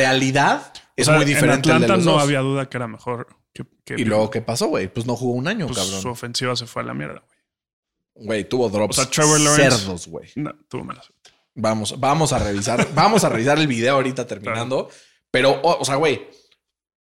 realidad 0.96 0.98
o 0.98 1.00
es 1.00 1.06
sea, 1.06 1.16
muy 1.16 1.24
diferente. 1.24 1.68
En 1.68 1.74
al 1.74 1.80
de 1.80 1.84
Atlanta 1.86 1.96
los 1.96 2.04
no 2.06 2.12
dos. 2.12 2.22
había 2.22 2.40
duda 2.40 2.68
que 2.68 2.76
era 2.76 2.86
mejor 2.88 3.26
que, 3.52 3.64
que 3.84 3.94
Y 4.00 4.04
luego, 4.04 4.30
¿qué 4.30 4.42
pasó, 4.42 4.66
güey? 4.68 4.88
Pues 4.92 5.06
no 5.06 5.16
jugó 5.16 5.34
un 5.34 5.48
año, 5.48 5.66
pues, 5.66 5.78
cabrón. 5.78 6.02
su 6.02 6.08
ofensiva 6.08 6.56
se 6.56 6.66
fue 6.66 6.82
a 6.82 6.86
la 6.86 6.94
mierda, 6.94 7.22
güey. 7.26 8.26
Güey, 8.26 8.48
tuvo 8.48 8.68
drops 8.68 8.98
O 8.98 9.02
sea, 9.02 9.10
Trevor 9.10 9.40
Lawrence- 9.40 9.76
cerdos, 9.78 10.06
güey. 10.08 10.30
No, 10.36 10.54
tuvo 10.68 10.84
mala 10.84 11.02
suerte. 11.02 11.30
Vamos, 11.56 11.98
vamos 11.98 12.32
a 12.32 12.38
revisar, 12.38 12.88
vamos 12.94 13.24
a 13.24 13.28
revisar 13.28 13.58
el 13.58 13.66
video 13.66 13.94
ahorita 13.94 14.26
terminando. 14.26 14.88
Pero, 15.30 15.50
o, 15.62 15.80
o 15.80 15.84
sea, 15.84 15.96
güey, 15.96 16.28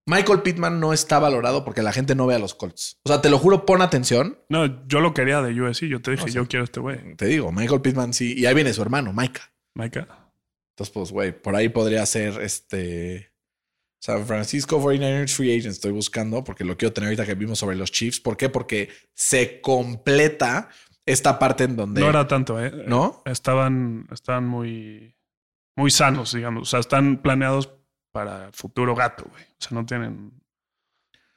Michael 0.06 0.42
Pittman 0.42 0.80
no 0.80 0.92
está 0.92 1.18
valorado 1.20 1.64
porque 1.64 1.82
la 1.82 1.92
gente 1.92 2.14
no 2.14 2.26
ve 2.26 2.34
a 2.34 2.38
los 2.38 2.54
Colts. 2.54 2.98
O 3.04 3.08
sea, 3.08 3.20
te 3.20 3.30
lo 3.30 3.38
juro, 3.38 3.64
pon 3.66 3.82
atención. 3.82 4.38
No, 4.48 4.86
yo 4.88 5.00
lo 5.00 5.14
quería 5.14 5.42
de 5.42 5.60
USC. 5.60 5.84
Yo 5.86 6.00
te 6.02 6.12
dije, 6.12 6.24
sé. 6.28 6.32
yo 6.32 6.46
quiero 6.46 6.62
a 6.62 6.66
este 6.66 6.80
güey. 6.80 7.14
Te 7.16 7.26
digo, 7.26 7.50
Michael 7.52 7.80
Pittman 7.80 8.12
sí. 8.12 8.34
Y 8.36 8.46
ahí 8.46 8.54
viene 8.54 8.72
su 8.72 8.82
hermano, 8.82 9.12
Micah. 9.12 9.52
Micah. 9.74 10.30
Entonces, 10.74 10.92
pues, 10.92 11.10
güey, 11.12 11.32
por 11.40 11.54
ahí 11.56 11.68
podría 11.68 12.04
ser 12.06 12.40
este. 12.42 13.31
San 14.02 14.26
Francisco 14.26 14.80
49ers 14.80 15.32
Free 15.36 15.52
Agent. 15.56 15.74
Estoy 15.74 15.92
buscando 15.92 16.42
porque 16.42 16.64
lo 16.64 16.76
quiero 16.76 16.92
tener 16.92 17.06
ahorita 17.06 17.24
que 17.24 17.36
vimos 17.36 17.60
sobre 17.60 17.76
los 17.76 17.92
Chiefs. 17.92 18.18
¿Por 18.18 18.36
qué? 18.36 18.48
Porque 18.48 18.88
se 19.14 19.60
completa 19.60 20.68
esta 21.06 21.38
parte 21.38 21.64
en 21.64 21.76
donde. 21.76 22.00
No 22.00 22.08
era 22.08 22.26
tanto, 22.26 22.60
¿eh? 22.60 22.72
¿No? 22.88 23.22
Estaban, 23.26 24.08
estaban 24.10 24.44
muy, 24.44 25.14
muy 25.76 25.92
sanos, 25.92 26.32
digamos. 26.32 26.62
O 26.62 26.64
sea, 26.66 26.80
están 26.80 27.22
planeados 27.22 27.70
para 28.10 28.46
el 28.46 28.52
futuro 28.52 28.96
gato, 28.96 29.24
güey. 29.30 29.44
O 29.44 29.56
sea, 29.60 29.68
no 29.70 29.86
tienen. 29.86 30.32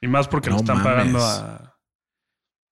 Y 0.00 0.08
más 0.08 0.26
porque 0.26 0.50
No 0.50 0.56
lo 0.56 0.62
están 0.62 0.78
mames. 0.78 0.92
pagando 0.92 1.18
a. 1.24 1.78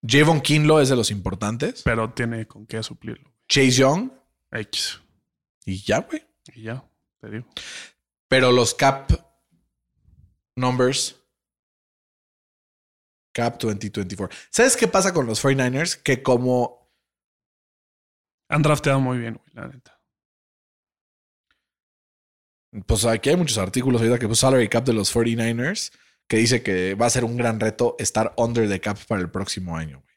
Javon 0.05 0.41
Kinlo 0.41 0.81
es 0.81 0.89
de 0.89 0.97
los 0.97 1.13
importantes. 1.13 1.83
Pero 1.85 2.13
tiene 2.13 2.49
con 2.49 2.67
qué 2.67 2.83
suplirlo. 2.83 3.33
Chase 3.49 3.71
Young. 3.71 4.11
X. 4.51 5.01
Y 5.67 5.85
ya, 5.85 6.01
güey. 6.01 6.27
Y 6.53 6.63
ya, 6.65 6.85
te 7.21 7.31
digo. 7.31 7.47
Pero 8.27 8.51
los 8.51 8.75
cap 8.75 9.13
numbers. 10.57 11.21
Cap 13.33 13.59
2024. 13.59 14.37
¿Sabes 14.51 14.77
qué 14.77 14.87
pasa 14.87 15.13
con 15.13 15.27
los 15.27 15.45
49ers? 15.45 16.01
Que 16.01 16.23
como 16.23 16.89
Han 18.49 18.63
drafteado 18.63 19.01
muy 19.01 19.19
bien, 19.19 19.35
güey, 19.35 19.51
la 19.55 19.69
neta. 19.69 20.01
Pues 22.87 23.05
aquí 23.05 23.31
hay 23.31 23.37
muchos 23.37 23.59
artículos 23.59 24.01
ahorita 24.01 24.19
que 24.19 24.29
puso 24.29 24.43
salary 24.43 24.69
cap 24.69 24.85
de 24.85 24.93
los 24.93 25.15
49ers 25.15 25.93
que 26.29 26.39
dice 26.39 26.63
que 26.63 26.95
va 26.95 27.07
a 27.07 27.11
ser 27.11 27.25
un 27.25 27.37
gran 27.37 27.61
reto 27.61 27.97
estar 27.99 28.35
under 28.37 28.69
the 28.69 28.81
cap 28.81 28.99
para 29.07 29.21
el 29.21 29.31
próximo 29.31 29.77
año. 29.77 30.01
güey. 30.01 30.15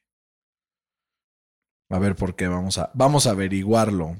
A 1.90 2.00
ver 2.00 2.16
por 2.16 2.36
qué 2.36 2.48
vamos 2.48 2.78
a 2.78 2.92
vamos 2.94 3.28
a 3.28 3.32
averiguarlo. 3.32 4.18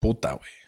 Puta, 0.00 0.34
güey. 0.34 0.63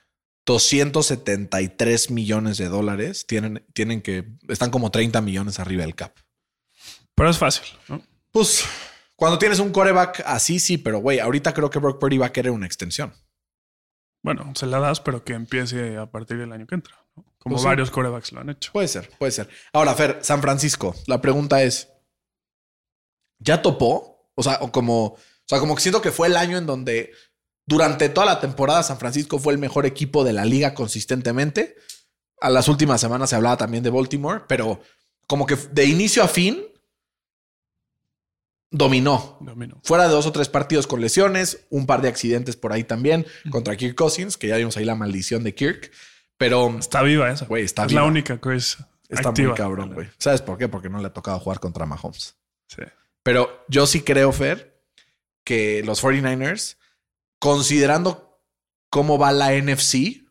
273 0.47 2.11
millones 2.11 2.57
de 2.57 2.69
dólares 2.69 3.27
tienen, 3.27 3.67
tienen 3.75 4.01
que 4.01 4.27
están 4.49 4.71
como 4.71 4.91
30 4.91 5.21
millones 5.21 5.59
arriba 5.59 5.83
del 5.83 5.95
cap. 5.95 6.17
Pero 7.15 7.29
es 7.29 7.39
fácil, 7.39 7.65
¿no? 7.89 8.03
Pues 8.31 8.65
cuando 9.17 9.39
tienes 9.39 9.59
un 9.59 9.73
coreback 9.73 10.23
así, 10.25 10.59
sí, 10.61 10.79
pero 10.79 10.99
güey, 11.01 11.19
ahorita 11.19 11.53
creo 11.53 11.69
que 11.71 11.79
Brock 11.79 11.99
Purdy 11.99 12.19
va 12.19 12.27
a 12.27 12.33
querer 12.33 12.53
una 12.53 12.67
extensión. 12.67 13.13
Bueno, 14.23 14.53
se 14.55 14.67
la 14.67 14.79
das, 14.79 15.01
pero 15.01 15.25
que 15.25 15.35
empiece 15.35 15.97
a 15.97 16.11
partir 16.11 16.39
del 16.39 16.53
año 16.53 16.67
que 16.67 16.75
entra. 16.75 16.95
¿no? 17.17 17.25
Como 17.39 17.55
Pues 17.55 17.63
sí. 17.63 17.67
varios 17.69 17.91
corebacks 17.91 18.33
lo 18.33 18.41
han 18.41 18.51
hecho. 18.51 18.73
Puede 18.73 18.89
ser, 18.89 19.11
puede 19.19 19.33
ser. 19.33 19.49
Ahora, 19.73 19.95
Fer, 19.95 20.19
San 20.23 20.43
Francisco, 20.43 20.95
la 21.07 21.21
pregunta 21.21 21.63
es: 21.63 21.89
¿ya 23.39 23.63
topó? 23.63 24.31
O 24.35 24.43
sea, 24.43 24.59
o 24.61 24.71
como, 24.71 25.05
o 25.07 25.19
sea, 25.47 25.59
como 25.61 25.75
que 25.75 25.81
siento 25.81 26.03
que 26.03 26.13
fue 26.13 26.27
el 26.29 26.37
año 26.37 26.59
en 26.59 26.67
donde 26.67 27.13
durante 27.67 28.09
toda 28.09 28.27
la 28.27 28.41
temporada 28.41 28.83
San 28.83 28.99
Francisco 28.99 29.39
fue 29.39 29.53
el 29.53 29.59
mejor 29.59 29.87
equipo 29.87 30.25
de 30.25 30.33
la 30.33 30.45
liga 30.45 30.73
consistentemente. 30.75 31.77
A 32.41 32.51
las 32.51 32.69
últimas 32.69 33.01
semanas 33.01 33.31
se 33.31 33.37
hablaba 33.37 33.57
también 33.57 33.83
de 33.83 33.91
Baltimore, 33.91 34.43
pero 34.49 34.81
como 35.27 35.47
que 35.47 35.57
de 35.57 35.85
inicio 35.87 36.23
a 36.23 36.29
fin 36.29 36.63
dominó. 38.71 39.39
Dominó. 39.41 39.81
Fuera 39.85 40.05
de 40.05 40.11
dos 40.11 40.27
o 40.27 40.33
tres 40.33 40.49
partidos 40.49 40.87
con 40.87 41.01
lesiones, 41.01 41.67
un 41.71 41.87
par 41.87 42.03
de 42.03 42.09
accidentes 42.09 42.57
por 42.57 42.73
ahí 42.73 42.85
también 42.85 43.27
contra 43.51 43.77
Kirk 43.77 43.95
Cousins, 43.97 44.37
que 44.37 44.49
ya 44.49 44.57
vimos 44.57 44.77
ahí 44.77 44.85
la 44.85 44.95
maldición 44.95 45.45
de 45.45 45.55
Kirk. 45.55 45.91
Pero 46.37 46.77
Está 46.79 47.03
viva 47.03 47.31
esa. 47.31 47.47
Güey, 47.47 47.65
está 47.65 47.83
es 47.83 47.89
viva. 47.89 48.03
la 48.03 48.07
única 48.07 48.39
que 48.41 48.57
es 48.57 48.77
Está 49.09 49.31
activa. 49.31 49.49
muy 49.51 49.57
cabrón, 49.57 49.95
güey. 49.95 50.09
¿Sabes 50.19 50.43
por 50.43 50.59
qué? 50.59 50.69
Porque 50.69 50.91
no 50.91 50.99
le 51.01 51.07
ha 51.07 51.13
tocado 51.13 51.39
jugar 51.39 51.61
contra 51.61 51.87
Mahomes. 51.87 52.37
Sí. 52.69 52.83
Pero 53.23 53.65
yo 53.69 53.87
sí 53.87 54.03
creo, 54.03 54.33
Fer, 54.33 54.83
que 55.45 55.83
los 55.85 56.03
49ers, 56.03 56.77
considerando 57.39 58.41
cómo 58.91 59.19
va 59.19 59.33
la 59.33 59.53
NFC, 59.53 60.25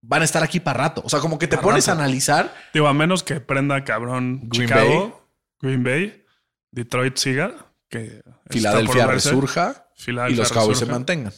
van 0.00 0.22
a 0.22 0.24
estar 0.24 0.42
aquí 0.42 0.60
para 0.60 0.78
rato. 0.78 1.02
O 1.04 1.08
sea, 1.08 1.20
como 1.20 1.38
que 1.38 1.48
te 1.48 1.58
pones 1.58 1.86
rato. 1.86 1.98
a 2.00 2.02
analizar. 2.04 2.54
Digo, 2.72 2.86
a 2.86 2.94
menos 2.94 3.22
que 3.22 3.40
prenda 3.40 3.84
cabrón 3.84 4.40
Green 4.48 4.68
Chicago, 4.68 5.28
Green 5.60 5.82
Bay, 5.82 6.24
Detroit 6.70 7.16
siga, 7.16 7.72
que 7.88 8.22
Filadelfia 8.50 9.06
resurja 9.06 9.88
y 10.06 10.34
los 10.34 10.52
Cowboys 10.52 10.78
se 10.78 10.86
mantengan. 10.86 11.32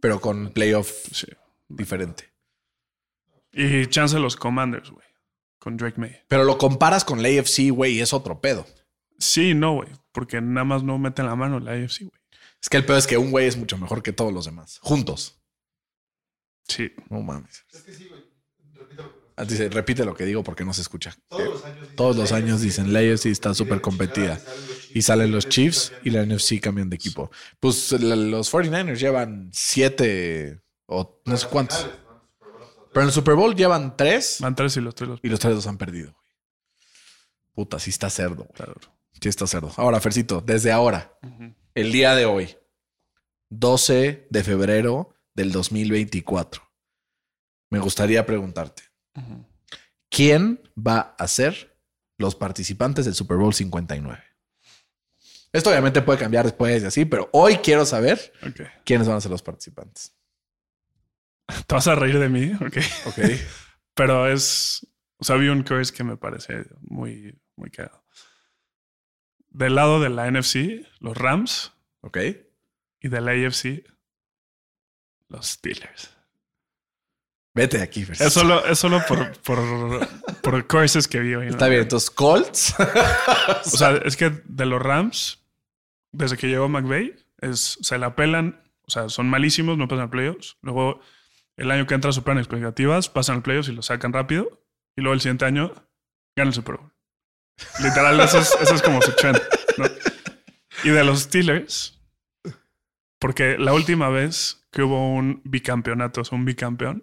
Pero 0.00 0.20
con 0.20 0.50
playoff 0.52 0.90
Sí. 1.12 1.26
diferente. 1.68 2.32
Y 3.52 3.86
chance 3.86 4.18
los 4.18 4.36
Commanders, 4.36 4.90
güey. 4.90 5.06
Con 5.58 5.76
Drake 5.78 5.98
May. 5.98 6.20
Pero 6.28 6.44
lo 6.44 6.58
comparas 6.58 7.04
con 7.04 7.22
la 7.22 7.28
AFC, 7.28 7.70
güey, 7.70 8.00
es 8.00 8.12
otro 8.12 8.40
pedo. 8.40 8.66
Sí, 9.18 9.54
no, 9.54 9.74
güey. 9.76 9.88
Porque 10.12 10.40
nada 10.42 10.64
más 10.64 10.82
no 10.82 10.98
meten 10.98 11.26
la 11.26 11.34
mano 11.34 11.56
en 11.56 11.64
la 11.64 11.72
AFC, 11.72 12.00
güey. 12.04 12.15
Es 12.62 12.68
que 12.68 12.76
el 12.76 12.84
pedo 12.86 12.96
es 12.96 13.06
que 13.06 13.16
un 13.18 13.30
güey 13.30 13.46
es 13.46 13.56
mucho 13.56 13.78
mejor 13.78 14.02
que 14.02 14.12
todos 14.12 14.32
los 14.32 14.44
demás. 14.46 14.78
Juntos. 14.82 15.40
Sí. 16.68 16.90
No 17.10 17.20
mames. 17.22 17.64
Es 17.72 17.82
que 17.82 17.92
sí, 17.94 18.08
güey. 18.08 18.22
Repito. 18.74 19.12
Ah, 19.36 19.44
Dice, 19.44 19.68
repite 19.68 20.04
lo 20.04 20.14
que 20.14 20.24
digo 20.24 20.42
porque 20.42 20.64
no 20.64 20.72
se 20.72 20.80
escucha. 20.80 21.14
Todos 21.28 21.46
los 21.46 21.64
años 21.64 21.80
dicen. 21.82 21.96
Todos 21.96 22.16
los 22.16 22.30
"La 22.30 22.36
años 22.38 22.60
dicen, 22.62 22.92
la 22.92 22.98
AFC 23.00 23.26
está 23.26 23.54
súper 23.54 23.80
competida. 23.80 24.40
Y 24.94 25.02
salen 25.02 25.30
los 25.30 25.48
Chiefs 25.48 25.92
y 26.04 26.10
la 26.10 26.22
NFC 26.24 26.58
cambian 26.60 26.88
de 26.88 26.96
equipo. 26.96 27.30
Pues 27.60 27.92
los 27.92 28.50
49ers 28.52 28.98
llevan 28.98 29.50
siete 29.52 30.62
o 30.86 31.20
no 31.26 31.36
sé 31.36 31.46
cuántos. 31.48 31.86
Pero 32.92 33.02
en 33.02 33.08
el 33.08 33.12
Super 33.12 33.34
Bowl 33.34 33.54
llevan 33.54 33.94
tres 33.94 34.38
Van 34.40 34.54
tres 34.54 34.74
y 34.78 34.80
los 34.80 34.94
tres 34.94 35.10
los 35.10 35.20
y 35.22 35.28
los 35.28 35.38
tres 35.38 35.54
los 35.54 35.66
han 35.66 35.76
perdido. 35.76 36.12
güey. 36.12 36.26
Puta, 37.52 37.78
sí 37.78 37.90
está 37.90 38.08
cerdo. 38.08 38.46
güey. 38.56 38.68
Sí 39.20 39.28
está 39.28 39.46
cerdo. 39.46 39.70
Ahora, 39.76 40.00
Fercito, 40.00 40.40
desde 40.40 40.72
ahora, 40.72 41.12
Ujú. 41.22 41.54
El 41.76 41.92
día 41.92 42.14
de 42.14 42.24
hoy, 42.24 42.56
12 43.50 44.26
de 44.30 44.42
febrero 44.42 45.14
del 45.34 45.52
2024, 45.52 46.62
me 47.70 47.78
gustaría 47.78 48.26
preguntarte. 48.26 48.82
¿quién 50.10 50.60
va 50.76 51.14
a 51.18 51.26
ser 51.26 51.78
los 52.18 52.34
participantes 52.34 53.04
del 53.04 53.14
Super 53.14 53.36
Bowl 53.36 53.54
59? 53.54 54.22
Esto 55.52 55.70
obviamente 55.70 56.02
puede 56.02 56.18
cambiar 56.18 56.44
después 56.44 56.82
y 56.82 56.86
así, 56.86 57.04
pero 57.04 57.28
hoy 57.32 57.56
quiero 57.58 57.84
saber 57.84 58.32
quiénes 58.84 59.06
van 59.06 59.18
a 59.18 59.20
ser 59.20 59.30
los 59.30 59.42
participantes. 59.42 60.14
Te 61.66 61.74
vas 61.74 61.86
a 61.86 61.94
reír 61.94 62.18
de 62.18 62.28
mí, 62.28 62.52
ok. 62.54 62.76
Ok. 63.06 63.18
Pero 63.94 64.26
es. 64.26 64.86
O 65.18 65.24
sea, 65.24 65.36
vi 65.36 65.48
un 65.48 65.62
curse 65.62 65.94
que 65.94 66.02
me 66.04 66.16
parece 66.16 66.66
muy, 66.80 67.38
muy 67.54 67.70
cagado. 67.70 68.05
Del 69.56 69.74
lado 69.74 70.00
de 70.00 70.10
la 70.10 70.30
NFC, 70.30 70.86
los 71.00 71.16
Rams. 71.16 71.72
Ok. 72.02 72.18
Y 73.00 73.08
de 73.08 73.20
la 73.22 73.30
AFC, 73.30 73.86
los 75.28 75.46
Steelers. 75.46 76.14
Vete 77.54 77.78
de 77.78 77.84
aquí. 77.84 78.06
Es 78.20 78.34
solo, 78.34 78.66
es 78.66 78.78
solo 78.78 79.00
por, 79.08 79.32
por, 79.38 80.06
por 80.42 80.66
curses 80.66 81.08
que 81.08 81.20
vi 81.20 81.34
hoy. 81.34 81.46
¿no? 81.46 81.52
Está 81.52 81.68
bien. 81.68 81.80
Entonces, 81.82 82.10
Colts. 82.10 82.74
O 83.72 83.76
sea, 83.78 83.96
es 84.04 84.18
que 84.18 84.42
de 84.44 84.66
los 84.66 84.82
Rams, 84.82 85.42
desde 86.12 86.36
que 86.36 86.48
llegó 86.48 86.68
McVay, 86.68 87.16
es, 87.40 87.78
se 87.80 87.96
la 87.96 88.14
pelan. 88.14 88.60
O 88.86 88.90
sea, 88.90 89.08
son 89.08 89.30
malísimos, 89.30 89.78
no 89.78 89.88
pasan 89.88 90.04
a 90.04 90.10
playoffs. 90.10 90.58
Luego, 90.60 91.00
el 91.56 91.70
año 91.70 91.86
que 91.86 91.94
entra 91.94 92.12
superan 92.12 92.38
expectativas, 92.38 93.08
pasan 93.08 93.36
al 93.36 93.42
playoffs 93.42 93.70
y 93.70 93.72
lo 93.72 93.80
sacan 93.80 94.12
rápido. 94.12 94.60
Y 94.96 95.00
luego 95.00 95.14
el 95.14 95.20
siguiente 95.22 95.46
año 95.46 95.72
ganan 96.36 96.48
el 96.48 96.54
Super 96.54 96.76
Bowl. 96.76 96.95
Literal, 97.82 98.18
eso 98.20 98.38
es, 98.38 98.56
eso 98.60 98.74
es 98.74 98.82
como 98.82 99.00
su 99.02 99.12
trend. 99.12 99.40
¿no? 99.78 99.86
Y 100.84 100.90
de 100.90 101.04
los 101.04 101.20
Steelers, 101.22 101.98
porque 103.18 103.56
la 103.58 103.72
última 103.72 104.08
vez 104.08 104.66
que 104.70 104.82
hubo 104.82 105.12
un 105.14 105.40
bicampeonato, 105.44 106.20
o 106.22 106.34
un 106.34 106.44
bicampeón, 106.44 107.02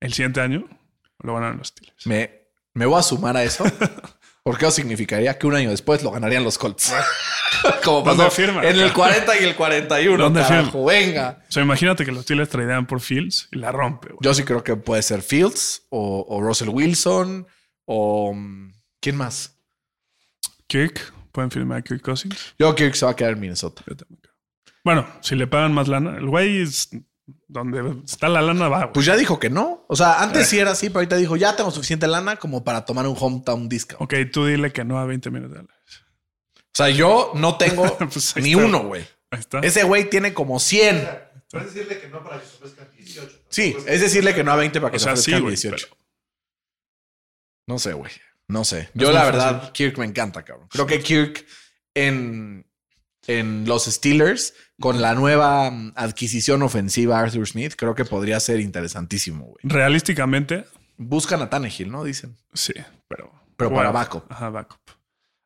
el 0.00 0.12
siguiente 0.12 0.40
año 0.40 0.68
lo 1.20 1.34
ganaron 1.34 1.58
los 1.58 1.68
Steelers. 1.68 2.06
me, 2.06 2.48
me 2.74 2.86
voy 2.86 2.98
a 2.98 3.02
sumar 3.02 3.36
a 3.36 3.44
eso. 3.44 3.64
Porque 4.44 4.64
eso 4.64 4.76
significaría 4.76 5.36
que 5.36 5.46
un 5.46 5.54
año 5.56 5.68
después 5.68 6.02
lo 6.02 6.10
ganarían 6.10 6.42
los 6.42 6.56
Colts. 6.56 6.90
Como 7.84 8.00
¿Dónde 8.02 8.24
pasó 8.24 8.34
firma? 8.34 8.64
en 8.66 8.78
el 8.80 8.94
40 8.94 9.38
y 9.40 9.44
el 9.44 9.54
41. 9.54 10.24
¿Dónde 10.24 10.40
carajo, 10.40 10.86
Venga. 10.86 11.44
O 11.46 11.52
sea, 11.52 11.62
imagínate 11.62 12.06
que 12.06 12.12
los 12.12 12.22
Steelers 12.22 12.48
tradean 12.48 12.86
por 12.86 13.00
Fields 13.00 13.48
y 13.52 13.58
la 13.58 13.72
rompe. 13.72 14.08
güey. 14.08 14.18
Yo 14.22 14.32
sí 14.32 14.44
creo 14.44 14.64
que 14.64 14.74
puede 14.76 15.02
ser 15.02 15.20
Fields 15.20 15.82
o, 15.90 16.24
o 16.26 16.40
Russell 16.40 16.70
Wilson 16.70 17.46
o... 17.84 18.32
mm, 18.32 18.72
¿Quién 19.00 19.16
más? 19.16 19.57
Kirk, 20.68 21.12
pueden 21.32 21.50
firmar 21.50 21.78
a 21.78 21.82
Kirk 21.82 22.02
Cousins. 22.02 22.54
Yo 22.58 22.74
que 22.74 22.92
se 22.94 23.04
va 23.04 23.12
a 23.12 23.16
quedar 23.16 23.32
en 23.32 23.40
Minnesota. 23.40 23.82
Yo 23.86 23.96
también 23.96 24.20
creo. 24.20 24.34
Bueno, 24.84 25.06
si 25.20 25.34
le 25.34 25.46
pagan 25.46 25.72
más 25.74 25.88
lana, 25.88 26.16
el 26.18 26.26
güey 26.28 26.62
es- 26.62 26.88
donde 27.46 28.02
está 28.04 28.28
la 28.28 28.40
lana 28.40 28.68
va. 28.68 28.78
güey. 28.84 28.92
Pues 28.94 29.06
ya 29.06 29.16
dijo 29.16 29.38
que 29.38 29.50
no. 29.50 29.84
O 29.88 29.96
sea, 29.96 30.22
antes 30.22 30.46
sí 30.48 30.58
era 30.58 30.70
así, 30.70 30.88
pero 30.88 31.00
ahorita 31.00 31.16
dijo, 31.16 31.36
ya 31.36 31.56
tengo 31.56 31.70
suficiente 31.70 32.06
lana 32.06 32.36
como 32.36 32.64
para 32.64 32.84
tomar 32.84 33.06
un 33.06 33.16
hometown 33.18 33.68
discount. 33.68 34.00
ok, 34.02 34.14
tú 34.32 34.46
dile 34.46 34.72
que 34.72 34.84
no 34.84 34.98
a 34.98 35.04
20 35.04 35.30
millones 35.30 35.50
de 35.50 35.56
dólares. 35.58 36.04
O 36.56 36.70
sea, 36.78 36.88
yo 36.90 37.32
no 37.34 37.56
tengo 37.58 37.82
Pues 37.98 38.36
ni 38.36 38.52
está. 38.52 38.64
uno, 38.64 38.84
güey. 38.84 39.04
Ahí 39.30 39.40
está. 39.40 39.58
Ese 39.60 39.82
güey 39.84 40.08
tiene 40.08 40.32
como 40.32 40.58
100. 40.60 41.06
Puedes 41.50 41.74
decirle 41.74 41.98
que 42.00 42.08
no 42.08 42.22
para 42.22 42.40
que 42.40 42.46
se 42.46 42.54
ofrezcan 42.56 42.88
18. 42.96 43.38
Sí, 43.48 43.76
es 43.86 44.00
decirle 44.00 44.34
que 44.34 44.44
no 44.44 44.52
a 44.52 44.56
20 44.56 44.80
para 44.80 44.90
que 44.90 44.96
o 44.96 45.00
se 45.00 45.04
sea, 45.04 45.16
sí, 45.16 45.20
ofrezcan 45.32 45.42
güey. 45.42 45.54
18. 45.56 45.86
pero- 45.90 45.98
No 47.66 47.78
sé, 47.78 47.92
güey. 47.92 48.12
No 48.48 48.64
sé. 48.64 48.88
Yo 48.94 49.12
la 49.12 49.20
fácil. 49.20 49.32
verdad, 49.32 49.72
Kirk 49.72 49.98
me 49.98 50.06
encanta, 50.06 50.42
cabrón. 50.42 50.68
Creo 50.70 50.86
que 50.86 51.00
Kirk 51.00 51.46
en, 51.94 52.66
en 53.26 53.66
los 53.66 53.84
Steelers, 53.84 54.54
con 54.80 55.00
la 55.00 55.14
nueva 55.14 55.70
mm, 55.70 55.92
adquisición 55.96 56.62
ofensiva 56.62 57.20
Arthur 57.20 57.46
Smith, 57.46 57.74
creo 57.76 57.94
que 57.94 58.04
podría 58.04 58.40
ser 58.40 58.60
interesantísimo, 58.60 59.44
güey. 59.44 59.58
Realísticamente, 59.62 60.64
Buscan 60.98 61.40
a 61.42 61.48
Tannehill, 61.48 61.90
¿no? 61.90 62.02
Dicen. 62.04 62.36
sí, 62.52 62.74
pero. 63.06 63.32
Pero 63.56 63.72
para 63.74 63.90
backup. 63.90 64.30
Ajá, 64.30 64.50
backup. 64.50 64.78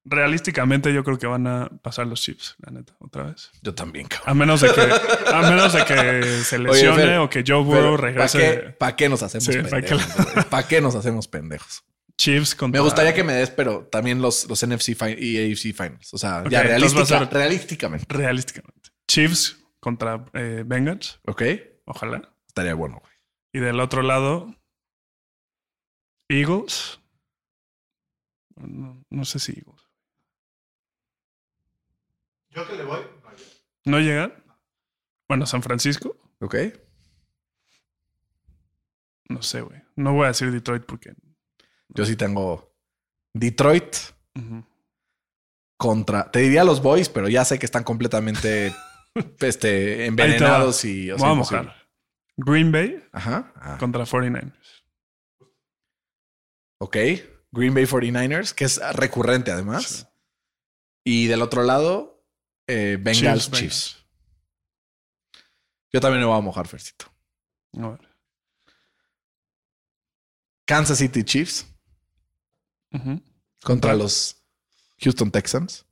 Realísticamente, 0.04 0.92
yo 0.92 1.04
creo 1.04 1.18
que 1.18 1.26
van 1.26 1.46
a 1.46 1.68
pasar 1.82 2.06
los 2.06 2.20
Chiefs, 2.20 2.56
la 2.58 2.72
neta, 2.72 2.94
otra 2.98 3.24
vez. 3.24 3.50
Yo 3.62 3.74
también, 3.74 4.08
cabrón. 4.08 4.30
A 4.30 4.34
menos 4.34 4.60
de 4.62 4.72
que, 4.72 4.80
a 4.80 5.42
menos 5.42 5.72
de 5.72 5.84
que 5.84 6.22
se 6.44 6.58
lesione 6.58 7.02
Fer, 7.02 7.18
o 7.18 7.30
que 7.30 7.44
Joe 7.46 7.62
Burrow 7.62 7.96
¿Para 7.96 8.08
regrese. 8.08 8.38
qué, 8.38 8.70
pa' 8.70 8.96
qué 8.96 9.08
nos 9.08 9.22
hacemos 9.22 9.44
Sí, 9.44 9.52
¿pa' 9.62 9.80
qué 9.80 9.94
pendejos? 9.94 10.44
¿Para 10.46 10.66
qué 10.66 10.80
nos 10.80 10.94
hacemos 10.94 11.28
pendejos? 11.28 11.84
Chiefs 12.22 12.54
contra. 12.54 12.80
Me 12.80 12.84
gustaría 12.84 13.12
que 13.14 13.24
me 13.24 13.32
des, 13.32 13.50
pero 13.50 13.86
también 13.86 14.22
los, 14.22 14.48
los 14.48 14.64
NFC 14.64 14.90
y 15.18 15.52
AFC 15.52 15.74
Finals. 15.74 16.14
O 16.14 16.18
sea, 16.18 16.44
ya 16.48 16.62
realística- 16.62 17.04
ser- 17.04 17.28
realísticamente. 17.32 18.06
Realísticamente. 18.08 18.90
Chiefs 19.08 19.56
contra 19.80 20.24
eh, 20.34 20.62
Bengals, 20.64 21.18
Ok. 21.26 21.42
ojalá. 21.86 22.32
Estaría 22.46 22.74
bueno, 22.74 22.98
güey. 23.00 23.12
Y 23.54 23.58
del 23.60 23.80
otro 23.80 24.02
lado, 24.02 24.54
Eagles. 26.28 27.00
No, 28.56 29.02
no 29.10 29.24
sé 29.24 29.38
si 29.40 29.52
Eagles. 29.52 29.82
Yo 32.50 32.66
que 32.68 32.74
le 32.76 32.84
voy. 32.84 33.00
¿No 33.84 33.98
llegan? 33.98 34.32
Bueno, 35.28 35.46
San 35.46 35.62
Francisco. 35.62 36.16
Ok. 36.40 36.54
No 39.28 39.42
sé, 39.42 39.62
güey. 39.62 39.80
No 39.96 40.12
voy 40.12 40.24
a 40.24 40.28
decir 40.28 40.52
Detroit 40.52 40.84
porque. 40.84 41.14
Yo 41.94 42.04
sí 42.04 42.16
tengo 42.16 42.74
Detroit 43.34 43.96
contra. 45.76 46.30
Te 46.30 46.40
diría 46.40 46.64
los 46.64 46.82
Boys, 46.82 47.08
pero 47.08 47.28
ya 47.28 47.44
sé 47.44 47.58
que 47.58 47.66
están 47.66 47.84
completamente 47.84 48.74
este, 49.40 50.06
envenenados 50.06 50.84
y. 50.84 51.10
o 51.10 51.18
sea, 51.18 51.28
Vamos 51.28 51.52
a 51.52 51.56
mojar. 51.56 51.82
Green 52.36 52.72
Bay 52.72 53.04
Ajá. 53.12 53.52
Ah, 53.56 53.76
contra 53.78 54.04
49ers. 54.04 54.84
ok. 56.80 56.96
Green 57.54 57.74
Bay 57.74 57.84
49ers, 57.84 58.54
que 58.54 58.64
es 58.64 58.80
recurrente 58.94 59.50
además. 59.50 59.84
Sí. 59.84 60.06
Y 61.04 61.26
del 61.26 61.42
otro 61.42 61.62
lado, 61.62 62.24
eh, 62.66 62.96
Bengals 62.98 63.50
Chiefs. 63.50 63.50
Bengals. 63.50 64.02
Yo 65.92 66.00
también 66.00 66.20
me 66.20 66.26
voy 66.26 66.38
a 66.38 66.40
mojar, 66.40 66.66
Fercito. 66.66 67.04
A 67.78 67.90
ver. 67.90 68.08
Kansas 70.66 70.96
City 70.98 71.22
Chiefs 71.24 71.71
Contra 73.62 73.94
los 73.94 74.36
Houston 75.00 75.30
Texans. 75.30 75.84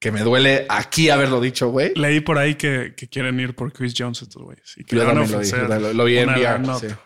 Que 0.00 0.12
me 0.12 0.20
duele 0.20 0.64
aquí 0.68 1.10
haberlo 1.10 1.40
dicho, 1.40 1.70
güey. 1.70 1.92
Leí 1.94 2.20
por 2.20 2.38
ahí 2.38 2.54
que, 2.54 2.94
que 2.96 3.08
quieren 3.08 3.38
ir 3.40 3.56
por 3.56 3.72
Chris 3.72 3.94
Jones 3.96 4.22
estos 4.22 4.42
güeyes. 4.42 4.74
Y 4.76 4.84
que 4.84 4.96
Yo 4.96 5.04
también 5.04 5.30
lo 5.32 5.40
vi, 5.40 5.50
lo, 5.50 5.92
lo 5.92 6.04
vi 6.04 6.18
en 6.18 6.28
una 6.28 6.38
VR. 6.38 6.58
nota, 6.60 6.80
sí. 6.80 6.86
güey. 6.86 6.98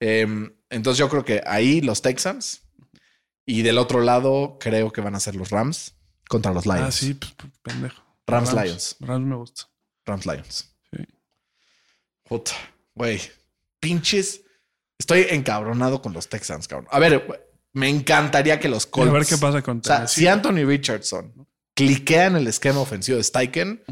Em, 0.00 0.52
entonces 0.70 0.98
yo 0.98 1.08
creo 1.08 1.24
que 1.24 1.42
ahí 1.44 1.80
los 1.80 2.02
Texans 2.02 2.62
y 3.44 3.62
del 3.62 3.78
otro 3.78 4.00
lado 4.00 4.58
creo 4.60 4.92
que 4.92 5.00
van 5.00 5.16
a 5.16 5.20
ser 5.20 5.34
los 5.34 5.50
Rams 5.50 5.94
contra 6.28 6.52
los 6.52 6.66
Lions. 6.66 6.80
Ah, 6.82 6.92
sí, 6.92 7.14
pues, 7.14 7.32
p- 7.32 7.50
pendejo. 7.62 8.02
Rams, 8.26 8.52
Lions. 8.54 8.96
Rams 9.00 9.26
me 9.26 9.34
gusta. 9.34 9.62
Rams 10.06 10.24
Lions. 10.26 10.72
Sí. 10.92 11.04
Puta, 12.22 12.52
güey. 12.94 13.20
Pinches. 13.80 14.42
Estoy 15.00 15.26
encabronado 15.30 16.02
con 16.02 16.12
los 16.12 16.28
Texans, 16.28 16.68
cabrón. 16.68 16.86
A 16.90 16.98
ver, 16.98 17.26
me 17.72 17.88
encantaría 17.88 18.60
que 18.60 18.68
los 18.68 18.84
Y 18.84 18.90
Colts. 18.90 19.08
a 19.10 19.12
ver 19.14 19.26
qué 19.26 19.38
pasa 19.38 19.62
con 19.62 19.78
O 19.78 19.82
sea, 19.82 20.06
si 20.06 20.26
Anthony 20.28 20.66
Richardson 20.66 21.48
cliquea 21.74 22.26
en 22.26 22.36
el 22.36 22.46
esquema 22.46 22.80
ofensivo 22.80 23.16
de 23.16 23.24
Steichen, 23.24 23.82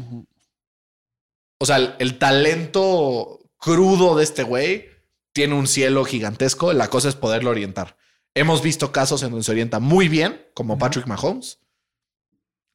o 1.59 1.65
sea, 1.65 1.77
el, 1.77 1.95
el 1.97 2.19
talento 2.19 3.39
crudo 3.57 4.15
de 4.15 4.23
este 4.23 4.43
güey 4.43 4.87
tiene 5.33 5.55
un 5.55 5.65
cielo 5.67 6.05
gigantesco. 6.05 6.73
La 6.73 6.89
cosa 6.89 7.09
es 7.09 7.15
poderlo 7.15 7.49
orientar. 7.49 7.97
Hemos 8.35 8.61
visto 8.61 8.91
casos 8.91 9.23
en 9.23 9.31
donde 9.31 9.43
se 9.43 9.51
orienta 9.51 9.79
muy 9.79 10.07
bien, 10.09 10.45
como 10.53 10.77
Patrick 10.77 11.07
Mahomes. 11.07 11.57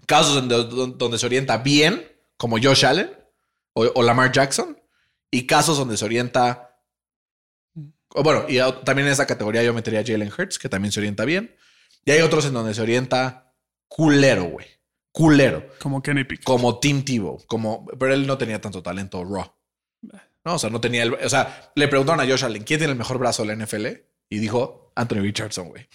Casos 0.06 0.36
en 0.42 0.48
do- 0.48 0.64
donde 0.64 1.18
se 1.18 1.26
orienta 1.26 1.58
bien, 1.58 2.04
como 2.36 2.58
Josh 2.60 2.84
Allen 2.84 3.10
o, 3.74 3.84
o 3.94 4.02
Lamar 4.02 4.32
Jackson. 4.32 4.76
Y 5.30 5.46
casos 5.46 5.78
donde 5.78 5.96
se 5.96 6.04
orienta. 6.04 6.73
Bueno, 8.14 8.46
y 8.48 8.58
también 8.84 9.08
en 9.08 9.12
esa 9.12 9.26
categoría 9.26 9.62
yo 9.62 9.74
metería 9.74 10.00
a 10.00 10.04
Jalen 10.04 10.30
Hurts, 10.36 10.58
que 10.58 10.68
también 10.68 10.92
se 10.92 11.00
orienta 11.00 11.24
bien. 11.24 11.54
Y 12.04 12.12
hay 12.12 12.20
otros 12.20 12.46
en 12.46 12.54
donde 12.54 12.74
se 12.74 12.82
orienta 12.82 13.54
culero, 13.88 14.44
güey. 14.44 14.66
Culero. 15.12 15.66
Como 15.80 16.02
Kenny 16.02 16.24
Pickett. 16.24 16.44
Como 16.44 16.78
Tim 16.78 17.04
Tebow. 17.04 17.44
Como, 17.46 17.86
pero 17.98 18.14
él 18.14 18.26
no 18.26 18.38
tenía 18.38 18.60
tanto 18.60 18.82
talento 18.82 19.24
raw. 19.24 19.52
No, 20.44 20.54
o 20.54 20.58
sea, 20.58 20.70
no 20.70 20.80
tenía 20.80 21.02
el. 21.02 21.14
O 21.14 21.28
sea, 21.28 21.72
le 21.74 21.88
preguntaron 21.88 22.20
a 22.20 22.30
Josh 22.30 22.44
Allen 22.44 22.64
quién 22.64 22.78
tiene 22.78 22.92
el 22.92 22.98
mejor 22.98 23.18
brazo 23.18 23.44
de 23.44 23.54
la 23.54 23.64
NFL 23.64 23.86
y 24.28 24.38
dijo 24.38 24.92
Anthony 24.94 25.20
Richardson, 25.20 25.68
güey. 25.68 25.88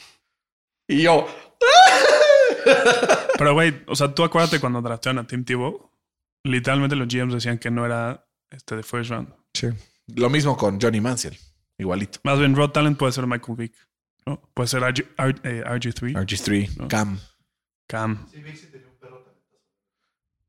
Y 0.88 1.04
yo, 1.04 1.28
Pero, 3.38 3.54
güey, 3.54 3.84
o 3.88 3.96
sea, 3.96 4.14
tú 4.14 4.24
acuérdate 4.24 4.60
cuando 4.60 4.82
draftearon 4.82 5.20
a 5.20 5.28
Tim 5.28 5.44
Tebow, 5.44 5.92
literalmente 6.44 6.96
los 6.96 7.08
GMs 7.08 7.34
decían 7.34 7.58
que 7.58 7.72
no 7.72 7.86
era 7.86 8.28
este 8.50 8.76
de 8.76 8.84
first 8.84 9.12
round. 9.12 9.34
lo 10.08 10.30
mismo 10.30 10.58
con 10.58 10.80
Johnny 10.80 11.02
Manziel, 11.02 11.38
igualito. 11.80 12.20
Más 12.24 12.38
bien, 12.38 12.56
Raw 12.56 12.70
Talent 12.70 12.98
puede 12.98 13.12
ser 13.12 13.26
Michael 13.26 13.58
Vick, 13.58 13.74
¿no? 14.26 14.40
Puede 14.54 14.68
ser 14.68 14.82
RG, 14.84 15.06
R- 15.18 15.40
eh, 15.44 15.64
RG3, 15.66 16.14
RG3, 16.14 16.78
No. 16.78 16.88
Cam, 16.88 17.20
Cam, 17.88 18.28
Sí, 18.32 18.42
tenía 18.72 18.88
un 18.88 18.98
perro. 19.00 19.26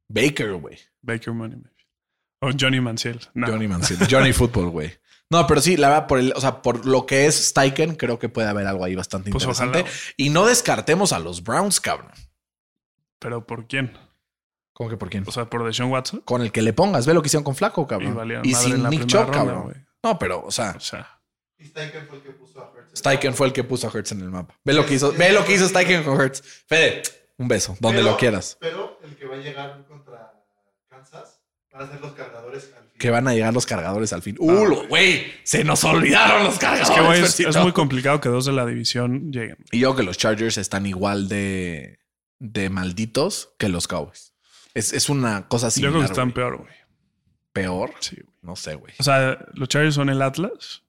Baker, 0.08 0.52
güey. 0.54 0.78
Baker 1.02 1.32
Money, 1.32 1.56
maybe. 1.56 1.70
O 2.42 2.50
Johnny 2.58 2.80
Manziel. 2.80 3.20
No. 3.34 3.46
Johnny 3.46 3.68
Manziel, 3.68 3.98
Johnny 4.10 4.32
Football, 4.32 4.70
güey. 4.70 4.92
No, 5.30 5.46
pero 5.46 5.60
sí, 5.60 5.76
la 5.76 5.88
verdad, 5.90 6.06
por 6.08 6.18
el, 6.18 6.32
o 6.34 6.40
sea, 6.40 6.60
por 6.60 6.84
lo 6.86 7.06
que 7.06 7.26
es 7.26 7.36
Steichen, 7.48 7.94
creo 7.94 8.18
que 8.18 8.28
puede 8.28 8.48
haber 8.48 8.66
algo 8.66 8.84
ahí 8.84 8.96
bastante 8.96 9.30
Pues 9.30 9.44
interesante. 9.44 9.80
ojalá. 9.82 9.94
Y 10.16 10.30
no 10.30 10.44
descartemos 10.46 11.12
a 11.12 11.20
los 11.20 11.44
Browns, 11.44 11.80
cabrón. 11.80 12.10
Pero 13.20 13.46
¿por 13.46 13.68
quién? 13.68 13.96
¿Cómo 14.72 14.90
que 14.90 14.96
por 14.96 15.08
quién? 15.10 15.24
O 15.28 15.30
sea, 15.30 15.44
por 15.48 15.64
Deshaun 15.64 15.92
Watson. 15.92 16.22
Con 16.22 16.42
el 16.42 16.50
que 16.50 16.62
le 16.62 16.72
pongas, 16.72 17.06
ve 17.06 17.14
lo 17.14 17.22
que 17.22 17.26
hicieron 17.28 17.44
con 17.44 17.54
Flaco, 17.54 17.86
cabrón. 17.86 18.40
Y, 18.42 18.54
sin 18.54 18.82
Nick 18.88 19.06
Chubb, 19.06 19.30
cabrón. 19.30 19.86
No, 20.02 20.18
pero, 20.18 20.42
o 20.44 20.50
sea, 20.50 20.74
O 20.76 20.80
sea, 20.80 21.19
Y 21.60 21.66
Steichen 21.66 22.06
fue 22.08 22.16
el 22.16 22.22
que 22.22 22.30
puso 22.30 22.60
a 22.60 22.70
Hurts. 22.72 22.98
Steichen 22.98 23.34
fue 23.34 23.46
el 23.48 23.52
que 23.52 23.62
puso 23.64 23.86
a 23.86 23.90
Hertz 23.94 24.12
en 24.12 24.20
el 24.22 24.30
mapa. 24.30 24.54
Ve 24.64 24.72
lo 24.72 24.84
que 24.86 24.94
hizo, 24.94 25.12
ve 25.12 25.32
lo 25.32 25.44
que 25.44 25.54
hizo 25.54 25.68
Steichen 25.68 26.02
con 26.02 26.20
Hertz. 26.20 26.42
Fede, 26.66 27.02
un 27.36 27.48
beso, 27.48 27.76
donde 27.80 27.98
Pero- 27.98 28.10
lo 28.12 28.16
quieras. 28.16 28.56
Pero 28.60 28.98
el 29.04 29.14
que 29.16 29.26
va 29.26 29.34
a 29.36 29.38
llegar 29.38 29.84
contra 29.86 30.32
Kansas 30.88 31.40
van 31.72 31.82
a 31.82 31.90
ser 31.90 32.00
los 32.00 32.12
cargadores 32.12 32.64
al 32.64 32.70
final. 32.70 32.90
Que 32.98 33.10
van 33.10 33.28
a 33.28 33.34
llegar 33.34 33.52
los 33.54 33.66
cargadores 33.66 34.12
al 34.12 34.22
fin. 34.22 34.36
¡Uh, 34.38 34.64
lo- 34.66 34.88
güey! 34.88 35.32
Se 35.44 35.62
nos 35.64 35.84
olvidaron 35.84 36.44
los 36.44 36.58
cargadores. 36.58 36.88
es 36.90 36.94
que, 36.96 37.00
güey, 37.02 37.18
es, 37.18 37.24
Fercito. 37.26 37.48
es 37.50 37.56
muy 37.58 37.72
complicado 37.72 38.20
que 38.20 38.28
dos 38.30 38.46
de 38.46 38.52
la 38.52 38.64
división 38.66 39.30
lleguen. 39.32 39.58
Y 39.70 39.80
yo 39.80 39.94
que 39.94 40.02
los 40.02 40.16
Chargers 40.18 40.56
están 40.58 40.86
igual 40.86 41.28
de, 41.28 41.98
de 42.38 42.70
malditos 42.70 43.52
que 43.58 43.68
los 43.68 43.86
Cowboys. 43.86 44.32
Es, 44.74 44.92
es 44.92 45.08
una 45.08 45.46
cosa 45.48 45.66
Yo 45.66 45.70
similar. 45.72 45.92
creo 45.92 46.02
que 46.02 46.12
están 46.12 46.32
peor, 46.32 46.56
güey. 46.58 46.72
peor. 47.52 47.92
Sí, 48.00 48.16
güey. 48.16 48.26
No 48.42 48.56
sé, 48.56 48.74
güey. 48.74 48.94
O 48.98 49.02
sea, 49.02 49.38
los 49.54 49.68
Chargers 49.68 49.94
son 49.94 50.08
el 50.08 50.22
Atlas 50.22 50.82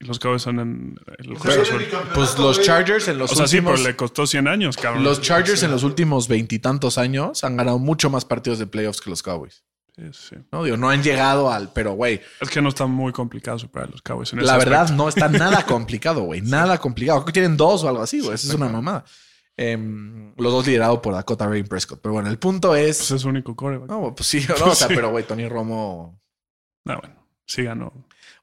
los 0.00 0.18
Cowboys 0.18 0.42
son 0.42 0.60
en 0.60 1.00
el 1.18 1.26
Pues 1.36 1.40
Cruz 1.40 1.54
el 1.56 1.60
Azul. 1.62 1.86
Pues 2.14 2.38
los. 2.38 2.60
Chargers 2.62 3.08
en 3.08 3.18
los 3.18 3.32
O 3.32 3.34
sea, 3.34 3.46
sí, 3.48 3.56
pero 3.56 3.70
últimos... 3.70 3.88
le 3.88 3.96
costó 3.96 4.26
100 4.26 4.46
años, 4.48 4.76
cabrón. 4.76 5.02
los 5.02 5.20
Chargers 5.20 5.62
en 5.62 5.70
los 5.70 5.82
últimos 5.82 6.28
veintitantos 6.28 6.98
años 6.98 7.42
han 7.44 7.56
ganado 7.56 7.78
mucho 7.78 8.08
más 8.10 8.24
partidos 8.24 8.58
de 8.58 8.66
playoffs 8.66 9.00
que 9.00 9.10
los 9.10 9.22
Cowboys. 9.22 9.64
Sí, 9.96 10.04
sí. 10.12 10.36
No 10.52 10.62
digo, 10.62 10.76
no 10.76 10.88
han 10.88 11.02
llegado 11.02 11.50
al... 11.50 11.72
Pero, 11.72 11.94
güey, 11.94 12.20
Es 12.40 12.48
que 12.48 12.62
no 12.62 12.68
está 12.68 12.86
muy 12.86 13.12
complicado 13.12 13.58
superar 13.58 13.88
a 13.88 13.90
los 13.90 14.00
Cowboys. 14.02 14.32
En 14.32 14.38
ese 14.38 14.46
la 14.46 14.56
verdad 14.56 14.82
aspecto. 14.82 15.02
no 15.02 15.08
está 15.08 15.28
nada 15.28 15.62
complicado, 15.66 16.22
güey. 16.22 16.40
Nada 16.40 16.78
complicado. 16.78 17.18
Creo 17.18 17.26
que 17.26 17.32
tienen 17.32 17.56
dos 17.56 17.82
o 17.82 17.88
algo 17.88 18.02
así, 18.02 18.20
güey. 18.20 18.34
Eso 18.34 18.46
es 18.46 18.54
una 18.54 18.68
mamada. 18.68 19.04
Em, 19.56 20.32
los 20.36 20.52
dos 20.52 20.64
liderados 20.68 21.00
por 21.00 21.14
Dakota 21.14 21.48
Ray 21.48 21.64
Prescott. 21.64 21.98
Pero 22.00 22.12
bueno, 22.12 22.28
el 22.28 22.38
punto 22.38 22.76
es... 22.76 22.98
Pues 22.98 23.10
es 23.10 23.22
su 23.22 23.28
único 23.28 23.56
core. 23.56 23.78
güey. 23.78 23.88
no, 23.88 24.14
pues 24.14 24.28
sí, 24.28 24.46
no, 24.48 24.66
o 24.70 24.74
sea, 24.76 24.86
pero 24.86 25.10
güey, 25.10 25.24
Tony 25.26 25.48
Romo... 25.48 26.22
No, 26.84 26.96
bueno. 27.00 27.16
Sí 27.44 27.64
ganó. 27.64 27.92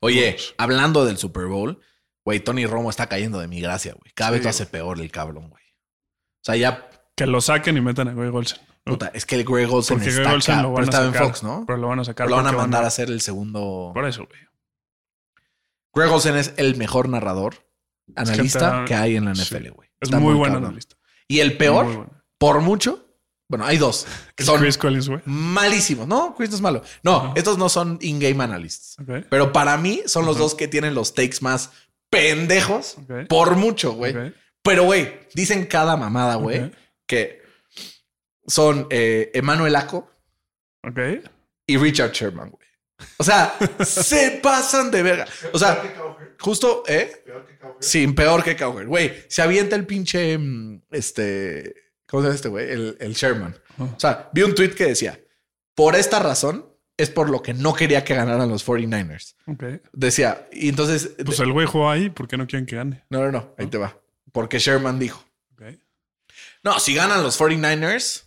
Oye, 0.01 0.37
hablando 0.57 1.05
del 1.05 1.17
Super 1.17 1.45
Bowl, 1.45 1.79
güey, 2.23 2.39
Tony 2.39 2.65
Romo 2.65 2.89
está 2.89 3.07
cayendo 3.07 3.39
de 3.39 3.47
mi 3.47 3.61
gracia, 3.61 3.93
güey. 3.93 4.11
Cada 4.13 4.31
vez 4.31 4.43
lo 4.43 4.49
hace 4.49 4.65
peor 4.65 4.99
el 4.99 5.11
cabrón, 5.11 5.49
güey. 5.49 5.63
O 5.63 6.43
sea, 6.45 6.55
ya, 6.55 6.89
Que 7.15 7.25
lo 7.25 7.41
saquen 7.41 7.77
y 7.77 7.81
metan 7.81 8.07
a 8.09 8.13
Greg 8.13 8.33
Olsen. 8.33 8.59
es 9.13 9.25
que 9.25 9.35
el 9.35 9.45
Greg 9.45 9.71
Olsen 9.71 9.97
Porque 9.97 10.11
Greg 10.11 10.21
está 10.21 10.33
Olsen 10.33 10.55
pero 10.73 10.83
estaba 10.83 11.05
en. 11.07 11.13
Fox, 11.13 11.43
¿no? 11.43 11.63
Pero 11.65 11.77
lo 11.79 11.87
van 11.87 11.99
a 11.99 12.03
sacar. 12.03 12.29
Lo 12.29 12.35
van 12.35 12.47
a 12.47 12.51
mandar 12.51 12.81
a- 12.81 12.85
a 12.85 12.87
hacer 12.89 13.09
el 13.09 13.21
segundo. 13.21 13.91
Por 13.93 14.05
eso, 14.05 14.25
güey. 14.27 14.39
Greg 15.93 16.11
Olsen 16.11 16.35
es 16.35 16.53
el 16.57 16.75
mejor 16.75 17.07
narrador, 17.09 17.65
analista 18.15 18.81
te- 18.81 18.85
que 18.89 18.95
hay 18.95 19.15
en 19.15 19.25
la. 19.25 19.31
NFL, 19.31 19.69
güey. 19.71 19.89
Es 20.01 20.11
muy, 20.11 20.33
bueno 20.33 20.53
cabrón. 20.55 20.65
analista. 20.65 20.97
Y 21.27 21.39
el 21.39 21.49
Muy 21.49 21.57
peor, 21.57 21.85
bueno. 21.85 22.23
por 22.37 22.61
mucho, 22.61 23.04
bueno, 23.47 23.65
hay 23.65 23.77
dos 23.77 24.05
que 24.35 24.43
Es 24.43 24.47
son 24.47 24.59
Chris 24.61 24.77
Collins, 24.77 25.07
güey. 25.09 25.21
malísimos. 25.25 26.07
No, 26.07 26.33
Chris 26.35 26.49
no 26.49 26.55
es 26.55 26.61
malo. 26.61 26.81
No, 27.03 27.33
estos 27.35 27.57
no 27.57 27.69
son 27.69 27.97
in-game 28.01 28.43
analysts. 28.43 28.95
Pero 29.29 29.51
para 29.53 29.77
mí 29.77 30.01
son 30.05 30.25
los 30.25 30.37
dos 30.37 30.55
que 30.55 30.67
tienen 30.67 30.95
los 30.95 31.13
takes 31.13 31.37
más 31.41 31.71
pendejos 32.09 32.97
por 33.29 33.55
mucho, 33.55 33.93
güey. 33.93 34.33
Pero, 34.63 34.83
güey, 34.85 35.19
dicen 35.35 35.65
cada 35.67 35.95
mamada, 35.95 36.35
güey, 36.35 36.71
que 37.05 37.43
son 38.47 38.87
eh, 38.89 39.31
Emmanuel 39.33 39.75
Aco 39.75 40.09
Ok. 40.83 40.99
y 41.67 41.77
Richard 41.77 42.11
Sherman, 42.13 42.49
güey. 42.49 42.65
O 43.17 43.23
sea, 43.23 43.55
se 43.85 44.39
pasan 44.41 44.89
de 44.89 45.03
verga. 45.03 45.25
O 45.53 45.59
Peor 45.59 45.59
sea, 45.59 45.81
que 45.81 45.93
Cowherd. 45.93 46.35
justo, 46.39 46.83
¿eh? 46.87 47.21
Peor 47.25 47.45
que 47.45 47.57
Cowherd. 47.57 47.75
Sin 47.81 48.15
peor 48.15 48.43
que 48.43 48.55
Cowherd. 48.55 48.87
Güey, 48.87 49.23
se 49.27 49.41
avienta 49.41 49.75
el 49.75 49.85
pinche, 49.85 50.37
mm, 50.37 50.81
este, 50.91 51.75
¿cómo 52.07 52.21
se 52.21 52.27
llama 52.27 52.35
este 52.35 52.49
güey? 52.49 52.69
El, 52.69 52.97
el 52.99 53.13
Sherman. 53.13 53.55
O 53.77 53.99
sea, 53.99 54.29
vi 54.33 54.43
un 54.43 54.55
tweet 54.55 54.71
que 54.75 54.85
decía, 54.85 55.19
por 55.73 55.95
esta 55.95 56.19
razón 56.19 56.65
es 56.97 57.09
por 57.09 57.29
lo 57.29 57.41
que 57.41 57.53
no 57.53 57.73
quería 57.73 58.03
que 58.03 58.15
ganaran 58.15 58.47
los 58.49 58.65
49ers. 58.65 59.35
Ok. 59.47 59.63
Decía, 59.93 60.47
y 60.51 60.69
entonces, 60.69 61.11
Pues 61.25 61.39
el 61.39 61.51
güey 61.51 61.67
jugó 61.67 61.89
ahí. 61.89 62.09
¿Por 62.09 62.27
qué 62.27 62.37
no 62.37 62.47
quieren 62.47 62.65
que 62.65 62.75
gane? 62.77 63.03
no, 63.09 63.19
no, 63.23 63.31
no, 63.31 63.53
ahí 63.57 63.67
te 63.67 63.77
va. 63.77 63.97
Porque 64.31 64.59
Sherman 64.59 64.99
dijo. 64.99 65.23
No, 66.63 66.79
si 66.79 66.95
ganan 66.95 67.21
los 67.21 67.39
49ers, 67.39 68.23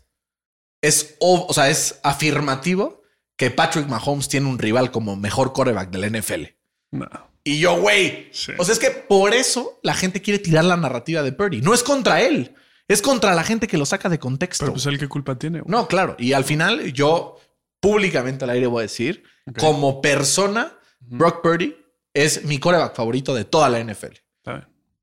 es, 0.80 1.16
o, 1.18 1.46
o 1.48 1.52
sea, 1.52 1.68
es 1.70 1.98
afirmativo 2.04 3.02
que 3.36 3.50
Patrick 3.50 3.88
Mahomes 3.88 4.28
tiene 4.28 4.46
un 4.46 4.58
rival 4.60 4.92
como 4.92 5.16
mejor 5.16 5.52
quarterback 5.52 5.90
de 5.90 5.98
la 5.98 6.06
NFL. 6.20 6.44
No. 6.92 7.08
Y 7.42 7.58
yo, 7.58 7.80
güey. 7.80 8.28
Sí. 8.32 8.52
O 8.58 8.64
sea, 8.64 8.74
es 8.74 8.78
que 8.78 8.90
por 8.90 9.34
eso 9.34 9.80
la 9.82 9.94
gente 9.94 10.22
quiere 10.22 10.38
tirar 10.38 10.64
la 10.64 10.76
narrativa 10.76 11.22
de 11.22 11.32
Purdy. 11.32 11.62
No 11.62 11.74
es 11.74 11.82
contra 11.82 12.20
él, 12.22 12.54
es 12.88 13.02
contra 13.02 13.34
la 13.34 13.44
gente 13.44 13.66
que 13.68 13.78
lo 13.78 13.86
saca 13.86 14.08
de 14.08 14.18
contexto. 14.18 14.64
Pero 14.64 14.72
pues 14.74 14.86
él 14.86 14.98
qué 14.98 15.06
culpa 15.08 15.38
tiene, 15.38 15.60
güey. 15.60 15.70
no, 15.70 15.86
claro. 15.86 16.16
Y 16.18 16.32
al 16.32 16.44
final, 16.44 16.92
yo 16.92 17.38
públicamente 17.80 18.44
al 18.44 18.50
aire 18.50 18.66
voy 18.66 18.80
a 18.80 18.82
decir, 18.82 19.22
como 19.58 20.00
persona, 20.00 20.72
Brock 21.00 21.42
Purdy 21.42 21.76
es 22.14 22.44
mi 22.44 22.58
quarterback 22.58 22.94
favorito 22.96 23.34
de 23.34 23.44
toda 23.44 23.68
la 23.68 23.78
NFL. 23.82 24.14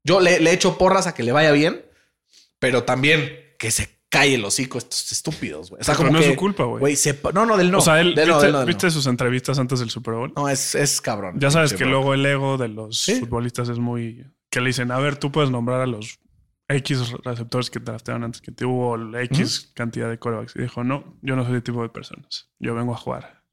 Yo 0.04 0.20
le, 0.20 0.40
le 0.40 0.52
echo 0.52 0.78
porras 0.78 1.08
a 1.08 1.14
que 1.16 1.24
le 1.24 1.32
vaya 1.32 1.52
bien, 1.52 1.84
pero 2.60 2.84
también 2.84 3.32
que 3.58 3.72
se 3.72 3.90
calle 4.10 4.36
el 4.36 4.46
hocico 4.46 4.78
estos 4.78 5.12
estúpidos, 5.12 5.72
güey. 5.72 5.82
O 5.82 5.84
sea, 5.84 5.96
Pero 5.96 6.08
como 6.10 6.12
no 6.14 6.20
que, 6.20 6.26
es 6.28 6.32
su 6.34 6.38
culpa, 6.40 6.64
güey. 6.64 6.96
No, 7.34 7.46
no, 7.46 7.58
del 7.58 7.72
no. 7.72 7.80
o 7.80 7.82
sea, 7.82 8.00
él, 8.02 8.14
Del 8.14 8.28
no, 8.30 8.36
¿viste, 8.36 8.46
del 8.46 8.54
no, 8.54 8.60
del 8.60 8.68
viste 8.68 8.86
no. 8.88 8.92
sus 8.92 9.08
entrevistas 9.08 9.58
antes 9.58 9.80
del 9.80 9.90
Super 9.90 10.14
Bowl? 10.14 10.32
No, 10.36 10.48
es, 10.48 10.76
es 10.76 11.02
cabrón. 11.02 11.40
Ya 11.40 11.50
sabes 11.50 11.74
que 11.74 11.86
luego 11.86 12.14
el 12.14 12.24
ego 12.26 12.58
de 12.58 12.68
los 12.68 13.00
Sí. 13.00 13.20
futbolistas 13.20 13.68
es 13.70 13.80
muy... 13.80 14.26
Que 14.52 14.62
le 14.62 14.68
dicen, 14.68 14.92
a 14.92 15.00
ver, 15.00 15.18
tú 15.18 15.32
puedes 15.32 15.50
nombrar 15.50 15.82
a 15.82 15.86
los 15.88 16.20
X 16.68 17.11
receptores 17.24 17.70
que 17.70 17.80
draftearon 17.80 18.24
antes 18.24 18.41
que 18.41 18.51
tuvo 18.51 18.97
la 18.97 19.22
X 19.24 19.72
cantidad 19.76 20.09
de 20.09 20.18
corebacks. 20.18 20.55
Y 20.55 20.61
dijo, 20.63 20.84
no, 20.84 21.18
yo 21.22 21.36
no 21.36 21.45
soy 21.45 21.55
el 21.55 21.63
tipo 21.63 21.82
de 21.84 21.89
personas. 21.89 22.49
Yo 22.59 22.74
vengo 22.76 22.93
a 22.93 22.97
jugar. 22.97 23.43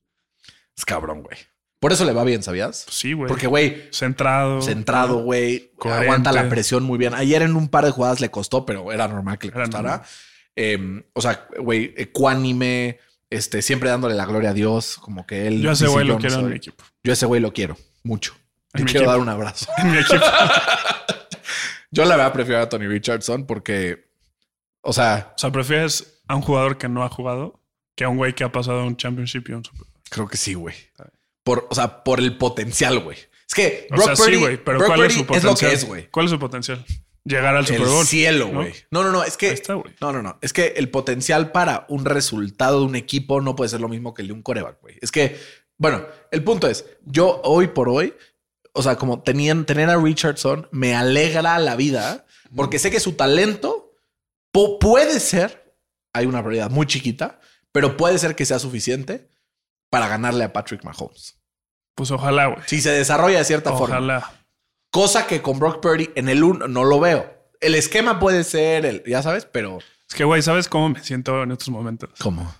Es 0.76 0.84
cabrón, 0.84 1.22
güey. 1.22 1.36
Por 1.78 1.92
eso 1.92 2.04
le 2.04 2.12
va 2.12 2.22
bien, 2.24 2.42
¿sabías? 2.42 2.84
Pues 2.86 2.96
sí, 2.96 3.12
güey. 3.12 3.28
Porque, 3.28 3.48
güey, 3.48 3.88
Centrado. 3.92 4.62
centrado, 4.62 5.18
güey, 5.18 5.72
Coherente. 5.76 6.06
aguanta 6.06 6.32
la 6.32 6.48
presión 6.48 6.84
muy 6.84 6.96
bien. 6.96 7.12
Ayer 7.12 7.42
en 7.42 7.56
un 7.56 7.68
par 7.68 7.84
de 7.84 7.90
jugadas 7.90 8.20
le 8.20 8.30
costó, 8.30 8.64
pero 8.64 8.92
era 8.92 9.08
normal 9.08 9.38
que 9.38 9.48
le 9.48 9.54
Era 9.54 9.64
costara. 9.64 10.02
Eh, 10.54 11.02
o 11.12 11.20
sea, 11.20 11.46
güey, 11.58 11.92
ecuánime, 11.96 12.98
este, 13.30 13.62
siempre 13.62 13.90
dándole 13.90 14.14
la 14.14 14.26
gloria 14.26 14.50
a 14.50 14.54
Dios, 14.54 14.96
como 15.00 15.26
que 15.26 15.48
él. 15.48 15.60
Yo 15.60 15.70
a 15.70 15.72
ese 15.72 15.88
güey 15.88 16.06
lo 16.06 16.18
quiero 16.18 16.36
en 16.36 16.40
soy". 16.42 16.50
mi 16.50 16.56
equipo. 16.56 16.84
Yo 17.02 17.12
a 17.12 17.14
ese 17.14 17.26
güey 17.26 17.40
lo 17.40 17.52
quiero 17.52 17.76
mucho. 18.04 18.34
Mi 18.74 18.84
quiero 18.84 19.00
equipo. 19.00 19.10
dar 19.10 19.20
un 19.20 19.28
abrazo. 19.28 19.66
En 19.78 19.90
mi 19.90 19.98
equipo. 19.98 20.24
Yo 21.92 22.04
la 22.04 22.16
verdad 22.16 22.32
prefiero 22.32 22.60
a 22.60 22.68
Tony 22.68 22.88
Richardson 22.88 23.46
porque, 23.46 24.10
o 24.80 24.92
sea, 24.92 25.32
O 25.36 25.38
sea, 25.38 25.52
prefieres 25.52 26.20
a 26.26 26.34
un 26.34 26.42
jugador 26.42 26.78
que 26.78 26.88
no 26.88 27.04
ha 27.04 27.08
jugado 27.08 27.60
que 27.94 28.04
a 28.04 28.08
un 28.08 28.16
güey 28.16 28.34
que 28.34 28.42
ha 28.42 28.50
pasado 28.50 28.84
un 28.84 28.96
championship 28.96 29.48
y 29.48 29.52
un 29.52 29.64
Super 29.64 29.86
creo 30.12 30.28
que 30.28 30.36
sí, 30.36 30.54
güey. 30.54 30.74
Por, 31.42 31.66
o 31.70 31.74
sea, 31.74 32.04
por 32.04 32.20
el 32.20 32.36
potencial, 32.38 33.00
güey. 33.00 33.18
Es 33.48 33.54
que 33.54 33.88
O 33.90 33.96
sea, 34.00 34.14
Purdy, 34.14 34.34
sí, 34.34 34.40
güey, 34.40 34.56
pero 34.62 34.78
Brock 34.78 34.88
¿cuál 34.88 35.04
es 35.06 35.14
su 35.14 35.26
potencial? 35.26 35.52
lo 35.52 35.58
que 35.58 35.72
es, 35.72 35.84
güey. 35.86 36.10
¿Cuál 36.10 36.26
es 36.26 36.30
su 36.32 36.38
potencial? 36.38 36.84
Llegar 37.24 37.56
al 37.56 37.66
Super 37.66 37.82
El 37.82 37.88
Bowl. 37.88 38.06
cielo, 38.06 38.46
¿no? 38.48 38.60
güey. 38.60 38.74
No, 38.90 39.02
no, 39.02 39.12
no, 39.12 39.24
es 39.24 39.36
que 39.36 39.50
está, 39.50 39.74
no, 39.74 40.12
no, 40.12 40.22
no, 40.22 40.38
es 40.40 40.52
que 40.52 40.74
el 40.76 40.88
potencial 40.90 41.52
para 41.52 41.86
un 41.88 42.04
resultado 42.04 42.80
de 42.80 42.86
un 42.86 42.96
equipo 42.96 43.40
no 43.40 43.54
puede 43.56 43.70
ser 43.70 43.80
lo 43.80 43.88
mismo 43.88 44.12
que 44.14 44.22
el 44.22 44.28
de 44.28 44.34
un 44.34 44.42
coreback, 44.42 44.80
güey. 44.80 44.96
Es 45.00 45.10
que, 45.12 45.38
bueno, 45.78 46.04
el 46.30 46.42
punto 46.44 46.68
es, 46.68 46.84
yo 47.04 47.40
hoy 47.44 47.68
por 47.68 47.88
hoy 47.88 48.14
o 48.72 48.82
sea, 48.82 48.96
como 48.96 49.22
tenían, 49.22 49.64
tener 49.64 49.90
a 49.90 49.96
Richardson 49.96 50.68
me 50.70 50.94
alegra 50.94 51.58
la 51.58 51.76
vida 51.76 52.26
porque 52.54 52.78
sé 52.78 52.90
que 52.90 53.00
su 53.00 53.12
talento 53.12 53.94
puede 54.80 55.20
ser, 55.20 55.76
hay 56.12 56.26
una 56.26 56.38
probabilidad 56.38 56.70
muy 56.70 56.86
chiquita, 56.86 57.40
pero 57.72 57.96
puede 57.96 58.18
ser 58.18 58.36
que 58.36 58.44
sea 58.44 58.58
suficiente 58.58 59.30
para 59.90 60.08
ganarle 60.08 60.44
a 60.44 60.52
Patrick 60.52 60.84
Mahomes. 60.84 61.38
Pues 61.94 62.10
ojalá, 62.10 62.46
güey. 62.46 62.60
Si 62.66 62.80
se 62.80 62.90
desarrolla 62.90 63.38
de 63.38 63.44
cierta 63.44 63.72
forma. 63.72 63.96
Ojalá. 63.96 64.32
Cosa 64.90 65.26
que 65.26 65.40
con 65.40 65.58
Brock 65.58 65.80
Purdy 65.80 66.10
en 66.14 66.28
el 66.28 66.42
1 66.42 66.68
no 66.68 66.84
lo 66.84 67.00
veo. 67.00 67.32
El 67.60 67.74
esquema 67.74 68.18
puede 68.18 68.44
ser, 68.44 68.84
el, 68.84 69.02
ya 69.06 69.22
sabes, 69.22 69.46
pero... 69.46 69.78
Es 70.08 70.14
que, 70.14 70.24
güey, 70.24 70.42
¿sabes 70.42 70.68
cómo 70.68 70.90
me 70.90 71.02
siento 71.02 71.42
en 71.42 71.52
estos 71.52 71.70
momentos? 71.70 72.10
¿Cómo? 72.18 72.54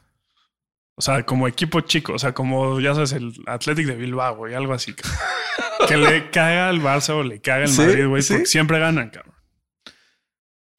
O 0.95 1.01
sea, 1.03 1.25
como 1.25 1.49
equipo 1.49 1.81
chico, 1.81 2.13
o 2.15 2.19
sea, 2.19 2.33
como 2.35 2.79
ya 2.81 2.95
sabes, 2.95 3.13
el 3.13 3.33
Athletic 3.47 3.87
de 3.87 3.95
Bilbao, 3.97 4.37
güey, 4.37 4.55
algo 4.55 4.75
así. 4.75 4.95
que 5.89 5.97
le 5.97 6.31
caga 6.31 6.69
al 6.69 6.81
Barça 6.81 7.11
o 7.15 7.23
le 7.23 7.41
caga 7.41 7.65
al 7.65 7.69
Sí, 7.71 7.81
Madrid, 7.81 8.07
güey, 8.07 8.23
sí. 8.23 8.35
porque 8.35 8.47
siempre 8.47 8.79
ganan, 8.79 9.11
cabrón. 9.11 9.35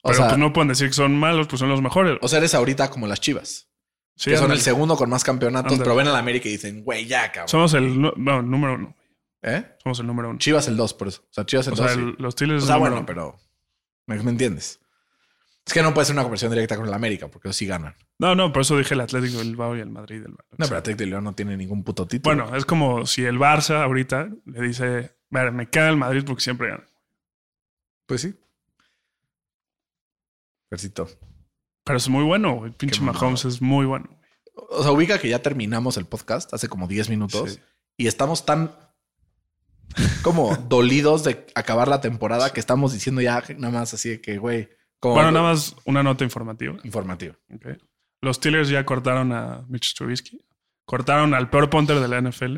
O 0.02 0.08
Pero 0.10 0.14
sea, 0.18 0.26
pues 0.28 0.38
no 0.38 0.52
pueden 0.52 0.68
decir 0.68 0.88
que 0.88 0.92
son 0.94 1.16
malos, 1.18 1.48
pues 1.48 1.58
son 1.60 1.68
los 1.68 1.80
mejores. 1.82 2.18
o 2.20 2.28
sea, 2.28 2.38
eres 2.38 2.54
ahorita 2.54 2.90
como 2.90 3.06
las 3.06 3.20
Chivas. 3.20 3.68
Sí, 4.16 4.30
que 4.30 4.36
son 4.36 4.52
el 4.52 4.60
segundo 4.60 4.96
con 4.96 5.10
más 5.10 5.24
campeonatos, 5.24 5.76
pero 5.78 5.96
ven 5.96 6.06
a 6.06 6.12
la 6.12 6.18
América 6.18 6.48
y 6.48 6.52
dicen, 6.52 6.84
güey, 6.84 7.06
ya, 7.06 7.32
cabrón. 7.32 7.48
Somos 7.48 7.74
el 7.74 8.00
no, 8.00 8.12
número 8.42 8.74
uno. 8.74 8.96
¿Eh? 9.42 9.64
Somos 9.82 9.98
el 9.98 10.06
número 10.06 10.30
uno. 10.30 10.38
Chivas 10.38 10.68
el 10.68 10.76
2, 10.76 10.94
por 10.94 11.08
eso. 11.08 11.22
O 11.28 11.32
sea, 11.32 11.44
Chivas 11.44 11.66
el 11.66 11.72
O 11.72 11.76
2. 11.76 11.86
sea, 11.90 11.94
el- 12.00 12.14
los 12.18 12.32
Steelers 12.34 12.60
O 12.62 12.64
es 12.64 12.66
sea, 12.66 12.76
el 12.76 12.80
bueno, 12.80 12.96
uno. 12.98 13.06
pero 13.06 13.36
¿me, 14.06 14.22
me 14.22 14.30
entiendes? 14.30 14.78
Es 15.66 15.72
que 15.72 15.82
no 15.82 15.94
puede 15.94 16.04
ser 16.04 16.14
una 16.14 16.22
conversión 16.22 16.50
directa 16.52 16.76
con 16.76 16.86
el 16.86 16.92
América, 16.92 17.28
porque 17.28 17.48
ellos 17.48 17.56
sí 17.56 17.66
ganan. 17.66 17.94
No, 18.18 18.34
no, 18.34 18.52
por 18.52 18.62
eso 18.62 18.76
dije 18.76 18.92
el 18.94 19.00
Atlético 19.00 19.38
de 19.38 19.44
Bilbao 19.44 19.74
y 19.76 19.80
el 19.80 19.88
Madrid. 19.90 20.20
del 20.22 20.32
Barça. 20.34 20.44
No, 20.58 20.66
pero 20.66 20.76
Atlético 20.76 21.04
de 21.04 21.06
León 21.06 21.24
no 21.24 21.34
tiene 21.34 21.56
ningún 21.56 21.82
puto 21.84 22.06
título. 22.06 22.34
Bueno, 22.36 22.54
es 22.56 22.66
como 22.66 23.06
si 23.06 23.24
el 23.24 23.38
Barça 23.38 23.82
ahorita 23.82 24.28
le 24.44 24.60
dice, 24.60 25.16
"Mira, 25.30 25.50
me 25.50 25.70
caga 25.70 25.88
el 25.88 25.96
Madrid 25.96 26.22
porque 26.26 26.42
siempre 26.42 26.68
gana. 26.68 26.84
pues 28.06 28.20
sí. 28.20 28.34
Versito. 30.70 31.08
Pero 31.84 31.96
es 31.96 32.08
muy 32.08 32.24
bueno, 32.24 32.54
güey. 32.56 32.72
Pinche 32.72 32.98
Qué. 33.00 33.04
Mahomes 33.04 33.44
es 33.44 33.62
muy 33.62 33.86
bueno. 33.86 34.06
güey. 34.08 34.20
O 34.70 34.82
sea, 34.82 34.92
ubica 34.92 35.18
que 35.18 35.28
ya 35.28 35.40
terminamos 35.40 35.96
el 35.96 36.06
podcast 36.06 36.52
hace 36.54 36.68
como 36.68 36.86
10 36.86 37.08
minutos 37.08 37.52
Sí. 37.54 37.60
y 37.96 38.06
estamos 38.06 38.44
tan 38.46 38.72
como 40.22 40.54
dolidos 40.68 41.24
de 41.24 41.46
acabar 41.54 41.88
la 41.88 42.00
temporada 42.00 42.52
que 42.52 42.60
estamos 42.60 42.92
diciendo 42.92 43.20
ya 43.20 43.42
nada 43.58 43.72
más 43.72 43.94
así 43.94 44.10
de 44.10 44.20
que, 44.20 44.38
güey, 44.38 44.68
como 45.04 45.16
Bueno, 45.16 45.30
nada 45.32 45.50
más 45.50 45.76
una 45.84 46.02
nota 46.02 46.24
informativa. 46.24 46.76
informativo. 46.82 47.34
Ok. 47.54 47.66
Los 48.22 48.36
Steelers 48.36 48.70
ya 48.70 48.86
cortaron 48.86 49.32
a 49.32 49.62
Mitch 49.68 49.94
Trubisky. 49.94 50.40
Cortaron 50.86 51.34
al 51.34 51.50
peor 51.50 51.68
punter 51.68 52.00
de 52.00 52.08
la 52.08 52.18
NFL. 52.22 52.56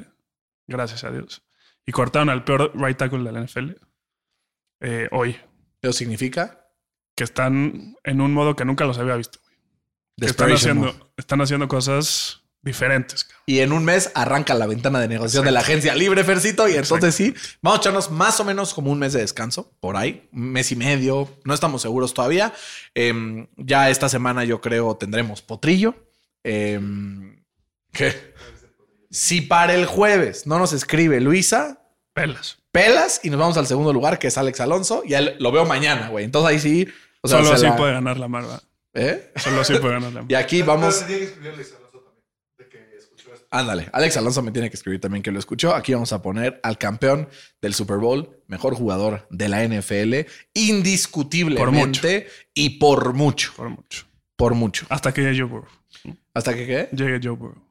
Gracias 0.69 1.03
a 1.03 1.11
Dios. 1.11 1.43
Y 1.85 1.91
cortaron 1.91 2.29
al 2.31 2.45
peor 2.45 2.71
right 2.75 2.97
tackle 2.97 3.25
de 3.25 3.33
la 3.33 3.41
NFL. 3.45 3.71
eh, 4.81 5.09
hoy. 5.11 5.37
Eso 5.83 5.93
significa 5.93 6.69
Que 7.17 7.25
están 7.25 7.97
en 8.05 8.21
un 8.21 8.33
modo 8.33 8.55
que 8.55 8.65
nunca 8.65 8.85
los 8.85 8.99
había 8.99 9.17
visto. 9.17 9.41
están 10.19 10.53
haciendo, 10.53 10.93
move. 10.93 11.05
están 11.17 11.41
haciendo 11.41 11.67
cosas 11.67 12.45
diferentes. 12.67 13.25
cabrón. 13.25 13.43
Y 13.47 13.61
en 13.61 13.73
un 13.73 13.85
mes 13.85 14.11
arranca 14.15 14.53
la 14.55 14.67
ventana 14.67 15.01
de 15.01 15.09
negociación 15.09 15.47
de 15.47 15.53
la 15.53 15.61
agencia 15.61 15.95
libre, 15.95 16.23
Fercito. 16.25 16.69
Y 16.69 16.75
entonces 16.75 17.15
sí, 17.15 17.35
vamos 17.63 17.79
a 17.79 17.83
echarnos 17.83 18.11
más 18.11 18.39
o 18.41 18.45
menos 18.45 18.75
como 18.75 18.93
un 18.93 18.99
mes 18.99 19.15
de 19.15 19.21
descanso, 19.21 19.73
por 19.81 19.97
ahí, 19.97 20.29
un 20.33 20.51
mes 20.53 20.71
y 20.73 20.77
medio. 20.77 21.31
No 21.45 21.55
estamos 21.55 21.81
seguros 21.81 22.13
todavía. 22.13 22.53
Em, 22.95 23.47
ya 23.57 23.89
esta 23.89 24.09
semana 24.11 24.45
yo 24.45 24.61
creo 24.61 24.97
tendremos 24.97 25.41
potrillo. 25.41 25.95
Em, 26.45 27.43
¿Qué? 27.93 28.35
Si 29.11 29.41
para 29.41 29.75
el 29.75 29.87
jueves 29.87 30.47
no 30.47 30.59
nos 30.59 30.73
escribe 30.73 31.21
Luisa, 31.21 31.81
Pelas. 32.13 32.59
pelas 32.73 33.21
y 33.23 33.31
nos 33.31 33.39
vamos 33.41 33.57
al 33.57 33.67
segundo 33.67 33.93
lugar, 33.93 34.19
que 34.19 34.27
es 34.27 34.37
Alex 34.39 34.61
Alonso. 34.61 35.03
Y 35.07 35.15
lo 35.39 35.53
veo 35.53 35.65
mañana, 35.65 36.09
güey. 36.09 36.25
Entonces 36.25 36.51
ahí 36.51 36.59
sí. 36.61 36.89
o 37.23 37.29
sea, 37.29 37.39
Solo 37.39 37.53
así 37.55 37.65
la- 37.67 37.77
puede 37.77 37.93
ganar 37.93 38.19
la 38.19 38.29
marva. 38.29 38.61
¿Eh? 38.95 39.31
Solo 39.37 39.61
así 39.61 39.75
puede 39.75 39.95
ganar 39.95 40.13
la 40.13 40.21
Y 40.23 40.25
marva. 40.25 40.39
aquí 40.39 40.63
vamos. 40.63 40.95
Pero 40.97 41.07
tiene 41.07 41.21
que 41.21 41.25
escribirle 41.27 41.63
a 41.63 41.77
Alonso 41.77 42.01
también, 42.01 42.25
de 42.59 42.69
que 42.69 42.97
escuchó 42.97 43.35
esto. 43.35 43.46
Ándale, 43.59 43.89
Alex 43.93 44.17
Alonso 44.19 44.43
me 44.43 44.53
tiene 44.53 44.69
que 44.69 44.77
escribir 44.77 45.01
también 45.01 45.23
que 45.23 45.31
lo 45.33 45.39
escuchó. 45.39 45.75
Aquí 45.75 45.95
vamos 45.95 46.13
a 46.13 46.21
poner 46.21 46.61
al 46.63 46.77
campeón 46.77 47.29
del 47.63 47.73
Super 47.73 47.97
Bowl, 47.97 48.43
mejor 48.49 48.75
jugador 48.75 49.27
de 49.31 49.49
la 49.49 49.65
NFL, 49.67 50.27
indiscutiblemente 50.53 52.29
y 52.55 52.79
por 52.79 53.15
mucho, 53.15 53.53
Por 53.57 53.71
mucho. 53.71 54.07
por 54.37 54.55
mucho. 54.55 54.85
Hasta 54.91 55.15
que 55.15 55.23
llegue 55.23 55.39
Joe 55.41 55.49
Burrow. 55.49 55.71
¿Hasta 56.35 56.55
que 56.55 56.67
qué? 56.67 56.89
Llegue 56.95 57.19
Joe 57.23 57.37
Burrow. 57.37 57.63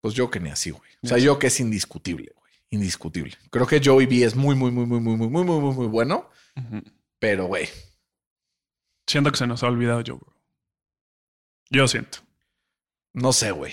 Pues 0.00 0.14
yo 0.14 0.30
que 0.30 0.38
ni 0.38 0.50
así, 0.50 0.70
güey. 0.70 0.90
O 1.02 1.08
sea, 1.08 1.18
yo 1.18 1.38
que 1.38 1.48
es 1.48 1.58
indiscutible, 1.58 2.30
güey. 2.36 2.52
Indiscutible. 2.70 3.36
Creo 3.50 3.66
que 3.66 3.80
Joey 3.84 4.06
B 4.06 4.22
es 4.24 4.36
muy, 4.36 4.54
muy, 4.54 4.70
muy, 4.70 4.86
muy, 4.86 5.00
muy, 5.00 5.16
muy, 5.16 5.28
muy, 5.28 5.44
muy, 5.44 5.60
muy, 5.60 5.74
muy 5.74 5.86
bueno. 5.88 6.30
Pero, 7.18 7.46
güey, 7.46 7.68
Siento 9.06 9.30
que 9.30 9.36
se 9.36 9.46
nos 9.46 9.62
ha 9.62 9.66
olvidado 9.66 10.02
Joe 10.06 10.16
Burrow. 10.16 10.34
Yo 11.70 11.88
siento. 11.88 12.18
no 13.12 13.32
sé, 13.32 13.50
güey. 13.50 13.72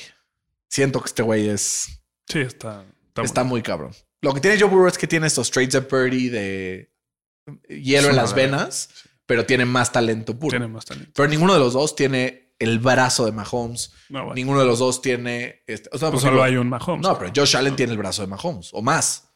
Siento 0.72 1.02
que 1.02 1.08
este 1.08 1.22
güey 1.22 1.50
es... 1.50 2.02
Sí, 2.30 2.40
está. 2.40 2.86
Está, 3.22 3.44
muy 3.44 3.62
cabrón. 3.62 3.92
Lo 4.22 4.34
que 4.34 4.40
tiene 4.40 4.58
Joe 4.58 4.70
Burrow 4.70 4.88
es 4.88 4.98
que 4.98 5.06
tiene 5.06 5.28
estos 5.28 5.52
traits 5.52 5.74
de 5.74 5.82
Purdy 5.82 6.30
de 6.30 6.94
hielo 7.68 8.10
en 8.10 8.16
las 8.16 8.34
venas, 8.34 8.90
pero 9.26 9.46
tiene 9.46 9.66
más 9.66 9.92
talento 9.92 10.40
puro. 10.40 10.52
Tiene 10.52 10.70
más 10.70 10.86
talento. 10.86 11.12
Pero 11.14 11.28
ninguno 11.28 11.54
de 11.54 11.60
los 11.60 11.74
dos 11.74 11.94
tiene 11.94 12.54
el 12.58 12.80
brazo 12.80 13.26
de 13.26 13.34
Mahomes. 13.34 13.92
No, 14.08 14.20
bueno. 14.20 14.36
Ninguno 14.36 14.62
de 14.62 14.66
los 14.66 14.80
dos 14.80 15.02
tiene. 15.02 15.62
Este, 15.68 15.90
o 15.92 15.98
sea, 15.98 16.10
Pues 16.10 16.22
solo 16.22 16.36
ejemplo, 16.38 16.44
hay 16.44 16.56
un 16.56 16.70
Mahomes. 16.70 17.06
No, 17.06 17.20
pero 17.20 17.34
Josh 17.36 17.58
Allen 17.58 17.76
tiene 17.76 17.92
el 17.92 17.98
brazo 17.98 18.22
de 18.22 18.30
Mahomes 18.30 18.70
o 18.72 18.82
más. 18.82 19.30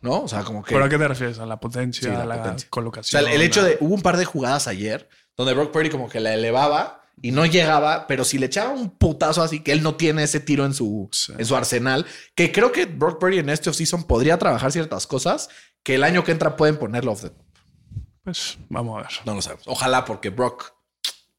¿No? 0.00 0.22
O 0.22 0.28
sea, 0.28 0.42
como 0.42 0.64
que. 0.64 0.74
¿Pero 0.74 0.84
a 0.84 0.88
qué 0.88 0.98
te 0.98 1.06
refieres? 1.06 1.38
¿A 1.38 1.46
la 1.46 1.60
potencia? 1.60 2.02
Sí, 2.02 2.08
la 2.08 2.22
a 2.22 2.26
la 2.26 2.38
potencia. 2.38 2.66
o 2.66 2.70
colocación? 2.70 3.22
sea, 3.22 3.30
el, 3.30 3.36
el 3.36 3.46
hecho 3.46 3.62
de. 3.62 3.76
Hubo 3.78 3.94
un 3.94 4.02
par 4.02 4.16
de 4.16 4.24
jugadas 4.24 4.66
ayer 4.66 5.08
donde 5.36 5.54
Brock 5.54 5.70
Purdy 5.70 5.90
como 5.90 6.08
que 6.08 6.18
la 6.18 6.34
elevaba 6.34 7.00
y 7.22 7.32
no 7.32 7.44
llegaba, 7.46 8.06
pero 8.06 8.24
si 8.24 8.38
le 8.38 8.46
echaba 8.46 8.70
un 8.70 8.90
putazo 8.90 9.42
así 9.42 9.60
que 9.60 9.72
él 9.72 9.82
no 9.82 9.94
tiene 9.96 10.22
ese 10.22 10.40
tiro 10.40 10.64
en 10.64 10.72
su, 10.74 11.08
Sí. 11.12 11.32
en 11.36 11.44
su 11.44 11.54
arsenal, 11.56 12.06
que 12.34 12.50
creo 12.52 12.72
que 12.72 12.86
Brock 12.86 13.18
Purdy 13.20 13.38
en 13.38 13.50
este 13.50 13.68
offseason 13.70 14.04
podría 14.04 14.38
trabajar 14.38 14.72
ciertas 14.72 15.06
cosas 15.06 15.48
que 15.82 15.94
el 15.96 16.04
año 16.04 16.24
que 16.24 16.32
entra 16.32 16.56
pueden 16.56 16.76
ponerlo 16.78 17.12
off 17.12 17.22
the 17.22 17.30
Pues 18.24 18.58
vamos 18.68 18.98
a 18.98 19.02
ver. 19.02 19.10
No 19.26 19.34
lo 19.34 19.42
sabemos. 19.42 19.64
Ojalá, 19.66 20.04
porque 20.04 20.30
Brock, 20.30 20.72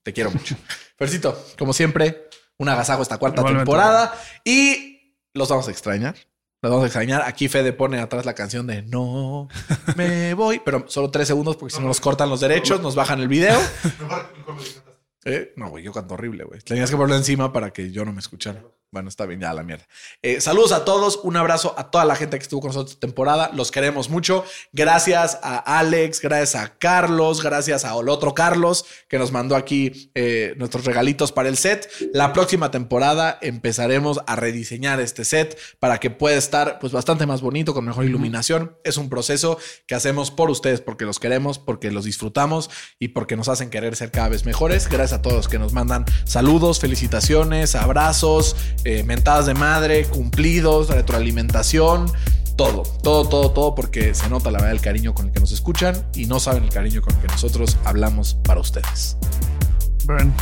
te 0.04 0.14
quiero 0.14 0.32
mucho. 0.32 0.56
Fercito, 0.98 1.46
como 1.58 1.74
siempre, 1.74 2.28
un 2.58 2.70
agasajo 2.70 3.02
esta 3.02 3.18
cuarta 3.18 3.42
Igualmente. 3.42 3.66
temporada 3.66 4.14
y 4.44 5.16
los 5.34 5.50
vamos 5.50 5.68
a 5.68 5.72
extrañar. 5.72 6.16
Los 6.64 6.70
vamos 6.72 6.84
a 6.84 6.88
extrañar. 6.88 7.24
Aquí 7.24 7.48
Fede 7.48 7.74
pone 7.74 8.00
atrás 8.00 8.24
la 8.26 8.36
canción 8.36 8.68
de 8.68 8.84
No 8.84 9.48
me 9.96 10.36
voy, 10.36 10.62
pero 10.64 10.86
solo 10.88 11.10
tres 11.10 11.28
segundos 11.28 11.56
porque 11.58 11.74
si 11.74 11.82
no 11.82 11.88
nos 11.88 12.00
cortan 12.00 12.30
los 12.30 12.40
derechos, 12.40 12.82
nos 12.82 12.94
bajan 12.94 13.20
el 13.20 13.28
video. 13.28 13.60
¿Eh? 15.26 15.54
No, 15.56 15.70
güey, 15.70 15.84
yo 15.84 15.92
canto 15.92 16.16
horrible, 16.16 16.44
güey. 16.44 16.62
Tenías 16.62 16.90
que 16.90 16.98
ponerlo 16.98 17.18
encima 17.18 17.54
para 17.54 17.72
que 17.72 17.92
yo 17.92 18.06
no 18.06 18.14
me 18.14 18.20
escuchara. 18.20 18.64
Bueno, 18.94 19.08
está 19.08 19.26
bien, 19.26 19.40
ya 19.40 19.54
la 19.54 19.64
mierda. 19.64 19.88
Eh, 20.22 20.42
saludos 20.42 20.74
a 20.74 20.84
todos, 20.84 21.22
un 21.24 21.38
abrazo 21.38 21.74
a 21.78 21.90
toda 21.90 22.04
la 22.04 22.18
gente 22.18 22.38
que 22.38 22.44
estuvo 22.44 22.60
con 22.60 22.68
nosotros 22.72 22.92
esta 22.92 23.08
temporada. 23.08 23.50
Los 23.54 23.72
queremos 23.72 24.10
mucho. 24.10 24.44
Gracias 24.74 25.40
a 25.44 25.80
Alex, 25.80 26.20
gracias 26.20 26.62
a 26.62 26.78
Carlos, 26.78 27.42
gracias 27.42 27.86
a 27.86 27.98
el 27.98 28.10
otro 28.10 28.34
Carlos 28.34 28.84
que 29.08 29.18
nos 29.18 29.32
mandó 29.32 29.56
aquí 29.56 30.12
eh, 30.14 30.56
nuestros 30.58 30.84
regalitos 30.84 31.32
para 31.32 31.48
el 31.48 31.56
set. 31.56 31.90
La 32.12 32.34
próxima 32.34 32.70
temporada 32.70 33.40
empezaremos 33.42 34.20
a 34.28 34.36
rediseñar 34.36 35.00
este 35.00 35.24
set 35.24 35.58
para 35.80 35.98
que 36.02 36.10
pueda 36.10 36.36
estar 36.36 36.78
pues 36.80 36.92
bastante 36.92 37.26
más 37.26 37.40
bonito, 37.40 37.74
con 37.74 37.86
mejor 37.86 38.04
iluminación. 38.04 38.76
Es 38.84 38.98
un 38.98 39.08
proceso 39.08 39.58
que 39.88 39.96
hacemos 39.96 40.32
por 40.32 40.50
ustedes, 40.50 40.82
porque 40.82 41.06
los 41.06 41.18
queremos, 41.18 41.60
porque 41.60 41.92
los 41.92 42.04
disfrutamos 42.04 42.70
y 43.00 43.10
porque 43.10 43.38
nos 43.38 43.48
hacen 43.48 43.70
querer 43.70 43.96
ser 43.96 44.12
cada 44.12 44.28
vez 44.28 44.46
mejores. 44.46 44.90
Gracias 44.90 45.20
a 45.20 45.22
todos 45.22 45.38
los 45.38 45.48
que 45.48 45.60
nos 45.60 45.72
mandan 45.72 46.04
saludos, 46.26 46.82
felicitaciones, 46.82 47.76
abrazos, 47.76 48.58
eh, 48.84 49.04
mentadas 49.04 49.46
de 49.46 49.54
madre, 49.54 50.06
cumplidos, 50.06 50.90
retroalimentación. 50.90 52.12
Todo, 52.56 52.84
todo, 53.02 53.28
todo, 53.28 53.52
todo, 53.52 53.76
porque 53.76 54.14
se 54.14 54.30
nota 54.30 54.52
la 54.52 54.60
verdad 54.60 54.74
el 54.74 54.82
cariño 54.82 55.14
con 55.14 55.28
el 55.28 55.32
que 55.32 55.40
nos 55.40 55.52
escuchan 55.52 56.06
y 56.14 56.26
no 56.26 56.40
saben 56.40 56.64
el 56.64 56.70
cariño 56.70 57.02
con 57.02 57.16
el 57.16 57.22
que 57.22 57.28
nosotros 57.28 57.78
hablamos 57.86 58.36
para 58.44 58.60
ustedes. 58.60 59.18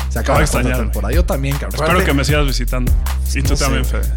Se 0.10 0.20
acaba 0.20 0.40
a 0.40 0.42
la 0.42 0.48
cuarta 0.48 0.60
extrañar. 0.60 0.78
temporada. 0.80 1.14
Yo 1.14 1.26
también, 1.26 1.58
cabrón. 1.58 1.82
Espero 1.82 2.06
que 2.06 2.14
me 2.14 2.26
sigas 2.26 2.46
visitando. 2.46 2.92
Y 3.34 3.42
tú 3.42 3.56
sé, 3.56 3.64
también. 3.64 3.86
Fede. 3.86 4.12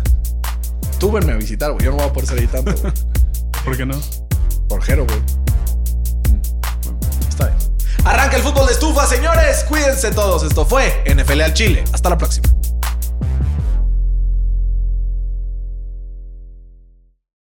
Tú 0.98 1.12
venme 1.12 1.32
a 1.32 1.36
visitar, 1.36 1.72
güey. 1.72 1.84
Yo 1.84 1.90
no 1.90 1.98
voy 1.98 2.06
a 2.06 2.12
poder 2.12 2.28
salir 2.28 2.48
tanto, 2.48 2.72
güey. 2.80 2.92
¿Por 3.64 3.76
qué 3.76 3.86
no? 3.86 4.00
Por 4.68 4.82
Jero, 4.82 5.04
güey. 5.04 5.20
Está 7.28 7.46
bien. 7.46 7.58
Arranca 8.04 8.36
el 8.36 8.42
fútbol 8.42 8.66
de 8.66 8.72
estufa, 8.72 9.06
señores. 9.06 9.64
Cuídense 9.68 10.10
todos. 10.12 10.42
Esto 10.42 10.64
fue 10.64 11.04
NFL 11.06 11.40
al 11.42 11.54
Chile. 11.54 11.84
Hasta 11.92 12.08
la 12.10 12.18
próxima. 12.18 12.48